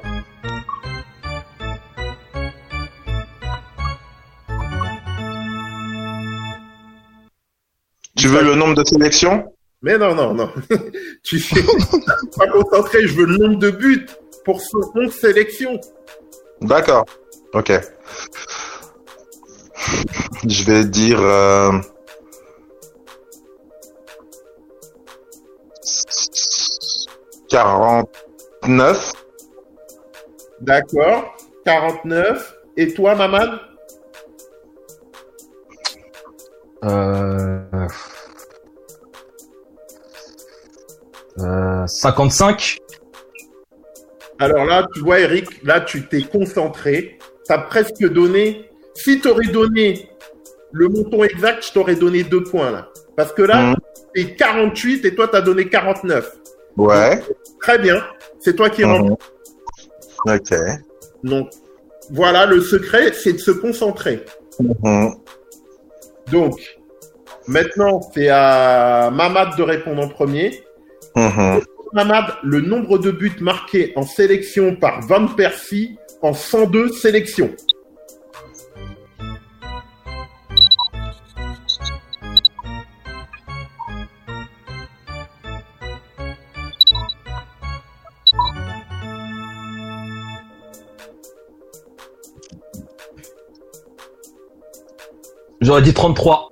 Tu 8.18 8.28
veux 8.28 8.44
le 8.44 8.56
nombre 8.56 8.76
de 8.76 8.84
sélections? 8.84 9.54
Mais 9.84 9.98
non, 9.98 10.16
non, 10.16 10.34
non. 10.34 10.52
tu 11.24 11.40
sais, 11.40 11.62
pas 12.36 12.48
concentré, 12.48 13.08
je 13.08 13.14
veux 13.14 13.26
le 13.26 13.38
nombre 13.38 13.60
de 13.60 13.70
buts 13.70 14.08
pour 14.44 14.60
111 14.60 15.14
sélections. 15.14 15.80
D'accord. 16.62 17.06
Ok. 17.54 17.72
Je 20.48 20.64
vais 20.64 20.84
dire. 20.86 21.22
Euh... 21.22 21.72
49. 27.50 29.14
D'accord. 30.62 31.38
49. 31.66 32.56
Et 32.78 32.94
toi, 32.94 33.16
Mamad 33.16 33.60
Euh... 36.86 37.60
Euh, 41.40 41.86
55 41.88 42.78
Alors 44.40 44.66
là, 44.66 44.88
tu 44.94 45.02
vois, 45.02 45.20
Eric, 45.20 45.64
là, 45.64 45.82
tu 45.82 46.08
t'es 46.08 46.24
concentré. 46.24 47.20
Tu 47.46 47.54
as 47.54 47.60
presque 47.60 48.04
donné. 48.10 48.70
Si 48.96 49.20
tu 49.20 49.28
aurais 49.28 49.48
donné 49.48 50.10
le 50.72 50.90
montant 50.90 51.24
exact, 51.24 51.66
je 51.68 51.74
t'aurais 51.74 51.96
donné 51.96 52.24
deux 52.24 52.44
points 52.44 52.72
là. 52.72 52.90
Parce 53.16 53.32
que 53.34 53.42
là, 53.44 53.72
Mhm. 53.72 53.76
c'est 54.16 54.36
48 54.36 55.06
et 55.06 55.16
toi, 55.16 55.28
tu 55.28 55.36
as 55.36 55.42
donné 55.42 55.70
49. 55.70 56.38
Ouais. 56.76 57.22
Très 57.62 57.78
bien. 57.80 58.04
C'est 58.40 58.56
toi 58.56 58.70
qui 58.70 58.84
rentres. 58.84 59.18
Ok. 60.26 60.54
Donc, 61.24 61.50
voilà, 62.12 62.46
le 62.46 62.62
secret, 62.62 63.14
c'est 63.14 63.34
de 63.34 63.38
se 63.40 63.52
concentrer. 63.52 64.24
Mhm. 64.60 65.16
Donc, 66.32 66.60
maintenant, 67.48 68.02
c'est 68.14 68.30
à 68.30 69.10
Mamad 69.12 69.58
de 69.58 69.64
répondre 69.64 70.04
en 70.04 70.08
premier. 70.08 70.64
Mhm. 71.16 71.62
Mamad, 71.94 72.26
le 72.44 72.62
nombre 72.62 72.98
de 72.98 73.12
buts 73.12 73.38
marqués 73.40 73.94
en 73.96 74.04
sélection 74.04 74.76
par 74.76 75.02
Van 75.02 75.28
Persie 75.28 75.98
en 76.22 76.34
102 76.34 76.90
sélections. 76.90 77.52
J'aurais 95.68 95.82
dit 95.82 95.94
33. 95.94 96.50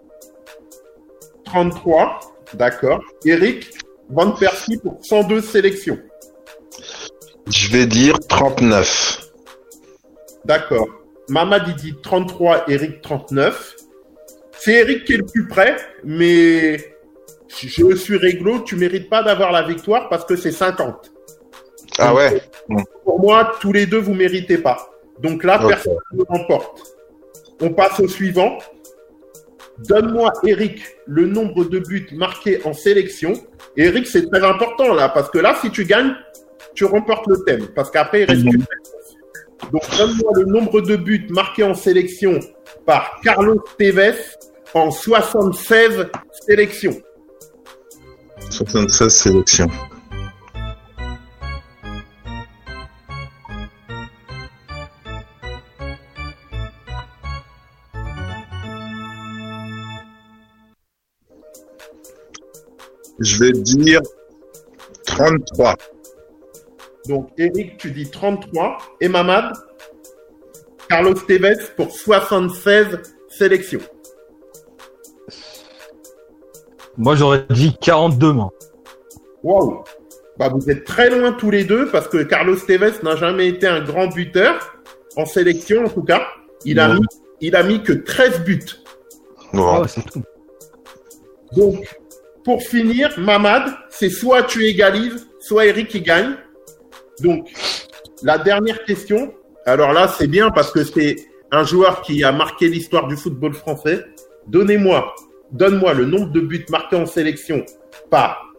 33, 1.46 2.20
d'accord. 2.56 3.00
Eric, 3.24 3.70
Van 4.10 4.32
Persie 4.32 4.76
pour 4.76 4.98
102 5.02 5.40
sélections. 5.40 5.98
Je 7.48 7.70
vais 7.70 7.86
dire 7.86 8.20
39. 8.28 9.32
D'accord. 10.44 10.90
Mamad, 11.30 11.64
il 11.66 11.76
dit 11.76 11.96
33, 12.04 12.66
Eric 12.68 13.00
39. 13.00 13.78
C'est 14.60 14.74
Eric 14.74 15.06
qui 15.06 15.14
est 15.14 15.18
le 15.20 15.26
plus 15.26 15.48
près, 15.48 15.78
mais 16.04 16.76
je 17.48 17.96
suis 17.96 18.18
réglo, 18.18 18.64
tu 18.64 18.76
mérites 18.76 19.10
pas 19.10 19.24
d'avoir 19.24 19.54
la 19.54 19.64
victoire 19.64 20.10
parce 20.10 20.26
que 20.26 20.36
c'est 20.36 20.52
50. 20.52 21.10
Ah 22.00 22.14
ouais 22.14 22.42
Pour 23.06 23.22
moi, 23.22 23.54
tous 23.62 23.72
les 23.72 23.86
deux, 23.86 24.00
vous 24.00 24.14
méritez 24.14 24.58
pas. 24.58 24.90
Donc 25.22 25.46
là, 25.46 25.58
personne 25.66 25.96
ne 26.12 26.24
remporte. 26.28 26.98
On 27.62 27.70
passe 27.70 27.98
au 28.02 28.10
suivant. 28.10 28.58
Donne-moi, 29.80 30.32
Eric, 30.46 30.82
le 31.06 31.28
nombre 31.28 31.66
de 31.66 31.80
buts 31.80 32.08
marqués 32.14 32.62
en 32.66 32.74
sélection. 32.74 33.34
Eric, 33.76 34.08
c'est 34.08 34.30
très 34.30 34.44
important 34.44 34.94
là, 34.94 35.10
parce 35.10 35.30
que 35.30 35.40
là, 35.40 35.58
si 35.62 35.70
tu 35.70 35.86
gagnes, 35.86 36.16
tu 36.76 36.86
remportes 36.86 37.28
le 37.28 37.44
thème. 37.46 37.68
Parce 37.76 37.92
qu'après, 37.92 38.22
il 38.22 38.26
reste 38.26 38.44
réponse. 38.44 38.66
Donc, 39.72 39.98
donne-moi 39.98 40.32
le 40.36 40.46
nombre 40.46 40.82
de 40.82 40.96
buts 40.96 41.28
marqués 41.30 41.64
en 41.64 41.74
sélection 41.74 42.40
par 42.86 43.20
Carlos 43.24 43.64
Tevez 43.78 44.16
en 44.74 44.92
76 44.92 46.08
sélections. 46.46 47.02
76 48.50 49.14
sélections. 49.14 49.70
Je 63.20 63.44
vais 63.44 63.52
dire 63.52 64.02
33. 65.06 65.76
Donc, 67.08 67.30
Eric, 67.38 67.78
tu 67.78 67.92
dis 67.92 68.10
33. 68.10 68.78
Et 69.00 69.08
Mamad, 69.08 69.54
Carlos 70.90 71.14
Tevez 71.14 71.58
pour 71.76 71.92
76 71.92 73.00
sélections. 73.30 73.82
Moi, 76.98 77.16
j'aurais 77.16 77.46
dit 77.50 77.76
42, 77.80 78.32
moi. 78.32 78.52
Waouh 79.44 79.84
bah, 80.38 80.50
Vous 80.50 80.70
êtes 80.70 80.86
très 80.86 81.10
loin 81.10 81.34
tous 81.34 81.52
les 81.52 81.66
deux 81.66 81.90
parce 81.92 82.08
que 82.08 82.24
Carlos 82.24 82.56
Tevez 82.56 83.04
n'a 83.04 83.16
jamais 83.16 83.50
été 83.50 83.68
un 83.68 83.84
grand 83.84 84.08
buteur, 84.08 84.78
en 85.16 85.26
sélection 85.26 85.86
en 85.86 85.90
tout 85.90 86.04
cas. 86.04 86.26
Il 86.64 86.80
a, 86.80 86.96
mis, 86.96 87.06
il 87.42 87.56
a 87.56 87.64
mis 87.64 87.84
que 87.84 87.94
13 87.94 88.42
buts. 88.44 88.66
C'est 89.88 90.06
tout. 90.06 90.24
Donc, 91.56 91.86
pour 92.46 92.62
finir, 92.62 93.10
Mamad, 93.18 93.64
c'est 93.90 94.10
soit 94.10 94.44
tu 94.44 94.66
égalises, 94.66 95.28
soit 95.40 95.66
Eric 95.66 95.88
qui 95.90 96.02
gagne. 96.02 96.36
Donc, 97.22 97.52
la 98.22 98.38
dernière 98.38 98.86
question. 98.86 99.34
Alors 99.66 99.94
là, 99.94 100.08
c'est 100.08 100.28
bien 100.28 100.52
parce 100.52 100.72
que 100.72 100.84
c'est 100.84 101.16
un 101.52 101.64
joueur 101.64 102.02
qui 102.04 102.24
a 102.24 102.32
marqué 102.32 102.68
l'histoire 102.68 103.08
du 103.08 103.18
football 103.18 103.54
français. 103.54 104.06
Donnez-moi, 104.48 105.16
donne-moi 105.52 105.94
le 105.96 106.06
nombre 106.06 106.32
de 106.32 106.40
buts 106.40 106.66
marqués 106.70 106.98
en 106.98 107.08
sélection 107.08 107.66
par 108.12 108.54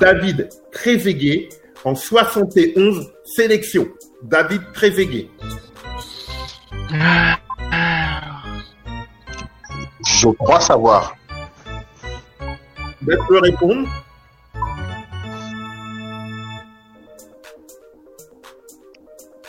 David 0.00 0.48
Trezeguet 0.72 1.48
en 1.84 1.94
71 1.94 3.12
sélections. 3.24 3.86
David 4.24 4.62
Trezeguet. 4.74 5.28
Je 10.04 10.28
crois 10.28 10.60
savoir. 10.60 11.14
Vous 13.02 13.26
pouvez 13.26 13.40
répondre. 13.40 13.88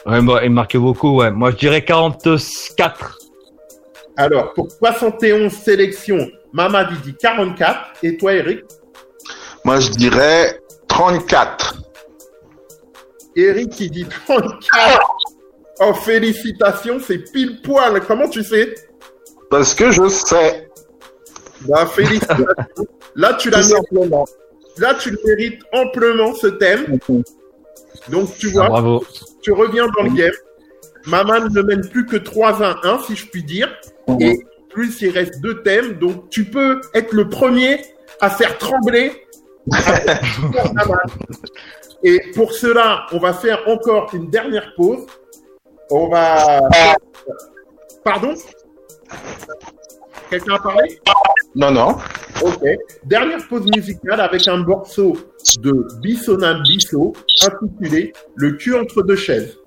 Ouais, 0.05 0.21
moi, 0.21 0.41
il 0.43 0.51
marquait 0.51 0.79
beaucoup, 0.79 1.17
ouais. 1.19 1.31
Moi, 1.31 1.51
je 1.51 1.57
dirais 1.57 1.85
44. 1.85 3.19
Alors, 4.17 4.53
pour 4.53 4.69
71 4.71 5.51
sélections, 5.51 6.29
Mamad 6.51 6.89
il 6.91 7.01
dit 7.01 7.15
44. 7.15 8.03
Et 8.03 8.17
toi, 8.17 8.33
Eric? 8.33 8.61
Moi, 9.63 9.79
je 9.79 9.91
dirais 9.91 10.59
34. 10.87 11.75
Eric 13.35 13.69
qui 13.69 13.89
dit 13.89 14.05
34. 14.27 14.99
Oh, 15.79 15.93
félicitations, 15.93 16.99
c'est 16.99 17.31
pile 17.31 17.61
poil. 17.61 18.01
Comment 18.05 18.29
tu 18.29 18.43
sais? 18.43 18.75
Parce 19.49 19.73
que 19.73 19.91
je 19.91 20.07
sais. 20.07 20.62
Bah, 21.67 21.85
félicitations. 21.85 22.45
Là, 23.15 23.33
tu 23.35 23.49
l'as 23.49 23.63
simplement. 23.63 24.25
là, 24.77 24.95
tu 24.95 25.11
le 25.11 25.19
mérites 25.25 25.61
amplement, 25.73 26.33
ce 26.33 26.47
thème. 26.47 26.99
Donc, 28.09 28.35
tu 28.37 28.47
Ah, 28.49 28.51
vois, 28.53 28.69
bravo. 28.69 29.05
tu 29.41 29.51
reviens 29.51 29.87
dans 29.97 30.03
le 30.03 30.09
game. 30.11 30.33
Maman 31.05 31.47
ne 31.49 31.61
mène 31.61 31.87
plus 31.89 32.05
que 32.05 32.15
3 32.17 32.61
à 32.63 32.75
1, 32.83 32.99
si 32.99 33.15
je 33.15 33.27
puis 33.27 33.43
dire. 33.43 33.69
Et 34.19 34.39
plus, 34.69 35.01
il 35.01 35.09
reste 35.11 35.41
deux 35.41 35.61
thèmes. 35.61 35.93
Donc, 35.99 36.29
tu 36.29 36.45
peux 36.45 36.81
être 36.93 37.13
le 37.13 37.29
premier 37.29 37.81
à 38.21 38.29
faire 38.29 38.57
trembler. 38.57 39.11
Maman. 39.67 40.95
Et 42.05 42.19
pour 42.35 42.51
cela, 42.51 43.05
on 43.13 43.17
va 43.17 43.31
faire 43.33 43.59
encore 43.67 44.09
une 44.13 44.29
dernière 44.29 44.73
pause. 44.75 45.05
On 45.89 46.09
va. 46.09 46.61
Pardon? 48.03 48.33
Quelqu'un 50.29 50.55
a 50.55 50.59
parlé? 50.59 50.99
Non, 51.55 51.71
non. 51.71 51.97
Ok. 52.41 52.63
Dernière 53.05 53.47
pause 53.47 53.65
musicale 53.75 54.19
avec 54.19 54.47
un 54.47 54.57
morceau 54.57 55.15
de 55.61 55.87
Bissonam 56.01 56.63
Bisso 56.63 57.13
intitulé 57.43 58.13
Le 58.35 58.51
cul 58.53 58.75
entre 58.75 59.03
deux 59.03 59.15
chaises. 59.15 59.57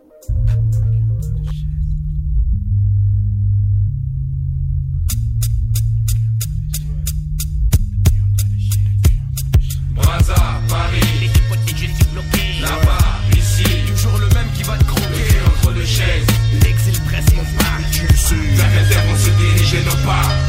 Là-bas, 12.61 12.99
ici, 13.37 13.65
toujours 13.87 14.19
le 14.19 14.27
même 14.35 14.47
qui 14.57 14.63
va 14.63 14.77
te 14.77 14.85
croquer 14.85 15.39
entre 15.47 15.73
deux 15.75 15.85
chaises. 15.85 16.27
L'exil 16.65 17.01
presse 17.03 17.27
mon 17.35 17.43
pas, 17.43 17.83
tu 17.93 18.03
le 18.03 18.17
sais. 18.17 18.35
Vers 18.35 18.67
quelle 18.73 18.89
terre 18.89 19.05
vont 19.05 19.17
se 19.17 19.31
diriger 19.31 19.85
nos 19.85 20.07
pas 20.07 20.46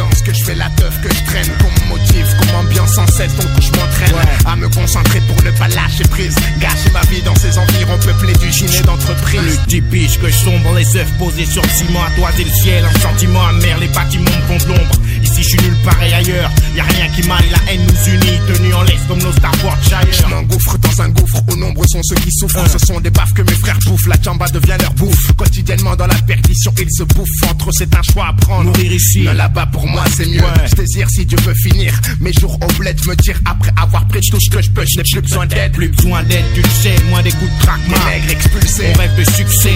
danse, 0.00 0.22
que 0.22 0.32
je 0.32 0.44
fais 0.44 0.54
la 0.54 0.70
teuf, 0.70 1.00
que 1.02 1.12
je 1.12 1.24
traîne, 1.24 1.48
qu'on 1.58 1.70
me 1.84 1.98
motive, 1.98 2.26
qu'on 2.38 2.52
m'ambiance 2.52 2.94
sans 2.94 3.06
cesse, 3.06 3.34
donc 3.36 3.50
je 3.60 3.70
m'entraîne 3.78 4.16
à 4.46 4.56
me 4.56 4.68
concentrer 4.68 5.20
pour 5.28 5.36
ne 5.44 5.50
pas 5.50 5.68
lâcher 5.68 6.04
prise. 6.10 6.34
Gâcher 6.58 6.90
ma 6.92 7.02
vie 7.02 7.22
dans 7.22 7.34
ces 7.34 7.58
environs 7.58 7.98
peuplés 7.98 8.32
du 8.34 8.50
gilet 8.50 8.82
d'entreprise. 8.82 9.40
Plus 9.40 9.58
de 9.58 9.66
10 9.66 9.80
piges 9.82 10.18
que 10.18 10.28
je 10.28 10.36
sombre, 10.36 10.74
les 10.74 10.96
œufs 10.96 11.12
posés 11.18 11.44
sur 11.44 11.62
le 11.62 11.68
ciment, 11.68 12.02
à 12.02 12.10
toiser 12.16 12.44
le 12.44 12.50
ciel, 12.50 12.84
un 12.84 12.98
sentiment 13.00 13.44
amer, 13.46 13.78
les 13.78 13.88
bâtiments 13.88 14.30
me 14.30 14.58
font 14.58 14.66
de 14.66 14.72
l'ombre. 14.72 14.96
Ici, 15.22 15.42
je 15.42 15.48
suis 15.48 15.58
nulle 15.62 15.76
part 15.84 16.02
et 16.02 16.12
ailleurs. 16.12 16.50
Y 16.76 16.80
a 16.80 16.84
rien 16.84 17.08
qui 17.14 17.22
m'aille, 17.28 17.50
la 17.50 17.72
haine 17.72 17.80
nous 17.86 18.12
unit, 18.12 18.38
tenus 18.48 18.74
en 18.74 18.82
laisse 18.82 19.00
comme 19.08 19.18
nos 19.18 19.32
Starboardshire. 19.32 20.06
Je 20.12 20.26
m'engouffre 20.26 20.78
dans 20.78 21.02
un 21.02 21.08
gouffre, 21.10 21.42
au 21.50 21.56
nombre 21.56 21.84
sont 21.88 22.00
ceux 22.02 22.16
qui 22.16 22.30
souffrent. 22.32 22.68
Ce 22.70 22.78
sont 22.86 23.00
des 23.00 23.10
baffes 23.10 23.32
que 23.34 23.42
mes 23.42 23.52
frères 23.52 23.78
bouffent, 23.86 24.06
la 24.06 24.16
chamba 24.22 24.46
devient 24.48 24.76
leur 24.80 24.92
bouffe. 24.94 25.32
Quotidiennement 25.36 25.96
dans 25.96 26.06
la 26.06 26.14
perdition, 26.26 26.72
ils 26.78 26.90
se 26.90 27.02
bouffent 27.04 27.50
entre 27.50 27.68
eux, 27.68 27.72
c'est 27.76 27.94
un 27.94 28.02
choix 28.02 28.28
à 28.28 28.32
prendre. 28.32 28.64
Mourir 28.70 28.92
ici. 28.92 29.24
Là-bas 29.24 29.66
pour 29.72 29.86
moi 29.86 30.04
c'est 30.16 30.26
mieux. 30.26 30.40
Je 30.70 30.74
désire 30.76 31.08
si 31.10 31.24
Dieu 31.26 31.38
veut 31.44 31.54
finir. 31.54 31.92
Mes 32.20 32.32
jours 32.32 32.54
au 32.62 32.72
bled 32.78 32.98
me 33.06 33.14
tirent 33.16 33.40
après 33.44 33.72
avoir 33.80 34.06
pris 34.08 34.20
tout 34.20 34.38
ce 34.40 34.50
que 34.50 34.62
je 34.62 34.70
peux. 34.70 34.84
Je 34.86 34.98
n'ai 34.98 35.02
plus 35.04 35.22
besoin 35.22 35.46
d'aide. 35.46 35.72
Plus 35.72 35.88
besoin 35.88 36.22
d'aide, 36.24 36.44
tu 36.54 36.62
le 36.62 36.68
sais, 36.68 36.94
moins 37.10 37.22
des 37.22 37.30
coups 37.32 37.50
de 37.50 37.58
Des 37.58 37.64
tracma. 37.66 38.10
nègres 38.10 38.30
expulsés. 38.30 38.92
On 38.94 38.98
rêve 38.98 39.16
de 39.18 39.24
succès. 39.24 39.74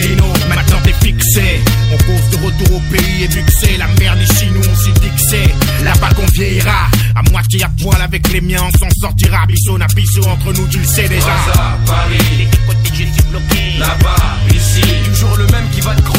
Lino, 0.00 0.24
maintenant 0.48 0.78
t'es 0.84 0.94
fixé. 1.06 1.60
On 1.92 1.96
cause 1.98 2.30
de 2.32 2.44
retour 2.44 2.76
au 2.76 2.80
pays 2.92 3.24
et 3.24 3.28
vu 3.28 3.42
que 3.42 3.52
c'est 3.52 3.76
la 3.78 3.86
merde 3.98 4.18
ici, 4.20 4.46
nous 4.52 4.60
on 4.60 4.74
dit 4.92 5.08
que 5.08 5.20
c'est 5.30 5.84
là-bas 5.84 6.10
qu'on 6.14 6.26
vieillira. 6.34 6.88
À 7.14 7.22
moitié 7.30 7.62
à 7.64 7.70
poil 7.80 8.00
avec 8.00 8.30
les 8.32 8.40
miens, 8.40 8.62
on 8.62 8.78
s'en 8.78 8.90
sortira. 9.00 9.46
Bisson 9.46 9.80
à 9.80 9.86
bisson 9.94 10.22
entre 10.28 10.52
nous, 10.52 10.66
tu 10.68 10.78
le 10.78 10.84
sais 10.84 11.08
déjà. 11.08 11.26
Paris, 11.86 12.48
là-bas, 13.78 14.16
ici, 14.54 14.82
toujours 15.06 15.36
le 15.36 15.46
même 15.46 15.68
qui 15.70 15.80
va 15.80 15.94
te 15.94 16.02
croquer 16.02 16.15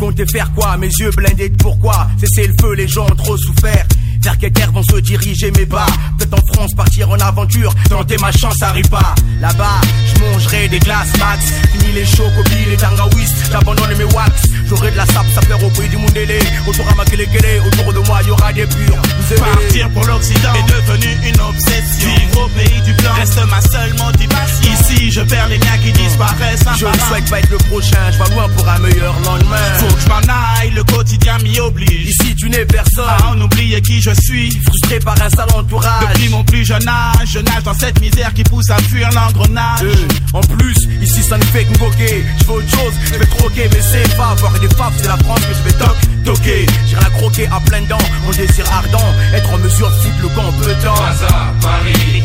comptez 0.00 0.26
faire 0.26 0.50
quoi? 0.54 0.76
Mes 0.78 0.88
yeux 0.88 1.10
blindés 1.10 1.50
pourquoi? 1.50 2.08
Cessez 2.18 2.48
le 2.48 2.54
feu, 2.60 2.74
les 2.74 2.88
gens 2.88 3.04
ont 3.04 3.14
trop 3.14 3.36
souffert. 3.36 3.86
Vers 4.22 4.36
quelle 4.38 4.52
terre 4.52 4.72
vont 4.72 4.82
se 4.82 4.96
diriger 4.96 5.50
mes 5.52 5.64
bas 5.64 5.86
Peut-être 6.18 6.34
en 6.34 6.54
France 6.54 6.74
partir 6.74 7.08
en 7.10 7.18
aventure, 7.18 7.72
tenter 7.88 8.16
ma 8.18 8.32
chance 8.32 8.62
à 8.62 8.72
Ripa. 8.72 9.14
Là-bas, 9.40 9.80
je 10.06 10.20
mangerai 10.20 10.68
des 10.68 10.78
glaces 10.78 11.16
max. 11.18 11.52
Fini 11.72 11.92
les 11.94 12.04
chocobis, 12.04 12.66
les 12.68 12.76
tangaouis, 12.76 13.26
j'abandonne 13.50 13.96
mes 13.96 14.04
wax. 14.04 14.42
J'aurai 14.70 14.92
de 14.92 14.96
la 14.96 15.06
sap, 15.06 15.26
ça 15.34 15.40
perd 15.40 15.60
au 15.64 15.68
pays 15.70 15.88
du 15.88 15.96
Mundélé. 15.96 16.38
Autour 16.64 16.86
à 16.88 16.92
autour 16.92 17.92
de 17.92 17.98
moi, 18.06 18.20
y 18.28 18.30
aura 18.30 18.52
des 18.52 18.66
purs. 18.66 18.96
Vous 19.28 19.34
Partir 19.34 19.90
pour 19.90 20.04
l'Occident 20.04 20.54
est 20.54 20.72
devenu 20.72 21.28
une 21.28 21.40
obsession. 21.40 22.08
Vivre 22.08 22.44
au 22.44 22.48
pays 22.50 22.80
du 22.82 22.94
plan 22.94 23.12
reste 23.14 23.40
ma 23.50 23.60
seule 23.60 23.92
motivation. 23.94 24.72
Ici, 24.72 25.10
je 25.10 25.22
perds 25.22 25.48
les 25.48 25.58
liens 25.58 25.78
qui 25.82 25.90
disparaissent. 25.90 26.66
un 26.68 26.74
Je 26.78 26.86
ne 26.86 26.92
souhaite 26.92 27.28
pas 27.28 27.40
être 27.40 27.50
le 27.50 27.58
prochain, 27.58 28.12
je 28.12 28.22
vais 28.22 28.34
loin 28.34 28.48
pour 28.50 28.68
un 28.68 28.78
meilleur 28.78 29.14
lendemain. 29.24 29.56
Faut 29.78 29.92
que 29.92 30.00
je 30.02 30.08
m'en 30.08 30.34
aille, 30.60 30.70
le 30.70 30.84
quotidien 30.84 31.38
m'y 31.38 31.58
oblige. 31.58 32.08
Ici, 32.08 32.36
tu 32.36 32.48
n'es 32.48 32.64
personne. 32.64 33.08
À 33.08 33.30
en 33.30 33.40
oublier 33.40 33.80
qui 33.80 34.00
je 34.00 34.12
suis. 34.22 34.56
Frustré 34.64 35.00
par 35.00 35.20
un 35.20 35.30
sale 35.30 35.48
entourage. 35.52 36.14
Depuis 36.14 36.28
mon 36.28 36.44
plus 36.44 36.64
jeune 36.64 36.86
âge, 36.86 37.26
je 37.32 37.40
nage 37.40 37.64
dans 37.64 37.74
cette 37.74 38.00
misère 38.00 38.32
qui 38.34 38.44
pousse 38.44 38.70
à 38.70 38.76
fuir 38.78 39.10
l'engrenage. 39.12 39.82
Euh, 39.82 40.08
en 40.32 40.42
plus, 40.42 40.76
ici 41.02 41.24
ça 41.24 41.38
ne 41.38 41.44
fait 41.44 41.64
que 41.64 41.76
me. 41.76 42.24
Je 42.40 42.44
veux 42.46 42.52
autre 42.52 42.70
chose, 42.70 42.92
je 43.04 43.18
vais 43.18 43.26
troquer, 43.26 43.68
mais 43.72 43.80
c'est 43.80 44.16
pas 44.16 44.28
avoir 44.28 44.59
des 44.60 44.68
faves, 44.76 44.92
c'est 44.96 45.08
la 45.08 45.16
France 45.16 45.40
que 45.40 45.54
je 45.54 45.62
vais 45.62 45.78
toc, 45.78 45.96
toquer. 46.24 46.66
J'irai 46.86 47.02
la 47.02 47.10
croquer 47.10 47.46
à 47.46 47.60
pleines 47.60 47.86
dents, 47.86 48.06
mon 48.24 48.30
désir 48.30 48.64
ardent, 48.72 49.12
être 49.34 49.52
en 49.52 49.58
mesure 49.58 49.90
de 49.90 49.94
foutre 49.96 50.22
le 50.22 50.28
camp 50.28 50.52
peu 50.60 50.66
de 50.66 50.74
temps. 50.82 50.94
Braza, 50.94 51.54
Paris, 51.60 52.22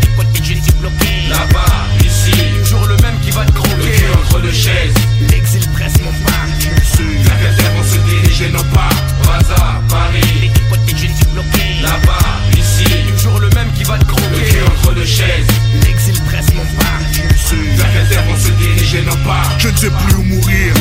là-bas, 1.29 2.05
ici, 2.05 2.31
toujours 2.63 2.85
le 2.87 2.97
même 2.97 3.19
qui 3.21 3.31
va 3.31 3.45
te 3.45 3.51
croquer. 3.51 4.03
Entre 4.13 4.41
deux 4.41 4.51
chaises. 4.51 4.93
L'exil 5.29 5.67
presse 5.69 5.93
mon 6.03 6.11
pas, 6.25 6.45
le 6.47 6.81
quelle 7.39 7.55
terre 7.55 7.85
se 7.85 7.97
diriger 8.09 8.49
nos 8.51 8.63
pas. 8.75 8.89
Braza, 9.23 9.81
Paris, 9.89 10.51
là-bas, 11.81 12.57
ici, 12.57 12.85
toujours 13.17 13.39
le 13.39 13.49
même 13.49 13.71
qui 13.77 13.83
va 13.83 13.97
te 13.97 14.05
croquer. 14.05 14.61
Entre 14.67 14.93
deux 14.93 15.05
chaises. 15.05 15.47
L'exil 15.85 16.19
presse 16.23 16.53
mon 16.53 16.63
pas, 16.63 16.83
le. 16.83 16.84
Vers 17.75 17.93
quelle 17.93 18.07
terre 18.09 18.23
vont 18.25 18.37
se 18.37 18.49
diriger 18.51 19.01
nos 19.03 19.15
pas 19.27 19.43
Je 19.57 19.69
ne 19.69 19.77
sais 19.77 19.89
plus 19.89 20.15
où 20.15 20.23
mourir. 20.23 20.73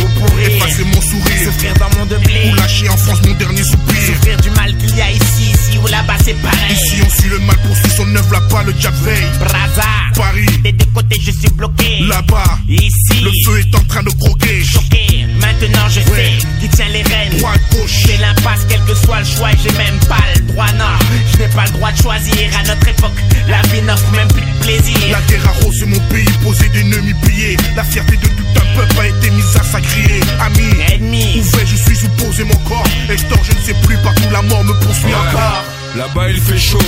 Effacer 0.46 0.84
mon 0.84 1.00
sourire. 1.00 1.44
Souffrir 1.44 1.74
dans 1.74 1.98
mon 1.98 2.06
de 2.06 2.16
blé, 2.16 2.50
Ou 2.50 2.54
lâcher 2.54 2.88
en 2.88 2.96
France 2.96 3.20
mon 3.26 3.34
dernier 3.34 3.62
soupir. 3.64 3.94
souffrir 4.06 4.36
du 4.40 4.50
mal 4.50 4.76
qu'il 4.76 4.96
y 4.96 5.00
a 5.00 5.10
ici 5.10 5.43
ou 5.84 5.86
là-bas 5.88 6.14
c'est 6.24 6.34
pareil. 6.42 6.72
Ici 6.72 7.02
on 7.06 7.10
suit 7.10 7.28
le 7.30 7.38
mal, 7.40 7.56
poursuit 7.66 7.90
son 7.96 8.16
œuvre 8.16 8.32
là-bas, 8.32 8.62
le 8.64 8.72
diable 8.72 8.96
veille. 9.04 9.24
Braza, 9.38 9.88
Paris, 10.16 10.46
des 10.62 10.72
deux 10.72 10.86
côtés 10.94 11.18
je 11.20 11.30
suis 11.30 11.50
bloqué. 11.50 12.00
là-bas, 12.08 12.58
Ici, 12.68 13.20
le 13.22 13.30
feu 13.44 13.60
est 13.60 13.74
en 13.76 13.84
train 13.84 14.02
de 14.02 14.10
croquer. 14.10 14.64
choqué, 14.64 15.26
maintenant 15.40 15.88
je 15.88 16.00
Ouais. 16.10 16.32
sais 16.40 16.46
qui 16.60 16.68
tient 16.68 16.88
les 16.88 17.02
rênes. 17.02 17.38
Droite, 17.38 17.60
gauche, 17.72 17.90
C'est 18.06 18.16
l'impasse, 18.18 18.60
quel 18.68 18.80
que 18.84 18.94
soit 18.94 19.20
le 19.20 19.24
choix, 19.26 19.52
et 19.52 19.56
j'ai 19.62 19.72
même 19.78 19.98
pas 20.08 20.22
le 20.34 20.40
droit, 20.52 20.70
non. 20.78 20.84
Je 21.32 21.38
n'ai 21.42 21.48
pas 21.48 21.64
le 21.64 21.70
droit 21.72 21.92
de 21.92 22.00
choisir. 22.02 22.34
À 22.58 22.62
notre 22.66 22.88
époque, 22.88 23.18
la 23.48 23.60
vie 23.68 23.82
n'offre 23.82 24.10
même 24.12 24.28
plus 24.28 24.42
de 24.42 24.64
plaisir. 24.64 24.96
La 25.10 25.20
guerre 25.28 25.46
arrose 25.48 25.82
mon 25.86 25.98
pays, 26.10 26.28
posé 26.42 26.68
d'ennemis 26.70 27.14
pillés. 27.24 27.56
La 27.76 27.84
fierté 27.84 28.16
de 28.16 28.26
tout 28.26 28.44
un 28.56 28.76
peuple 28.76 29.00
a 29.00 29.06
été 29.08 29.30
mise 29.30 29.56
à 29.56 29.62
sacrier. 29.64 30.20
Ami, 30.40 30.68
Ennemi, 30.92 31.40
où 31.40 31.58
je 31.66 31.76
suis 31.76 31.96
sous 31.96 32.08
poser 32.10 32.44
mon 32.44 32.56
corps? 32.68 32.84
Et 33.10 33.16
je 33.18 33.24
dors, 33.26 33.42
je 33.44 33.52
ne 33.52 33.60
sais 33.60 33.74
plus, 33.86 33.96
partout 33.98 34.28
la 34.32 34.42
mort 34.42 34.64
me 34.64 34.72
poursuit 34.80 35.14
encore. 35.14 35.64
Là-bas 35.96 36.28
il 36.28 36.40
fait 36.40 36.58
chaud, 36.58 36.78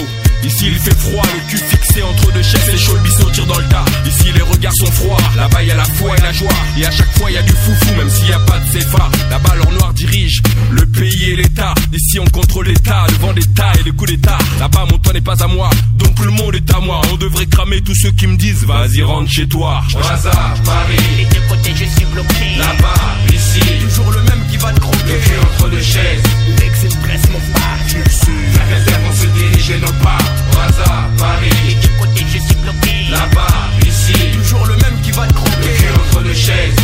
ici 0.43 0.67
il 0.67 0.79
fait 0.79 0.97
froid, 0.99 1.23
le 1.23 1.51
cul 1.51 1.59
fixé 1.59 2.03
entre 2.03 2.33
deux 2.33 2.43
chaises, 2.43 2.61
c'est 2.65 2.77
chaud, 2.77 2.97
le 2.97 3.47
dans 3.47 3.59
le 3.59 3.69
tas. 3.69 3.85
Ici 4.05 4.33
les 4.33 4.43
regards 4.43 4.75
sont 4.75 4.91
froids, 4.91 5.17
là-bas 5.37 5.63
y 5.63 5.71
a 5.71 5.77
la 5.77 5.85
foi 5.85 6.17
et 6.19 6.23
la 6.23 6.33
joie, 6.33 6.51
et 6.77 6.85
à 6.85 6.91
chaque 6.91 7.13
fois 7.17 7.31
y 7.31 7.37
a 7.37 7.43
du 7.43 7.53
foufou, 7.53 7.95
même 7.97 8.11
s'il 8.11 8.29
y 8.29 8.33
a 8.33 8.41
pas 8.41 8.59
de 8.59 8.65
CFA. 8.65 9.09
Là-bas 9.31 9.55
l'or 9.55 9.73
noir 9.73 9.86
dirige 10.07 10.41
le 10.71 10.87
pays 10.87 11.31
et 11.33 11.37
l'État. 11.37 11.75
Ici 11.93 12.19
on 12.19 12.25
contrôle 12.27 12.67
l'État, 12.67 13.07
le 13.09 13.15
vendetta 13.19 13.73
et 13.79 13.83
les 13.85 13.93
coups 13.93 14.11
d'État. 14.11 14.39
Là-bas 14.59 14.87
mon 14.91 14.99
temps 14.99 15.13
n'est 15.13 15.21
pas 15.21 15.43
à 15.43 15.47
moi, 15.47 15.71
donc 15.99 16.19
le 16.25 16.31
monde 16.31 16.55
est 16.55 16.75
à 16.75 16.81
moi. 16.81 17.01
On 17.13 17.17
devrait 17.17 17.47
cramer 17.47 17.81
tous 17.83 17.95
ceux 17.95 18.11
qui 18.13 18.27
me 18.27 18.37
disent, 18.37 18.65
vas-y 18.65 19.03
rentre 19.03 19.31
chez 19.31 19.47
toi. 19.49 19.83
Braza, 19.93 20.31
Paris, 20.65 20.97
les 21.19 21.25
deux 21.25 21.43
côtés 21.49 21.73
je 21.75 21.85
suis 21.85 22.05
bloqué. 22.13 22.57
là-bas, 22.59 23.35
ici, 23.35 23.61
toujours 23.85 24.13
le 24.13 24.23
même 24.23 24.43
qui 24.51 24.57
va 24.57 24.73
te 24.73 24.81
croquer 24.81 25.21
entre 25.43 25.71
deux 25.71 25.83
chaises. 25.83 26.23
L'exil 26.61 26.99
presse 27.01 27.29
mon 27.33 27.41
pas. 27.53 27.61
Tu 27.89 27.97
le 27.99 28.11
sais. 28.11 28.27
Quelle 28.69 28.85
terre 28.85 29.01
vont 29.01 29.15
se 29.15 29.27
diriger 29.27 29.79
nos 29.79 29.93
pas 30.05 30.19
Braza, 30.53 31.09
Paris, 31.19 31.51
Les 31.67 31.75
deux 31.75 31.95
côtés 31.99 32.25
je 32.33 32.39
suis 32.39 32.57
bloqué. 32.57 32.91
là-bas, 33.11 33.71
ici, 33.87 34.13
toujours 34.35 34.67
le 34.67 34.77
même 34.77 35.01
qui 35.03 35.11
va 35.13 35.27
te 35.27 35.35
croquer 35.35 35.89
entre 36.01 36.23
deux 36.25 36.35
chaises 36.35 36.75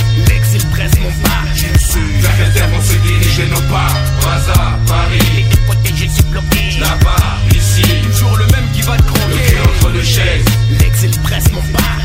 su 1.93 2.01
Vers 2.23 2.39
le 2.39 2.53
terre 2.55 2.71
on 2.79 2.83
se 2.83 2.97
dirige 3.07 3.39
et 3.41 3.49
nos 3.49 3.65
pas. 3.73 3.93
Au 4.23 4.29
hasard, 4.29 4.79
Paris. 4.87 5.45
Protégé, 5.67 6.09
c'est 6.15 6.29
bloqué. 6.31 6.63
Là-bas, 6.81 7.25
ici. 7.55 7.83
Toujours 8.07 8.37
le 8.37 8.47
même 8.47 8.69
qui 8.73 8.83
va 8.83 8.97
te 8.97 9.03
croquer. 9.03 9.59
entre 9.69 9.91
deux 9.93 10.03
chaises. 10.03 10.45
L'ex 10.81 11.05
et 11.05 11.09
le 11.09 11.23
presse, 11.23 11.53
mon 11.53 11.65
pas. 11.77 11.97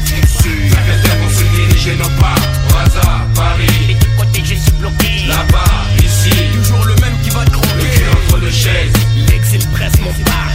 Vers 0.71 0.85
le 0.89 0.95
terre 1.03 1.19
on 1.25 1.29
se 1.29 1.43
dirige 1.55 1.87
et 1.87 1.95
nos 1.95 2.13
pas. 2.21 2.39
Au 2.69 2.75
hasard, 2.83 3.25
Paris. 3.35 3.95
Protégé, 4.17 4.57
c'est 4.63 4.77
bloqué. 4.77 5.11
Là-bas, 5.27 5.73
ici. 6.03 6.35
Toujours 6.57 6.85
le 6.85 6.95
même 7.03 7.17
qui 7.23 7.29
va 7.29 7.43
te 7.45 7.51
croquer. 7.51 8.03
Entre 8.17 8.39
deux 8.39 8.51
chaises. 8.51 8.93
L'ex 9.29 9.53
et 9.53 9.57
le 9.59 9.67
presse, 9.75 9.99
mon 10.01 10.13
pas. 10.23 10.47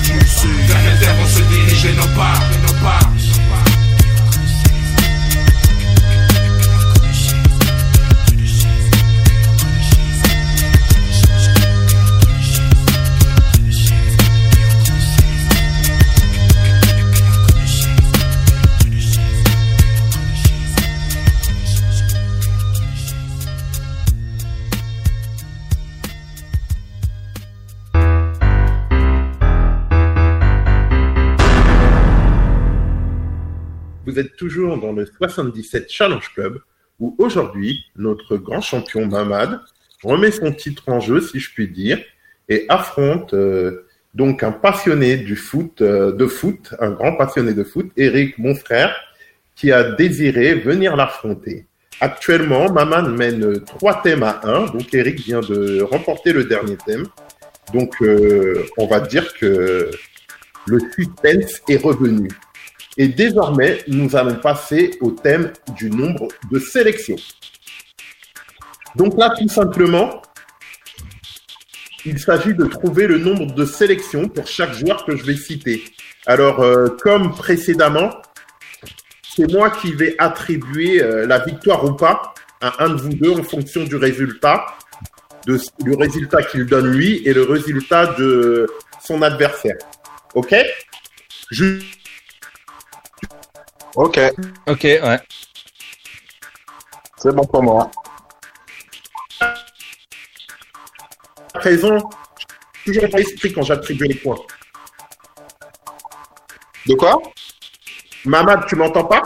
Vers 0.68 0.82
le 0.84 1.00
terre 1.00 1.16
on 1.22 1.28
se 1.36 1.42
dirige 1.42 1.84
et 1.86 1.92
nos 1.94 2.10
pas 2.18 2.34
Nos 2.66 2.74
pas. 2.84 3.71
Êtes 34.18 34.36
toujours 34.36 34.78
dans 34.78 34.92
le 34.92 35.06
77 35.06 35.90
Challenge 35.90 36.32
Club, 36.34 36.60
où 37.00 37.14
aujourd'hui, 37.18 37.84
notre 37.96 38.36
grand 38.36 38.60
champion 38.60 39.06
Mamad 39.06 39.60
remet 40.02 40.30
son 40.30 40.52
titre 40.52 40.88
en 40.88 41.00
jeu, 41.00 41.20
si 41.20 41.40
je 41.40 41.52
puis 41.52 41.68
dire, 41.68 42.00
et 42.48 42.66
affronte 42.68 43.34
euh, 43.34 43.86
donc 44.14 44.42
un 44.42 44.52
passionné 44.52 45.16
du 45.16 45.36
foot, 45.36 45.80
euh, 45.80 46.12
de 46.12 46.26
foot, 46.26 46.74
un 46.80 46.90
grand 46.90 47.16
passionné 47.16 47.54
de 47.54 47.64
foot, 47.64 47.90
Eric, 47.96 48.38
mon 48.38 48.54
frère, 48.54 48.94
qui 49.54 49.72
a 49.72 49.82
désiré 49.92 50.54
venir 50.54 50.96
l'affronter. 50.96 51.66
Actuellement, 52.00 52.70
Maman 52.72 53.08
mène 53.08 53.60
trois 53.60 54.02
thèmes 54.02 54.22
à 54.22 54.40
un, 54.44 54.66
donc 54.66 54.92
Eric 54.92 55.20
vient 55.20 55.40
de 55.40 55.82
remporter 55.82 56.32
le 56.32 56.44
dernier 56.44 56.76
thème. 56.76 57.06
Donc, 57.72 57.94
euh, 58.02 58.66
on 58.76 58.86
va 58.86 59.00
dire 59.00 59.32
que 59.34 59.90
le 60.66 60.78
suspense 60.94 61.62
est 61.68 61.76
revenu. 61.76 62.28
Et 62.96 63.08
désormais, 63.08 63.82
nous 63.88 64.14
allons 64.16 64.36
passer 64.36 64.98
au 65.00 65.10
thème 65.10 65.52
du 65.76 65.90
nombre 65.90 66.28
de 66.50 66.58
sélections. 66.58 67.16
Donc 68.96 69.18
là, 69.18 69.34
tout 69.38 69.48
simplement, 69.48 70.20
il 72.04 72.18
s'agit 72.18 72.54
de 72.54 72.64
trouver 72.64 73.06
le 73.06 73.18
nombre 73.18 73.54
de 73.54 73.64
sélections 73.64 74.28
pour 74.28 74.46
chaque 74.46 74.74
joueur 74.74 75.04
que 75.04 75.16
je 75.16 75.24
vais 75.24 75.36
citer. 75.36 75.82
Alors, 76.26 76.60
euh, 76.60 76.88
comme 77.00 77.34
précédemment, 77.34 78.10
c'est 79.34 79.50
moi 79.50 79.70
qui 79.70 79.92
vais 79.92 80.14
attribuer 80.18 81.02
euh, 81.02 81.26
la 81.26 81.38
victoire 81.38 81.84
ou 81.84 81.94
pas 81.94 82.34
à 82.60 82.84
un 82.84 82.90
de 82.90 83.00
vous 83.00 83.14
deux 83.14 83.30
en 83.30 83.42
fonction 83.42 83.84
du 83.84 83.96
résultat, 83.96 84.66
de, 85.46 85.58
du 85.80 85.94
résultat 85.94 86.42
qu'il 86.42 86.66
donne 86.66 86.92
lui 86.92 87.22
et 87.24 87.32
le 87.32 87.42
résultat 87.42 88.14
de 88.18 88.68
son 89.02 89.22
adversaire. 89.22 89.78
Ok? 90.34 90.54
Ok, 93.94 94.18
Ok, 94.66 94.82
ouais. 94.84 95.20
c'est 97.18 97.34
bon 97.34 97.44
pour 97.44 97.62
moi. 97.62 97.90
À 101.54 101.58
présent, 101.58 101.98
je 101.98 102.90
suis 102.90 102.98
toujours 102.98 103.08
dans 103.10 103.18
l'esprit 103.18 103.52
quand 103.52 103.62
j'attribue 103.62 104.06
les 104.06 104.14
points. 104.14 104.38
De 106.86 106.94
quoi? 106.94 107.20
Mamad, 108.24 108.66
tu 108.66 108.76
m'entends 108.76 109.04
pas? 109.04 109.22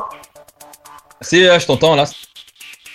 Si, 1.21 1.43
là, 1.45 1.59
je 1.59 1.67
t'entends, 1.67 1.95
là. 1.95 2.05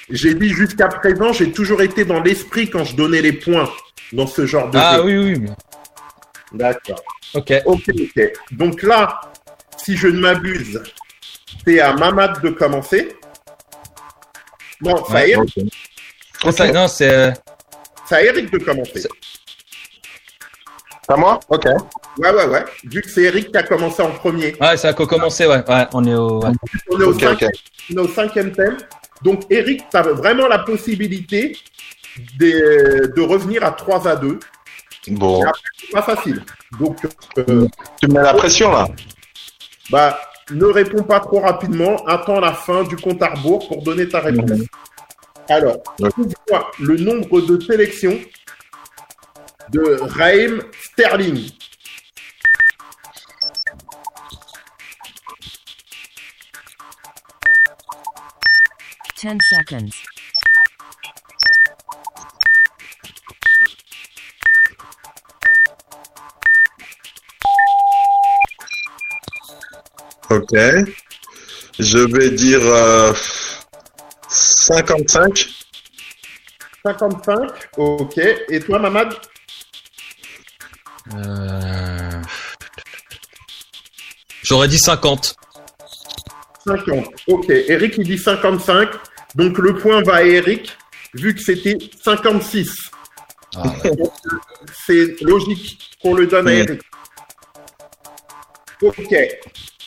J'ai 0.09 0.35
dit 0.35 0.49
jusqu'à 0.49 0.89
présent, 0.89 1.31
j'ai 1.31 1.51
toujours 1.51 1.81
été 1.81 2.03
dans 2.03 2.19
l'esprit 2.21 2.69
quand 2.69 2.83
je 2.83 2.95
donnais 2.95 3.21
les 3.21 3.33
points 3.33 3.69
dans 4.11 4.27
ce 4.27 4.45
genre 4.45 4.69
de 4.69 4.77
Ah 4.77 4.97
jeu. 4.97 5.03
oui, 5.05 5.17
oui, 5.17 5.35
oui. 5.39 5.49
D'accord. 6.51 7.01
Ok. 7.33 7.53
Ok, 7.65 7.83
ok. 7.89 8.31
Donc 8.51 8.83
là, 8.83 9.21
si 9.77 9.95
je 9.95 10.07
ne 10.09 10.19
m'abuse, 10.19 10.83
c'est 11.65 11.79
à 11.79 11.93
Mamad 11.93 12.41
de 12.41 12.49
commencer. 12.49 13.15
Non, 14.81 15.03
c'est 15.07 15.13
à 15.13 15.15
Ouais, 15.19 15.29
Eric, 15.31 15.59
C'est 16.43 16.51
ça, 16.51 16.71
non, 16.71 16.87
c'est. 16.87 17.09
euh, 17.13 17.31
c'est 18.05 18.15
à 18.15 18.23
Eric 18.23 18.51
de 18.51 18.57
commencer. 18.59 19.07
À 21.07 21.15
moi? 21.17 21.39
Ok. 21.49 21.65
Ouais, 22.17 22.31
ouais, 22.31 22.45
ouais. 22.45 22.63
Vu 22.85 23.01
que 23.01 23.09
c'est 23.09 23.23
Eric 23.23 23.51
qui 23.51 23.57
a 23.57 23.63
commencé 23.63 24.01
en 24.01 24.11
premier. 24.11 24.55
Ouais, 24.61 24.77
ça 24.77 24.89
a 24.89 24.93
commencé, 24.93 25.45
ouais. 25.45 25.63
Ouais, 25.67 25.87
on 25.93 26.05
est 26.05 26.15
au. 26.15 26.41
ouais. 26.41 26.51
On 26.89 26.99
est 26.99 27.03
au, 27.03 27.13
cinquième, 27.19 27.49
ok. 27.49 27.59
on 27.91 27.97
est 27.97 27.99
au 27.99 28.07
cinquième 28.07 28.51
thème. 28.53 28.77
Donc, 29.21 29.41
Eric, 29.49 29.83
tu 29.89 29.97
as 29.97 30.03
vraiment 30.03 30.47
la 30.47 30.59
possibilité 30.59 31.57
de, 32.39 33.11
de 33.15 33.21
revenir 33.21 33.63
à 33.63 33.71
3 33.71 34.07
à 34.07 34.15
2. 34.15 34.39
Bon. 35.09 35.43
C'est 35.77 35.91
pas 35.91 36.01
facile. 36.01 36.43
Donc, 36.79 36.97
euh, 37.37 37.67
Tu 38.01 38.07
me 38.07 38.13
mets 38.13 38.21
la 38.23 38.33
pression 38.33 38.71
là 38.71 38.87
bah, 39.89 40.17
ne 40.51 40.65
réponds 40.65 41.03
pas 41.03 41.19
trop 41.19 41.39
rapidement. 41.39 42.03
Attends 42.05 42.39
la 42.39 42.53
fin 42.53 42.83
du 42.83 42.95
compte 42.95 43.21
à 43.21 43.29
rebours 43.29 43.67
pour 43.67 43.81
donner 43.83 44.07
ta 44.07 44.19
réponse. 44.19 44.61
Alors, 45.49 45.81
trouve-moi 45.83 46.71
le 46.79 46.97
nombre 46.97 47.41
de 47.41 47.59
sélections 47.59 48.19
de 49.69 49.97
Raheem 50.01 50.61
Sterling. 50.81 51.49
Ten 59.21 59.37
seconds. 59.49 60.10
Ok. 70.31 70.53
Je 71.77 71.97
vais 71.97 72.31
dire 72.31 72.61
euh, 72.63 73.13
55. 74.29 75.45
55. 76.85 77.51
Ok. 77.77 78.17
Et 78.49 78.61
toi, 78.61 78.79
Mamad? 78.79 79.13
Euh, 81.13 82.21
J'aurais 84.43 84.69
dit 84.69 84.79
50. 84.79 85.35
50. 86.65 87.05
Ok. 87.27 87.49
Eric, 87.49 87.95
il 87.97 88.05
dit 88.05 88.17
55. 88.17 88.89
Donc, 89.35 89.57
le 89.57 89.75
point 89.75 90.01
va 90.01 90.15
à 90.15 90.23
Eric, 90.23 90.77
vu 91.13 91.35
que 91.35 91.41
c'était 91.41 91.77
56. 92.03 92.69
Ah, 93.57 93.63
ouais. 93.83 93.91
C'est 94.87 95.19
logique 95.21 95.77
qu'on 96.01 96.13
le 96.13 96.25
donne 96.25 96.47
à. 96.47 96.53
Eric. 96.53 96.81
Ok. 98.81 99.13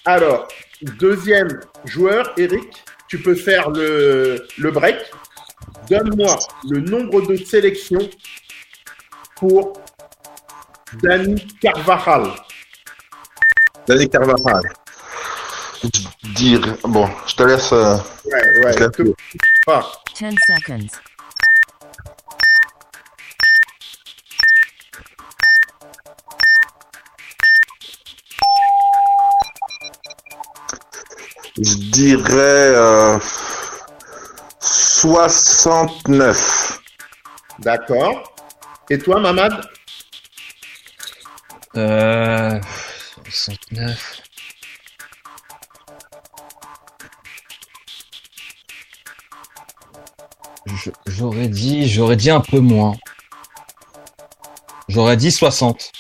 Alors, 0.05 0.49
deuxième 0.83 1.61
joueur, 1.85 2.33
Eric, 2.37 2.85
tu 3.09 3.19
peux 3.21 3.35
faire 3.35 3.71
le, 3.71 4.47
le 4.59 4.71
break. 4.71 4.97
Donne-moi 5.89 6.39
le 6.69 6.81
nombre 6.81 7.23
de 7.27 7.37
sélections 7.37 8.09
pour 9.37 9.75
Dani 11.03 11.47
Carvajal. 11.61 12.31
Dani 13.87 14.09
Carvajal. 14.09 14.63
Dire. 16.35 16.77
Bon, 16.85 17.09
je 17.27 17.35
te 17.37 17.43
laisse. 17.43 17.73
euh, 17.73 17.97
Ouais, 18.25 18.33
ouais. 18.65 18.73
je 18.73 18.79
laisse- 18.79 18.91
te- 18.93 19.15
pas. 19.67 19.93
Ten 20.19 20.35
seconds. 20.47 20.87
Je 31.65 31.75
dirais 31.77 32.75
euh, 32.77 33.19
69. 34.61 36.81
D'accord. 37.61 38.35
Et 38.91 38.99
toi, 38.99 39.21
Mamad? 39.21 39.61
Euh... 41.77 42.61
69. 43.31 44.21
Je- 50.67 50.91
J'aurais 51.07 51.49
dit, 51.49 51.89
j'aurais 51.89 52.17
dit 52.17 52.31
un 52.31 52.41
peu 52.41 52.59
moins. 52.61 52.97
J'aurais 54.89 55.17
dit 55.17 55.33
60. 55.33 55.91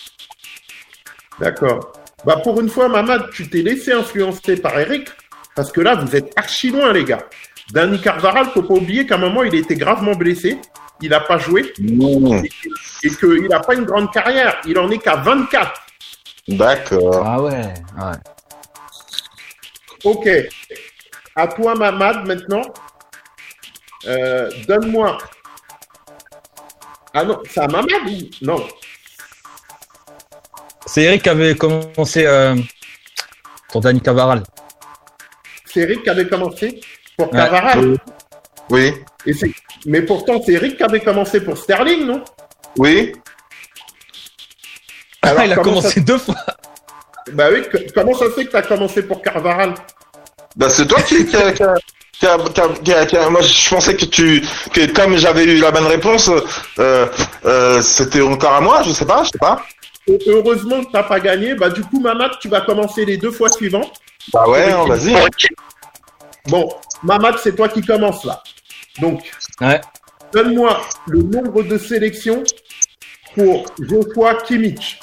D'accord. 1.41 1.93
Bah 2.25 2.37
pour 2.43 2.61
une 2.61 2.69
fois, 2.69 2.89
Mamad, 2.89 3.31
tu 3.33 3.49
t'es 3.49 3.63
laissé 3.63 3.93
influencer 3.93 4.57
par 4.57 4.79
Eric, 4.79 5.09
parce 5.55 5.71
que 5.73 5.81
là, 5.81 5.95
vous 5.95 6.15
êtes 6.17 6.33
archi 6.37 6.71
loin, 6.71 6.93
les 6.93 7.05
gars. 7.05 7.25
Dani 7.73 8.01
Carvajal, 8.01 8.47
faut 8.47 8.63
pas 8.63 8.75
oublier 8.75 9.07
qu'à 9.07 9.15
un 9.15 9.19
moment, 9.19 9.43
il 9.43 9.55
était 9.55 9.75
gravement 9.77 10.15
blessé, 10.15 10.59
il 11.01 11.11
n'a 11.11 11.21
pas 11.21 11.39
joué, 11.39 11.73
Mmh, 11.79 12.45
et 13.03 13.11
qu'il 13.11 13.49
n'a 13.49 13.61
pas 13.61 13.75
une 13.75 13.85
grande 13.85 14.13
carrière. 14.13 14.61
Il 14.67 14.79
en 14.79 14.91
est 14.91 14.99
qu'à 14.99 15.17
24. 15.17 15.73
D'accord. 16.49 17.23
Ah 17.27 17.41
ouais. 17.41 17.75
ouais. 17.97 18.17
Ok. 20.05 20.29
À 21.37 21.47
toi, 21.49 21.75
Mamad, 21.75 22.27
maintenant. 22.27 22.63
Euh, 24.07 24.51
Donne-moi. 24.69 25.19
Ah 27.15 27.25
non, 27.25 27.41
c'est 27.49 27.61
à 27.61 27.69
Mamad 27.69 27.89
ou 28.07 28.45
Non. 28.45 28.67
C'est 30.87 31.03
Eric 31.05 31.23
qui 31.23 31.29
avait 31.29 31.55
commencé 31.57 32.27
euh, 32.27 32.55
pour 33.71 33.81
Dani 33.81 34.01
Cavaral. 34.01 34.43
C'est 35.75 35.81
Eric 35.81 36.05
qui 36.05 36.11
avait 36.11 36.29
commencé 36.29 36.81
pour 37.19 37.33
Ouais. 37.33 37.39
Carvajal. 37.41 37.97
Oui. 38.71 38.93
Et 39.27 39.33
Mais 39.87 40.03
pourtant, 40.03 40.41
c'est 40.47 40.53
Eric 40.53 40.77
qui 40.77 40.83
avait 40.85 41.01
commencé 41.01 41.41
pour 41.41 41.59
Sterling, 41.59 42.07
non? 42.07 42.23
Oui. 42.79 43.13
Alors, 45.23 45.45
il 45.45 45.53
a 45.53 45.57
commencé 45.57 46.01
deux 46.01 46.19
fois. 46.19 46.37
Bah 47.33 47.49
oui, 47.53 47.63
que- 47.69 47.93
comment 47.93 48.15
ça 48.15 48.27
se 48.27 48.31
fait 48.33 48.45
que 48.45 48.51
tu 48.51 48.57
as 48.57 48.63
commencé 48.63 49.03
pour 49.03 49.21
Carvajal? 49.21 49.75
Bah, 50.57 50.71
c'est 50.71 50.87
toi 50.87 51.03
qui, 51.03 51.25
moi, 51.25 53.41
je 53.43 53.71
pensais 53.71 53.97
que 53.97 54.05
tu, 54.05 54.43
que 54.73 54.87
comme 54.93 55.17
j'avais 55.17 55.45
eu 55.45 55.59
la 55.59 55.73
bonne 55.73 55.87
réponse, 55.87 56.31
euh, 56.79 57.09
euh, 57.45 57.83
c'était 57.83 58.21
encore 58.21 58.53
à 58.55 58.61
moi, 58.61 58.83
je 58.85 58.93
sais 58.93 59.07
pas, 59.07 59.25
je 59.25 59.31
sais 59.31 59.39
pas. 59.39 59.61
Et 60.07 60.19
Heureusement 60.29 60.81
que 60.85 60.91
tu 60.91 60.93
n'as 60.93 61.03
pas 61.03 61.19
gagné. 61.19 61.55
Bah, 61.55 61.71
du 61.71 61.81
coup, 61.83 61.99
Mamad, 61.99 62.33
tu 62.41 62.49
vas 62.49 62.61
commencer 62.61 63.05
les 63.07 63.17
deux 63.17 63.31
fois 63.33 63.51
suivantes. 63.51 63.95
Bah 64.33 64.49
ouais, 64.49 64.73
hein, 64.73 64.85
vas-y. 64.87 65.15
Bon, 66.47 66.69
Mamad, 67.03 67.37
c'est 67.43 67.55
toi 67.55 67.69
qui 67.69 67.81
commence 67.83 68.25
là. 68.25 68.43
Donc, 69.01 69.23
Ouais. 69.61 69.81
donne-moi 70.33 70.81
le 71.07 71.23
nombre 71.23 71.63
de 71.63 71.79
sélections 71.79 72.43
pour 73.35 73.67
Joshua 73.81 74.35
Kimmich. 74.43 74.99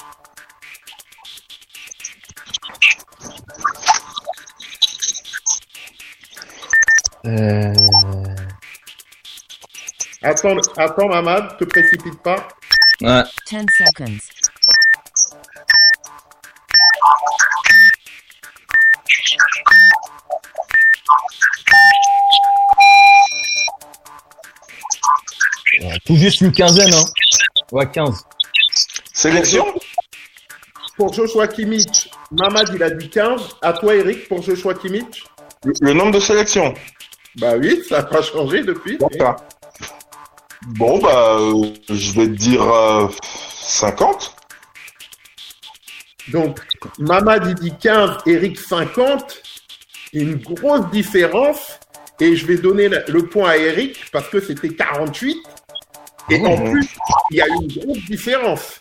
Euh... 7.26 7.72
Attends, 10.22 10.56
attends, 10.76 11.08
Mamad, 11.08 11.56
te 11.58 11.64
précipite 11.64 12.20
pas. 12.22 12.48
Ouais. 13.00 13.22
10 13.50 13.66
seconds. 13.78 14.18
Tout 26.04 26.16
juste 26.16 26.40
une 26.40 26.52
quinzaine, 26.52 26.92
hein. 26.92 27.04
Ouais, 27.70 27.88
15. 27.90 28.24
Sélection 29.12 29.64
Pour 30.96 31.12
Joshua 31.12 31.46
Kimmich, 31.46 32.10
Mamad, 32.30 32.70
il 32.74 32.82
a 32.82 32.90
dit 32.90 33.08
15. 33.08 33.40
À 33.62 33.72
toi, 33.72 33.94
Eric, 33.94 34.28
pour 34.28 34.42
Joshua 34.42 34.74
Kimmich 34.74 35.24
le, 35.64 35.72
le 35.80 35.92
nombre 35.92 36.12
de 36.12 36.20
sélections 36.20 36.74
Bah 37.36 37.54
oui, 37.56 37.82
ça 37.88 37.98
n'a 37.98 38.02
pas 38.04 38.22
changé 38.22 38.62
depuis. 38.62 38.98
D'accord. 38.98 39.36
Bon, 40.68 40.98
bah, 40.98 41.36
euh, 41.38 41.72
je 41.88 42.12
vais 42.12 42.26
te 42.26 42.32
dire 42.32 42.62
euh, 42.62 43.08
50. 43.62 44.34
Donc, 46.28 46.58
Mamad, 46.98 47.46
il 47.46 47.54
dit 47.54 47.74
15, 47.80 48.22
Eric 48.26 48.58
50. 48.58 49.42
Une 50.14 50.36
grosse 50.36 50.90
différence. 50.90 51.78
Et 52.20 52.36
je 52.36 52.46
vais 52.46 52.56
donner 52.56 52.88
le 52.88 53.02
le 53.08 53.26
point 53.26 53.50
à 53.50 53.56
Eric 53.56 53.98
parce 54.12 54.28
que 54.28 54.40
c'était 54.40 54.68
48. 54.68 55.38
Et 56.34 56.46
en 56.46 56.56
Mhm. 56.56 56.70
plus, 56.72 56.88
il 57.30 57.36
y 57.36 57.40
a 57.42 57.46
une 57.48 57.66
grosse 57.68 58.04
différence. 58.06 58.80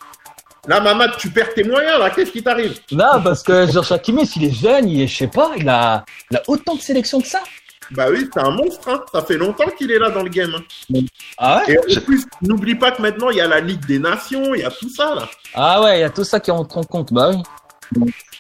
Là, 0.68 0.80
Mamad, 0.80 1.18
tu 1.18 1.30
perds 1.32 1.54
tes 1.56 1.64
moyens, 1.64 2.00
là. 2.00 2.10
Qu'est-ce 2.12 2.32
qui 2.32 2.44
t'arrive? 2.44 2.78
Là, 2.92 3.20
parce 3.24 3.42
que 3.42 3.70
Joshua 3.72 3.98
Kimmich, 4.00 4.36
il 4.36 4.46
est 4.46 4.52
jeune, 4.54 4.88
il 4.88 5.02
est, 5.02 5.08
je 5.08 5.18
sais 5.18 5.28
pas, 5.28 5.52
il 5.58 5.68
a, 5.68 6.06
il 6.30 6.38
a 6.38 6.44
autant 6.48 6.76
de 6.76 6.82
sélections 6.82 7.20
que 7.20 7.28
ça. 7.28 7.42
Bah 7.90 8.06
oui, 8.10 8.30
c'est 8.32 8.40
un 8.40 8.52
monstre. 8.52 8.88
Hein. 8.88 9.02
Ça 9.12 9.22
fait 9.24 9.38
longtemps 9.38 9.70
qu'il 9.78 9.92
est 9.92 9.98
là 10.00 10.12
dans 10.12 10.22
le 10.24 10.30
game. 10.30 10.54
hein. 10.56 11.00
Ah 11.38 11.64
ouais? 11.68 11.74
Et 11.74 11.98
en 11.98 12.02
plus, 12.02 12.26
n'oublie 12.42 12.76
pas 12.76 12.92
que 12.92 13.02
maintenant, 13.02 13.32
il 13.32 13.38
y 13.38 13.42
a 13.42 13.48
la 13.48 13.60
Ligue 13.60 13.86
des 13.86 14.00
Nations, 14.00 14.54
il 14.54 14.62
y 14.62 14.64
a 14.64 14.70
tout 14.72 14.88
ça, 14.90 15.16
là. 15.16 15.28
Ah 15.56 15.82
ouais, 15.82 15.98
il 15.98 16.02
y 16.02 16.06
a 16.06 16.10
tout 16.12 16.24
ça 16.24 16.40
qui 16.40 16.52
rentre 16.52 16.78
en 16.78 16.84
compte, 16.84 17.12
bah 17.12 17.32
oui. 17.32 17.42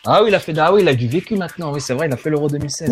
Ah 0.06 0.24
oui, 0.24 0.30
il 0.30 0.36
a 0.36 0.40
fait, 0.40 0.58
ah 0.58 0.72
oui, 0.72 0.82
il 0.84 0.88
a 0.88 0.94
du 0.94 1.08
vécu 1.08 1.36
maintenant, 1.36 1.74
oui, 1.74 1.82
c'est 1.82 1.94
vrai, 1.94 2.08
il 2.08 2.14
a 2.14 2.18
fait 2.18 2.30
l'Euro 2.30 2.48
2016. 2.48 2.90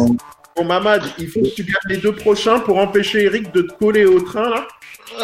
Bon, 0.55 0.65
Mamad, 0.65 1.03
il 1.17 1.29
faut 1.29 1.39
que 1.41 1.47
tu 1.55 1.63
gagnes 1.63 1.75
les 1.87 1.97
deux 1.97 2.13
prochains 2.13 2.59
pour 2.59 2.77
empêcher 2.79 3.23
Eric 3.23 3.53
de 3.53 3.61
te 3.61 3.73
coller 3.75 4.05
au 4.05 4.19
train, 4.19 4.49
là. 4.49 4.67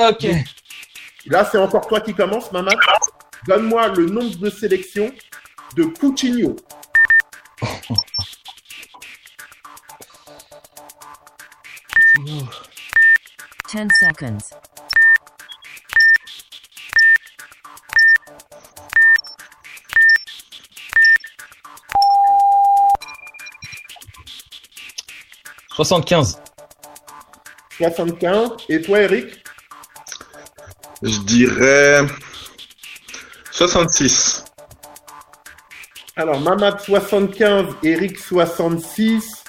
Ok. 0.10 0.28
Là, 1.28 1.48
c'est 1.52 1.58
encore 1.58 1.88
toi 1.88 2.02
qui 2.02 2.14
commence, 2.14 2.52
Mamad. 2.52 2.78
Donne-moi 3.48 3.88
le 3.90 4.06
nombre 4.06 4.38
de 4.38 4.50
sélections 4.50 5.12
de 5.76 5.84
Coutinho. 5.86 6.56
Ten 13.72 13.90
seconds. 14.00 14.38
«75. 25.76 26.40
75. 27.78 28.52
Et 28.70 28.82
toi, 28.82 29.02
Eric? 29.02 29.45
Je 31.06 31.20
dirais 31.20 32.02
66. 33.52 34.44
Alors, 36.16 36.40
Mamad 36.40 36.80
75, 36.80 37.76
Eric 37.84 38.18
66. 38.18 39.44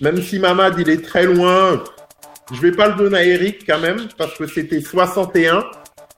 Même 0.00 0.22
si 0.22 0.38
Mamad, 0.38 0.78
il 0.78 0.88
est 0.90 1.04
très 1.04 1.24
loin, 1.24 1.82
je 2.52 2.60
vais 2.60 2.70
pas 2.70 2.86
le 2.86 2.94
donner 2.94 3.18
à 3.18 3.24
Eric 3.24 3.64
quand 3.66 3.80
même, 3.80 4.06
parce 4.16 4.34
que 4.38 4.46
c'était 4.46 4.80
61, 4.80 5.64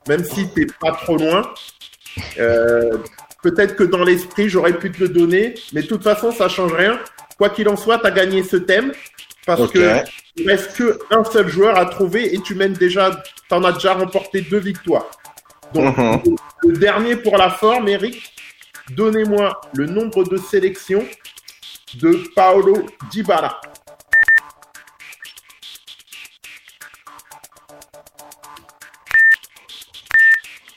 même 0.07 0.23
si 0.23 0.47
t'es 0.53 0.67
pas 0.79 0.91
trop 0.91 1.17
loin. 1.17 1.41
Euh, 2.37 2.97
Peut-être 3.41 3.75
que 3.75 3.83
dans 3.83 4.03
l'esprit, 4.03 4.49
j'aurais 4.49 4.77
pu 4.77 4.91
te 4.91 4.99
le 4.99 5.09
donner, 5.09 5.55
mais 5.73 5.81
de 5.81 5.87
toute 5.87 6.03
façon, 6.03 6.31
ça 6.31 6.47
change 6.47 6.73
rien. 6.73 6.99
Quoi 7.37 7.49
qu'il 7.49 7.67
en 7.69 7.75
soit, 7.75 7.97
tu 7.97 8.05
as 8.05 8.11
gagné 8.11 8.43
ce 8.43 8.55
thème, 8.55 8.91
parce 9.45 9.69
que 9.71 10.03
il 10.35 10.49
reste 10.49 10.77
qu'un 10.77 11.23
seul 11.23 11.47
joueur 11.47 11.77
à 11.77 11.85
trouver 11.85 12.33
et 12.33 12.39
tu 12.41 12.55
mènes 12.55 12.73
déjà, 12.73 13.11
tu 13.47 13.53
en 13.53 13.63
as 13.63 13.73
déjà 13.73 13.93
remporté 13.93 14.41
deux 14.41 14.59
victoires. 14.59 15.09
Donc, 15.73 15.97
Mhm. 15.97 16.35
le 16.63 16.77
dernier 16.77 17.15
pour 17.15 17.37
la 17.37 17.49
forme, 17.49 17.87
Eric, 17.87 18.33
donnez-moi 18.91 19.59
le 19.73 19.85
nombre 19.85 20.23
de 20.23 20.37
sélections 20.37 21.05
de 21.95 22.23
Paolo 22.35 22.85
Dybala. 23.11 23.59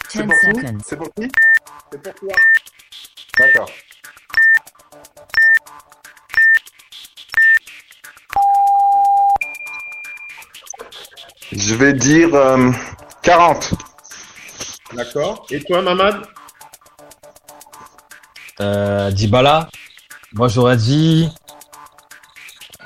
C'est 0.09 0.23
10 0.23 0.29
pour 0.29 0.61
qui. 0.61 0.67
C'est 0.85 0.97
pour 0.97 1.15
qui 1.15 1.29
C'est 1.93 2.03
pour 2.03 2.15
toi. 2.15 2.35
D'accord. 3.39 3.71
Je 11.57 11.75
vais 11.75 11.93
dire 11.93 12.35
euh, 12.35 12.71
40. 13.23 13.75
D'accord. 14.95 15.47
Et 15.51 15.61
toi, 15.63 15.83
Mamad? 15.83 16.23
Euh, 18.61 19.11
Dybala. 19.11 19.69
Moi, 20.33 20.49
j'aurais 20.49 20.77
dit. 20.77 21.29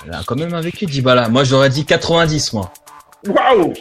Elle 0.06 0.14
a 0.14 0.22
quand 0.26 0.36
même 0.36 0.54
un 0.54 0.60
vécu, 0.60 0.86
Dybala. 0.86 1.28
Moi, 1.28 1.44
j'aurais 1.44 1.70
dit 1.70 1.84
90, 1.84 2.52
moi. 2.52 2.72
Waouh 3.26 3.72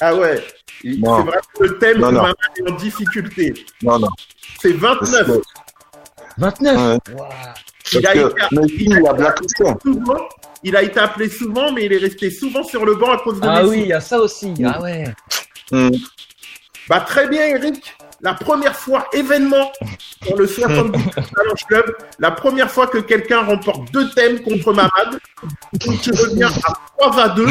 Ah 0.00 0.14
ouais. 0.14 0.44
Il- 0.84 1.00
Non. 1.00 1.18
C'est 1.18 1.22
vraiment 1.22 1.42
le 1.60 1.78
thème 1.78 1.98
Non, 1.98 2.08
où 2.08 2.12
non. 2.12 2.20
Mamad 2.22 2.36
est 2.56 2.70
en 2.70 2.74
difficulté. 2.76 3.54
Non, 3.82 3.98
non. 3.98 4.08
C'est 4.60 4.72
29. 4.72 5.30
29 6.38 6.76
Ouais. 6.76 7.14
Waouh. 7.14 7.28
Il 7.94 8.06
a, 8.06 8.12
que 8.14 8.54
Messi, 8.54 8.74
il 8.86 9.06
a 9.06 9.12
blacklisté. 9.12 9.64
souvent, 9.82 10.14
il 10.64 10.76
a 10.76 10.82
été 10.82 10.98
appelé 11.00 11.28
souvent, 11.28 11.72
mais 11.72 11.84
il 11.86 11.92
est 11.92 11.98
resté 11.98 12.30
souvent 12.30 12.62
sur 12.62 12.84
le 12.84 12.94
banc 12.94 13.10
à 13.12 13.18
cause 13.18 13.40
de 13.40 13.46
Ah 13.46 13.62
Messi. 13.62 13.68
oui, 13.70 13.80
il 13.82 13.88
y 13.88 13.92
a 13.92 14.00
ça 14.00 14.18
aussi. 14.18 14.52
Ah 14.64 14.80
ouais. 14.80 15.04
Hmm. 15.70 15.90
Bah 16.88 17.00
très 17.00 17.28
bien 17.28 17.46
Eric, 17.46 17.94
la 18.20 18.34
première 18.34 18.76
fois 18.76 19.08
événement 19.12 19.70
dans 20.28 20.36
le 20.36 20.46
70 20.46 21.00
Challenge 21.14 21.64
Club, 21.68 21.96
la 22.18 22.30
première 22.32 22.70
fois 22.70 22.86
que 22.86 22.98
quelqu'un 22.98 23.42
remporte 23.44 23.90
deux 23.92 24.10
thèmes 24.10 24.40
contre 24.42 24.72
Mamad. 24.72 25.18
Donc 25.72 26.00
tu 26.00 26.10
reviens 26.10 26.48
à 26.48 27.08
3 27.10 27.20
à 27.22 27.28
2. 27.30 27.46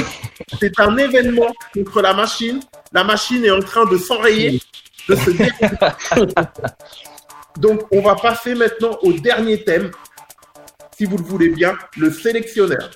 C'est 0.59 0.80
un 0.80 0.97
événement 0.97 1.51
contre 1.74 2.01
la 2.01 2.14
machine. 2.14 2.59
La 2.93 3.03
machine 3.03 3.43
est 3.45 3.51
en 3.51 3.62
train 3.62 3.86
de 3.86 3.97
s'enrayer, 3.97 4.62
de 5.09 5.16
se 5.16 5.30
dérouler. 5.32 5.51
Donc 7.57 7.82
on 7.91 8.01
va 8.01 8.16
passer 8.16 8.55
maintenant 8.55 8.97
au 9.01 9.12
dernier 9.14 9.64
thème, 9.64 9.91
si 11.02 11.08
vous 11.08 11.18
le 11.18 11.24
voulez 11.24 11.49
bien, 11.49 11.74
le 11.97 12.12
sélectionneur. 12.12 12.91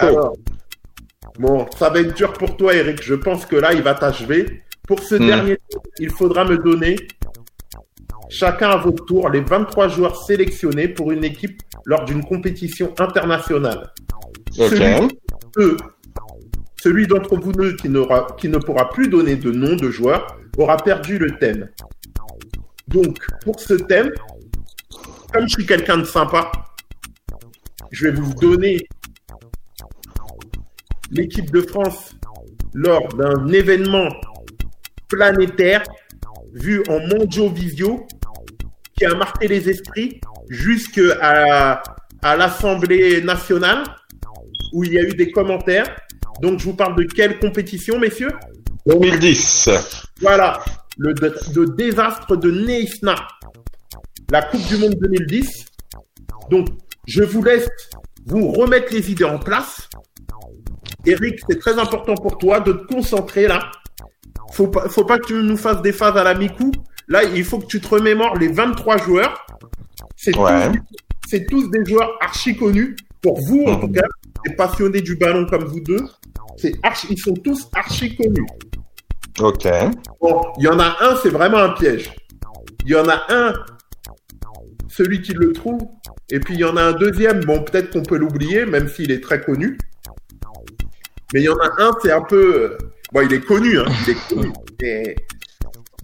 Alors, 0.00 0.36
bon, 1.38 1.66
ça 1.78 1.88
va 1.88 2.00
être 2.00 2.14
dur 2.14 2.34
pour 2.34 2.58
toi, 2.58 2.74
Eric. 2.74 3.02
Je 3.02 3.14
pense 3.14 3.46
que 3.46 3.56
là, 3.56 3.72
il 3.72 3.80
va 3.80 3.94
t'achever. 3.94 4.64
Pour 4.86 5.00
ce 5.00 5.14
Hmm. 5.14 5.26
dernier 5.26 5.56
tour, 5.70 5.82
il 5.98 6.10
faudra 6.10 6.44
me 6.44 6.58
donner, 6.58 6.96
chacun 8.28 8.68
à 8.68 8.76
votre 8.76 9.06
tour, 9.06 9.30
les 9.30 9.40
23 9.40 9.88
joueurs 9.88 10.22
sélectionnés 10.26 10.88
pour 10.88 11.10
une 11.10 11.24
équipe 11.24 11.62
lors 11.86 12.04
d'une 12.04 12.22
compétition 12.22 12.92
internationale. 12.98 13.94
Celui, 14.50 15.08
celui 16.82 17.06
d'entre 17.06 17.36
vous 17.36 17.52
deux 17.52 17.76
qui, 17.76 17.88
ne 17.88 18.58
pourra 18.58 18.90
plus 18.90 19.08
donner 19.08 19.36
de 19.36 19.52
nom 19.52 19.76
de 19.76 19.88
joueur 19.88 20.36
aura 20.58 20.76
perdu 20.78 21.16
le 21.16 21.30
thème. 21.38 21.68
Donc, 22.88 23.18
pour 23.44 23.60
ce 23.60 23.74
thème, 23.74 24.10
comme 25.32 25.48
je 25.48 25.54
suis 25.54 25.66
quelqu'un 25.66 25.98
de 25.98 26.04
sympa, 26.04 26.50
je 27.92 28.08
vais 28.08 28.20
vous 28.20 28.34
donner 28.34 28.78
l'équipe 31.12 31.52
de 31.52 31.60
France 31.60 32.16
lors 32.74 33.06
d'un 33.14 33.46
événement 33.52 34.08
planétaire 35.08 35.84
vu 36.52 36.82
en 36.88 36.98
mondio-visio 37.06 38.08
qui 38.98 39.04
a 39.04 39.14
marqué 39.14 39.46
les 39.46 39.70
esprits 39.70 40.20
jusqu'à 40.48 41.80
l'Assemblée 42.24 43.22
nationale 43.22 43.84
où 44.72 44.82
il 44.82 44.94
y 44.94 44.98
a 44.98 45.02
eu 45.02 45.14
des 45.14 45.30
commentaires. 45.30 45.94
Donc 46.40 46.58
je 46.58 46.64
vous 46.64 46.74
parle 46.74 46.96
de 46.96 47.04
quelle 47.04 47.38
compétition, 47.38 47.98
messieurs? 47.98 48.32
2010. 48.86 49.68
Voilà, 50.20 50.58
le, 50.98 51.14
le 51.54 51.66
désastre 51.66 52.36
de 52.36 52.50
Neisna. 52.50 53.14
la 54.30 54.42
Coupe 54.42 54.66
du 54.66 54.76
Monde 54.76 54.94
2010. 55.00 55.66
Donc, 56.50 56.68
je 57.06 57.22
vous 57.22 57.42
laisse 57.42 57.68
vous 58.26 58.50
remettre 58.50 58.92
les 58.92 59.10
idées 59.10 59.24
en 59.24 59.38
place. 59.38 59.88
Eric, 61.06 61.40
c'est 61.48 61.58
très 61.58 61.78
important 61.78 62.14
pour 62.14 62.38
toi 62.38 62.60
de 62.60 62.72
te 62.72 62.86
concentrer 62.86 63.46
là. 63.46 63.70
Faut 64.52 64.68
pas, 64.68 64.88
faut 64.88 65.04
pas 65.04 65.18
que 65.18 65.26
tu 65.26 65.34
nous 65.34 65.56
fasses 65.56 65.82
des 65.82 65.92
phases 65.92 66.16
à 66.16 66.24
la 66.24 66.34
mi-coup. 66.34 66.72
Là, 67.08 67.24
il 67.24 67.44
faut 67.44 67.58
que 67.58 67.66
tu 67.66 67.80
te 67.80 67.88
remémores 67.88 68.36
les 68.36 68.48
23 68.48 68.98
joueurs. 68.98 69.46
C'est 70.16 70.36
Ouais. 70.36 70.70
tous, 70.72 70.78
c'est 71.28 71.46
tous 71.46 71.70
des 71.70 71.84
joueurs 71.84 72.10
archi 72.20 72.56
connus. 72.56 72.96
Pour 73.20 73.40
vous, 73.40 73.64
en 73.66 73.76
tout 73.76 73.88
cas, 73.88 74.06
des 74.46 74.54
passionnés 74.54 75.00
du 75.00 75.16
ballon 75.16 75.46
comme 75.46 75.64
vous 75.64 75.80
deux. 75.80 76.04
C'est 76.56 76.74
archi, 76.82 77.08
ils 77.10 77.18
sont 77.18 77.34
tous 77.34 77.68
archi 77.74 78.16
connus. 78.16 78.46
Ok. 79.40 79.66
Bon, 80.20 80.42
il 80.58 80.64
y 80.64 80.68
en 80.68 80.78
a 80.78 80.96
un, 81.00 81.16
c'est 81.16 81.30
vraiment 81.30 81.58
un 81.58 81.70
piège. 81.70 82.12
Il 82.84 82.92
y 82.92 82.94
en 82.96 83.08
a 83.08 83.22
un, 83.30 83.54
celui 84.88 85.22
qui 85.22 85.32
le 85.32 85.52
trouve, 85.52 85.80
et 86.30 86.40
puis 86.40 86.54
il 86.54 86.60
y 86.60 86.64
en 86.64 86.76
a 86.76 86.82
un 86.82 86.92
deuxième, 86.92 87.44
bon, 87.44 87.62
peut-être 87.62 87.90
qu'on 87.90 88.02
peut 88.02 88.16
l'oublier, 88.16 88.66
même 88.66 88.88
s'il 88.88 89.10
est 89.10 89.22
très 89.22 89.40
connu. 89.40 89.78
Mais 91.32 91.40
il 91.40 91.44
y 91.44 91.48
en 91.48 91.56
a 91.56 91.82
un, 91.82 91.90
c'est 92.02 92.12
un 92.12 92.22
peu... 92.22 92.76
Bon, 93.12 93.22
il 93.22 93.32
est 93.32 93.40
connu, 93.40 93.78
hein, 93.78 93.86
il 94.06 94.10
est 94.10 94.28
connu. 94.28 94.52
Mais 94.80 95.16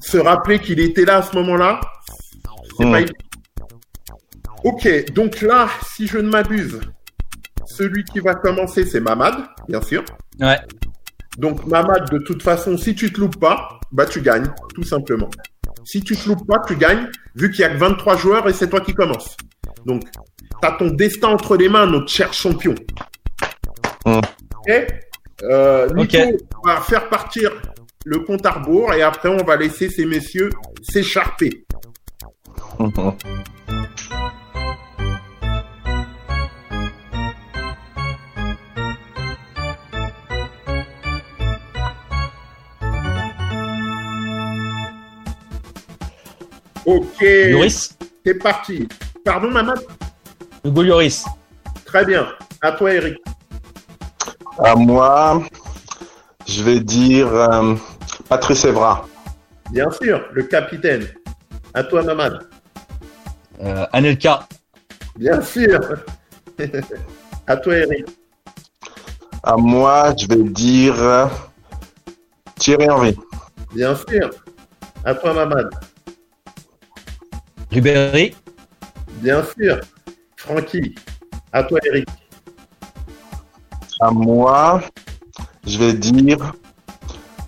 se 0.00 0.16
rappeler 0.18 0.58
qu'il 0.58 0.80
était 0.80 1.04
là 1.04 1.18
à 1.18 1.22
ce 1.22 1.34
moment-là, 1.36 1.80
c'est 2.78 2.84
Hmm. 2.84 2.92
pas. 2.92 3.00
Ok, 4.64 5.12
donc 5.12 5.40
là, 5.40 5.68
si 5.94 6.06
je 6.06 6.18
ne 6.18 6.28
m'abuse, 6.28 6.80
celui 7.78 8.02
qui 8.02 8.18
va 8.18 8.34
commencer, 8.34 8.84
c'est 8.84 9.00
Mamad, 9.00 9.34
bien 9.68 9.80
sûr. 9.80 10.04
Ouais. 10.40 10.58
Donc 11.38 11.64
Mamad, 11.66 12.10
de 12.10 12.18
toute 12.18 12.42
façon, 12.42 12.76
si 12.76 12.94
tu 12.94 13.12
te 13.12 13.20
loupes 13.20 13.38
pas, 13.38 13.78
bah 13.92 14.04
tu 14.04 14.20
gagnes, 14.20 14.50
tout 14.74 14.82
simplement. 14.82 15.30
Si 15.84 16.02
tu 16.02 16.16
te 16.16 16.28
loupes 16.28 16.46
pas, 16.46 16.58
tu 16.66 16.76
gagnes, 16.76 17.08
vu 17.36 17.50
qu'il 17.50 17.60
y 17.60 17.64
a 17.64 17.70
que 17.70 17.78
23 17.78 18.16
joueurs 18.16 18.48
et 18.48 18.52
c'est 18.52 18.68
toi 18.68 18.80
qui 18.80 18.94
commences. 18.94 19.36
Donc, 19.86 20.02
t'as 20.60 20.72
ton 20.72 20.88
destin 20.88 21.28
entre 21.28 21.56
les 21.56 21.68
mains, 21.68 21.86
notre 21.86 22.08
cher 22.08 22.32
champion. 22.32 22.74
Mm. 24.04 24.18
Ok 24.18 24.86
euh, 25.44 25.88
Nico 25.94 26.18
va 26.64 26.80
faire 26.80 27.08
partir 27.08 27.52
le 28.04 28.18
compte 28.18 28.44
à 28.44 28.50
rebours 28.50 28.92
et 28.92 29.02
après 29.02 29.28
on 29.28 29.44
va 29.44 29.54
laisser 29.54 29.88
ces 29.88 30.04
messieurs 30.04 30.50
s'écharper. 30.82 31.64
Ok, 46.88 47.22
c'est 48.24 48.34
parti. 48.42 48.88
Pardon, 49.22 49.50
Mamad 49.50 49.78
Hugo 50.64 50.82
Lloris. 50.82 51.26
Très 51.84 52.02
bien. 52.02 52.26
À 52.62 52.72
toi, 52.72 52.94
Eric. 52.94 53.18
À 54.58 54.74
moi, 54.74 55.42
je 56.46 56.62
vais 56.62 56.80
dire 56.80 57.28
euh, 57.30 57.74
Patrice 58.26 58.64
Evra. 58.64 59.06
Bien 59.70 59.90
sûr, 59.90 60.28
le 60.32 60.44
capitaine. 60.44 61.06
À 61.74 61.82
toi, 61.84 62.02
Mamad. 62.02 62.48
Euh, 63.60 63.84
Anelka. 63.92 64.48
Bien 65.14 65.42
sûr. 65.42 65.78
à 67.46 67.56
toi, 67.58 67.76
Eric. 67.76 68.06
À 69.42 69.58
moi, 69.58 70.14
je 70.18 70.26
vais 70.26 70.42
dire 70.42 70.94
euh, 70.98 71.26
Thierry 72.58 72.88
Henry. 72.88 73.14
Bien 73.74 73.94
sûr. 73.94 74.30
À 75.04 75.14
toi, 75.14 75.34
Mamad. 75.34 75.68
Ribéry. 77.70 78.34
Bien 79.22 79.42
sûr. 79.58 79.80
Francky. 80.36 80.94
À 81.52 81.62
toi, 81.64 81.78
Eric. 81.86 82.08
À 84.00 84.10
moi, 84.10 84.80
je 85.66 85.78
vais 85.78 85.92
dire 85.94 86.52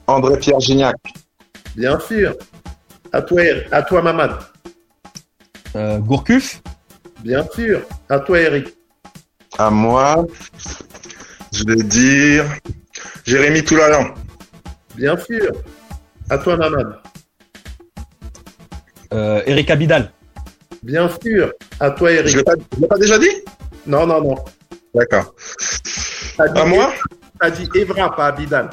André-Pierre 0.06 0.60
Gignac. 0.60 0.96
Bien 1.76 1.98
sûr. 2.00 2.34
À 3.12 3.22
toi, 3.22 3.42
Er- 3.44 3.66
à 3.72 3.82
toi 3.82 4.02
Mamad. 4.02 4.32
Euh, 5.76 5.98
Gourcuff. 5.98 6.60
Bien 7.20 7.46
sûr. 7.54 7.82
À 8.08 8.18
toi, 8.18 8.40
Eric. 8.40 8.74
À 9.58 9.70
moi, 9.70 10.26
je 11.52 11.64
vais 11.64 11.82
dire 11.82 12.44
Jérémy 13.24 13.62
Toulalan. 13.64 14.14
Bien 14.96 15.16
sûr. 15.16 15.52
À 16.28 16.38
toi, 16.38 16.56
Mamad. 16.56 16.96
Euh, 19.12 19.42
Eric 19.46 19.70
Abidal. 19.70 20.12
Bien 20.82 21.10
sûr. 21.22 21.52
À 21.78 21.90
toi, 21.90 22.12
Eric. 22.12 22.28
Je 22.28 22.38
l'ai 22.38 22.44
pas, 22.44 22.54
je 22.74 22.80
l'ai 22.80 22.86
pas 22.86 22.98
déjà 22.98 23.18
dit? 23.18 23.30
Non, 23.86 24.06
non, 24.06 24.22
non. 24.22 24.36
D'accord. 24.94 25.34
À 26.38 26.64
moi? 26.64 26.92
T'as 27.38 27.50
dit 27.50 27.68
Evra, 27.74 28.14
pas 28.14 28.26
Abidal. 28.26 28.70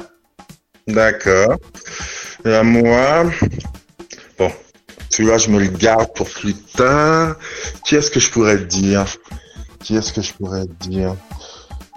D'accord. 0.86 1.56
Et 2.44 2.54
à 2.54 2.62
moi, 2.62 3.24
bon, 4.38 4.50
celui-là, 5.10 5.38
je 5.38 5.50
me 5.50 5.58
le 5.58 5.68
garde 5.68 6.14
pour 6.14 6.28
plus 6.28 6.54
tard. 6.54 7.36
Qui 7.84 7.96
est-ce 7.96 8.10
que 8.10 8.20
je 8.20 8.30
pourrais 8.30 8.58
dire? 8.58 9.04
Qui 9.80 9.96
est-ce 9.96 10.12
que 10.12 10.22
je 10.22 10.32
pourrais 10.32 10.66
dire? 10.80 11.16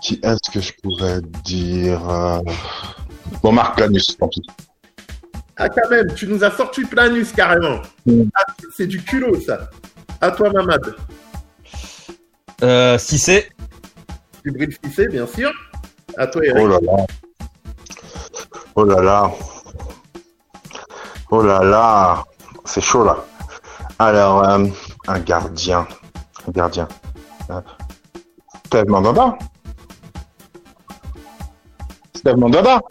Qui 0.02 0.20
est-ce 0.24 0.50
que 0.52 0.60
je 0.60 0.72
pourrais 0.82 1.22
dire? 1.44 2.02
Bon, 3.44 3.52
Marc 3.52 3.78
Planus, 3.78 4.18
tant 4.18 4.28
pis. 4.28 4.42
Ah, 5.64 5.70
quand 5.70 5.92
même, 5.92 6.12
tu 6.16 6.26
nous 6.26 6.44
as 6.44 6.50
sorti 6.50 6.84
Planus 6.86 7.34
carrément. 7.34 7.84
Mm. 8.08 8.24
Ah, 8.34 8.52
c'est 8.76 8.88
du 8.88 9.00
culot, 9.04 9.40
ça. 9.42 9.70
À 10.20 10.32
toi, 10.32 10.50
Mamad. 10.50 10.96
Euh, 12.64 12.98
Cissé. 12.98 13.48
Djibril 14.44 14.76
Cissé, 14.84 15.08
bien 15.08 15.28
sûr. 15.28 15.52
À 16.18 16.26
toi, 16.26 16.44
Eric. 16.44 16.64
Oh 16.64 16.68
là 16.68 16.80
là. 16.82 17.06
Oh 18.74 18.86
là 18.86 19.02
là. 19.04 19.32
Oh 21.30 21.44
là 21.44 21.64
là. 21.64 22.24
C'est 22.66 22.82
chaud 22.82 23.04
là. 23.04 23.24
Alors, 24.00 24.44
euh, 24.44 24.66
un 25.08 25.20
gardien. 25.20 25.88
Un 26.48 26.52
gardien. 26.52 26.88
Euh, 27.52 27.62
Steve 28.66 28.88
Mandanda. 28.88 29.38
Steve 32.16 32.38
Mandanda. 32.38 32.82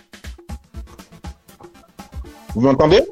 Vous 2.55 2.61
m'entendez 2.61 3.03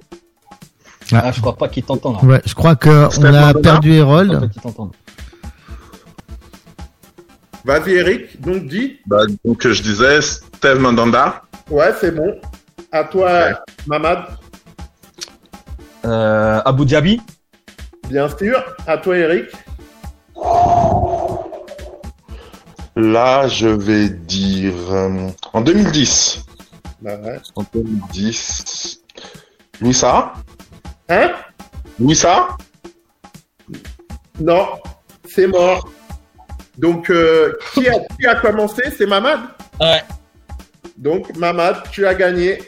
Ah, 1.13 1.31
je 1.33 1.41
crois 1.41 1.57
pas 1.57 1.69
qu'il 1.69 1.85
t'entend 1.85 2.13
là. 2.13 2.25
Ouais, 2.25 2.43
je 2.45 2.55
crois 2.55 2.77
que 2.77 3.09
Steve 3.11 3.27
on 3.31 3.35
a 3.35 3.55
perdu 3.55 3.99
Je 3.99 4.61
t'entende. 4.61 4.93
Vas-y, 7.65 7.93
Eric. 7.95 8.41
Donc, 8.41 8.67
dis. 8.67 8.99
bah, 9.07 9.23
Donc, 9.45 9.67
je 9.67 9.83
disais 9.83 10.21
Steve 10.23 10.79
Mandanda. 10.81 11.43
Ouais, 11.71 11.93
c'est 12.01 12.13
bon. 12.13 12.35
À 12.91 13.05
toi, 13.05 13.61
Mamad. 13.87 14.25
Euh, 16.05 16.61
Abu 16.65 16.87
Dhabi. 16.87 17.21
Bien 18.09 18.29
sûr. 18.29 18.63
À 18.87 18.97
toi, 18.97 19.17
Eric. 19.17 19.47
Là, 22.97 23.47
je 23.49 23.69
vais 23.69 24.09
dire 24.09 24.73
euh, 24.91 25.29
en 25.53 25.61
2010. 25.61 26.45
Bah 27.01 27.17
ouais. 27.23 27.39
En 27.55 27.65
2010. 27.73 29.01
Louis 29.81 29.95
Sarr 29.95 30.35
Hein? 31.09 31.31
Louis 31.99 32.15
Sarr 32.17 32.59
Non, 34.41 34.67
c'est 35.29 35.47
mort. 35.47 35.89
Donc, 36.77 37.11
euh, 37.11 37.53
qui, 37.75 37.89
a, 37.89 37.95
qui 38.19 38.27
a 38.27 38.37
commencé? 38.37 38.83
C'est 38.97 39.07
Mamad? 39.07 39.41
Ouais. 39.81 40.03
Donc, 40.97 41.35
Mamad, 41.37 41.77
tu 41.91 42.07
as 42.07 42.15
gagné. 42.15 42.59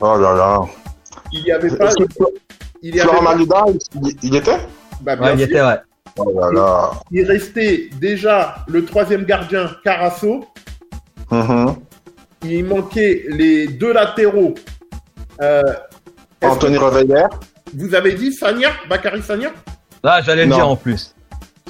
Oh 0.00 0.16
là 0.16 0.34
là. 0.34 0.60
Il 1.32 1.44
n'y 1.44 1.52
avait 1.52 1.76
pas. 1.76 1.90
Il 2.82 2.94
y 2.96 3.00
avait 3.00 3.08
Florent 3.08 3.24
pas- 3.24 3.32
Maluda, 3.34 3.64
il, 4.02 4.16
il 4.22 4.36
était? 4.36 4.58
Bah, 5.00 5.16
bien 5.16 5.26
Ouais, 5.28 5.32
il 5.34 5.38
sûr. 5.40 5.48
était, 5.48 5.62
ouais. 5.62 5.78
Oh 6.16 6.38
là 6.38 6.50
là. 6.52 6.90
Il 7.10 7.24
restait 7.26 7.90
déjà 8.00 8.56
le 8.68 8.84
troisième 8.84 9.24
gardien, 9.24 9.70
Carasso. 9.84 10.44
Mhm. 11.30 11.76
Il 12.42 12.64
manquait 12.66 13.24
les 13.28 13.66
deux 13.68 13.92
latéraux. 13.92 14.54
Euh, 15.40 15.62
Anthony 16.50 16.76
Reveillère 16.78 17.28
Vous 17.76 17.94
avez 17.94 18.14
dit 18.14 18.32
Sagna 18.32 18.68
Bakary 18.88 19.22
Sagna? 19.22 19.50
Là, 20.02 20.20
j'allais 20.22 20.44
le 20.44 20.50
Non. 20.50 20.56
dire 20.56 20.68
en 20.68 20.76
plus. 20.76 21.14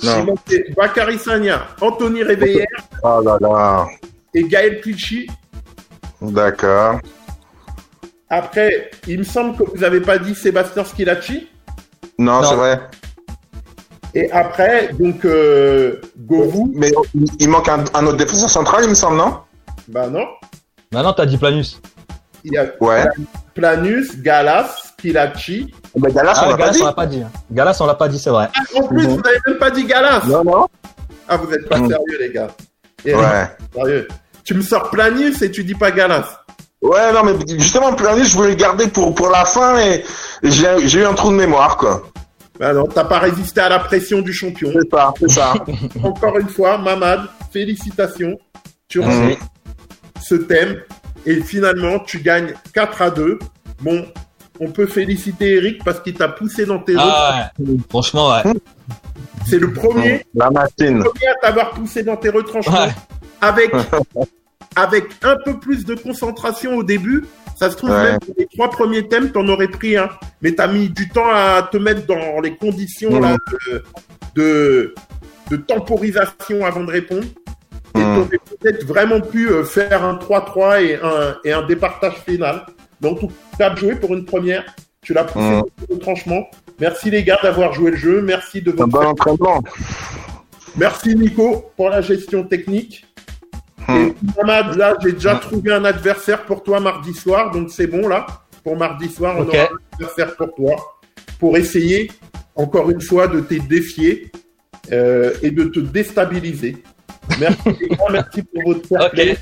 Non. 0.02 0.24
manquait 0.24 0.64
Bakary 0.76 1.18
Sagna, 1.18 1.62
Anthony 1.80 2.22
Réveillère 2.22 2.66
Oh 3.02 3.20
là 3.24 3.38
là. 3.40 3.86
et 4.34 4.42
Gaël 4.44 4.80
Clichy. 4.80 5.28
D'accord. 6.20 6.98
Après, 8.28 8.90
il 9.06 9.18
me 9.20 9.24
semble 9.24 9.56
que 9.56 9.62
vous 9.70 9.78
n'avez 9.78 10.00
pas 10.00 10.18
dit 10.18 10.34
Sébastien 10.34 10.84
Schilacci. 10.84 11.48
Non, 12.18 12.40
Non. 12.42 12.48
c'est 12.48 12.56
vrai. 12.56 12.80
Et 14.14 14.30
après, 14.30 14.90
donc, 14.98 15.24
euh, 15.24 16.00
Govou. 16.18 16.72
Mais 16.74 16.90
il- 17.40 17.48
manque 17.48 17.68
un, 17.68 17.84
un 17.94 18.06
autre 18.06 18.16
défenseur 18.16 18.48
central, 18.50 18.84
il 18.84 18.90
me 18.90 18.94
semble, 18.94 19.16
non? 19.16 19.38
Bah 19.88 20.06
non. 20.08 20.24
Maintenant, 20.92 21.12
t'as 21.12 21.26
dit 21.26 21.36
Planus. 21.36 21.80
Il 22.44 22.52
y 22.52 22.58
a 22.58 22.66
Ouais. 22.80 23.04
Planus, 23.54 24.20
Galas, 24.20 24.92
Kilachi. 24.98 25.72
Bah, 25.96 26.08
Galas, 26.10 26.34
Ah, 26.36 26.44
on 26.46 26.50
l'a 26.50 26.56
pas 26.56 26.58
Galas, 26.58 26.72
dit. 26.72 26.82
on 26.82 26.86
l'a 26.86 26.92
pas 26.92 27.06
dit. 27.06 27.22
hein. 27.22 27.30
Galas, 27.50 27.76
on 27.80 27.86
l'a 27.86 27.94
pas 27.94 28.08
dit, 28.08 28.18
c'est 28.18 28.30
vrai. 28.30 28.48
Ah, 28.54 28.60
en 28.78 28.86
plus, 28.88 29.02
Mhm. 29.06 29.14
vous 29.14 29.20
n'avez 29.20 29.38
même 29.46 29.58
pas 29.58 29.70
dit 29.70 29.84
Galas. 29.84 30.22
Non, 30.26 30.44
non. 30.44 30.66
Ah, 31.28 31.36
vous 31.36 31.52
êtes 31.52 31.68
pas 31.68 31.78
Mhm. 31.78 31.88
sérieux, 31.88 32.18
les 32.20 32.30
gars. 32.32 32.48
Et- 33.04 33.14
Ouais. 33.14 33.46
Sérieux. 33.74 34.08
Tu 34.44 34.54
me 34.54 34.62
sors 34.62 34.90
Planus 34.90 35.40
et 35.42 35.50
tu 35.50 35.64
dis 35.64 35.74
pas 35.74 35.90
Galas. 35.90 36.40
Ouais, 36.82 37.12
non, 37.14 37.22
mais 37.24 37.32
justement, 37.58 37.94
Planus, 37.94 38.28
je 38.28 38.36
voulais 38.36 38.50
le 38.50 38.54
garder 38.56 38.88
pour, 38.88 39.14
pour 39.14 39.30
la 39.30 39.44
fin 39.46 39.78
et, 39.78 40.04
j'ai 40.42 40.86
j'ai 40.86 41.00
eu 41.00 41.04
un 41.06 41.14
trou 41.14 41.30
de 41.30 41.36
mémoire, 41.36 41.78
quoi. 41.78 42.02
Bah 42.60 42.72
non, 42.74 42.86
t'as 42.86 43.04
pas 43.04 43.18
résisté 43.20 43.60
à 43.62 43.68
la 43.70 43.78
pression 43.78 44.20
du 44.20 44.32
champion. 44.34 44.70
C'est 44.72 44.90
ça, 44.90 45.12
c'est 45.18 45.30
ça. 45.30 45.54
Encore 46.04 46.38
une 46.38 46.48
fois, 46.48 46.76
Mamad, 46.78 47.22
félicitations. 47.52 48.36
Tu 48.86 49.00
remportes 49.00 49.38
ce 50.22 50.34
thème 50.34 50.76
et 51.26 51.40
finalement, 51.40 51.98
tu 52.00 52.18
gagnes 52.20 52.54
4 52.72 53.02
à 53.02 53.10
2. 53.10 53.38
Bon, 53.80 54.06
on 54.60 54.70
peut 54.70 54.86
féliciter 54.86 55.54
Eric 55.56 55.82
parce 55.84 56.00
qu'il 56.00 56.14
t'a 56.14 56.28
poussé 56.28 56.64
dans 56.66 56.78
tes 56.78 56.94
Ah, 56.98 57.50
ouais. 57.58 57.76
Franchement, 57.88 58.30
ouais. 58.30 58.52
C'est 59.46 59.58
le 59.58 59.72
premier, 59.72 60.24
La 60.34 60.50
machine. 60.50 61.00
premier 61.02 61.26
à 61.28 61.34
t'avoir 61.42 61.70
poussé 61.72 62.02
dans 62.02 62.16
tes 62.16 62.28
retranchements 62.30 62.84
Ouais. 62.84 62.92
avec, 63.40 63.72
avec 64.76 65.04
un 65.22 65.36
peu 65.44 65.58
plus 65.58 65.84
de 65.84 65.94
concentration 65.94 66.76
au 66.76 66.82
début. 66.82 67.24
Ça 67.56 67.70
se 67.70 67.76
trouve, 67.76 67.90
Ouais. 67.90 68.02
même 68.12 68.18
pour 68.20 68.34
les 68.38 68.46
trois 68.46 68.70
premiers 68.70 69.06
thèmes, 69.06 69.30
t'en 69.30 69.46
aurais 69.48 69.68
pris 69.68 69.96
un. 69.96 70.08
Mais 70.42 70.52
t'as 70.54 70.66
mis 70.66 70.88
du 70.88 71.08
temps 71.08 71.30
à 71.32 71.68
te 71.70 71.76
mettre 71.76 72.06
dans 72.06 72.40
les 72.40 72.56
conditions 72.56 73.20
là, 73.20 73.36
de, 73.66 73.82
de, 74.34 74.94
de 75.50 75.56
temporisation 75.56 76.64
avant 76.66 76.82
de 76.84 76.90
répondre. 76.90 77.24
Et 77.94 77.98
Mhm. 77.98 78.14
t'aurais 78.24 78.38
peut-être 78.58 78.84
vraiment 78.86 79.20
pu 79.20 79.48
euh, 79.50 79.64
faire 79.64 80.04
un 80.04 80.14
3-3 80.16 80.82
et 80.82 80.96
un, 81.02 81.36
et 81.44 81.52
un 81.52 81.62
départage 81.66 82.14
final. 82.26 82.66
Mais 83.00 83.08
en 83.08 83.14
tout 83.14 83.30
cas, 83.58 83.74
jouer 83.76 83.94
pour 83.94 84.14
une 84.14 84.24
première. 84.24 84.64
Tu 85.02 85.12
l'as 85.14 85.24
poussé 85.24 85.50
dans 85.50 85.62
tes 85.62 85.94
retranchements. 85.94 86.48
Merci 86.80 87.10
les 87.10 87.22
gars 87.22 87.38
d'avoir 87.42 87.72
joué 87.72 87.90
le 87.90 87.96
jeu. 87.96 88.22
Merci 88.22 88.62
de 88.62 88.70
Un 88.72 88.74
votre 88.74 88.88
bon 88.88 89.06
entraînement. 89.06 89.62
Merci 90.76 91.14
Nico 91.14 91.70
pour 91.76 91.90
la 91.90 92.00
gestion 92.00 92.42
technique. 92.44 93.06
Et 93.88 94.14
Mamad, 94.36 94.76
là, 94.76 94.96
j'ai 95.02 95.12
déjà 95.12 95.34
trouvé 95.36 95.72
un 95.72 95.84
adversaire 95.84 96.44
pour 96.46 96.62
toi 96.62 96.80
mardi 96.80 97.12
soir, 97.12 97.50
donc 97.50 97.70
c'est 97.70 97.86
bon 97.86 98.08
là. 98.08 98.26
Pour 98.64 98.76
mardi 98.78 99.08
soir, 99.10 99.36
on 99.38 99.46
aura 99.46 99.58
un 99.58 99.68
adversaire 99.92 100.34
pour 100.36 100.54
toi 100.54 100.74
pour 101.38 101.58
essayer, 101.58 102.10
encore 102.56 102.90
une 102.90 103.02
fois, 103.02 103.28
de 103.28 103.40
te 103.40 103.54
défier 103.54 104.32
euh, 104.90 105.34
et 105.42 105.50
de 105.50 105.64
te 105.64 105.80
déstabiliser. 105.80 106.82
Merci 107.40 107.88
merci 108.12 108.42
pour 108.42 108.62
votre 108.64 108.86
fair 108.86 109.06
Ok. 109.06 109.10
play. 109.12 109.36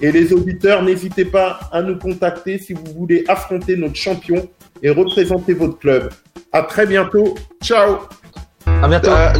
Et 0.00 0.12
les 0.12 0.32
auditeurs, 0.32 0.82
n'hésitez 0.82 1.24
pas 1.24 1.60
à 1.72 1.80
nous 1.80 1.98
contacter 1.98 2.58
si 2.58 2.74
vous 2.74 2.84
voulez 2.94 3.24
affronter 3.28 3.76
notre 3.76 3.96
champion 3.96 4.46
et 4.82 4.90
représenter 4.90 5.54
votre 5.54 5.78
club. 5.78 6.10
À 6.52 6.62
très 6.62 6.86
bientôt. 6.86 7.34
Ciao 7.62 8.00
À 8.66 8.88
bientôt. 8.88 9.10
Euh, 9.10 9.32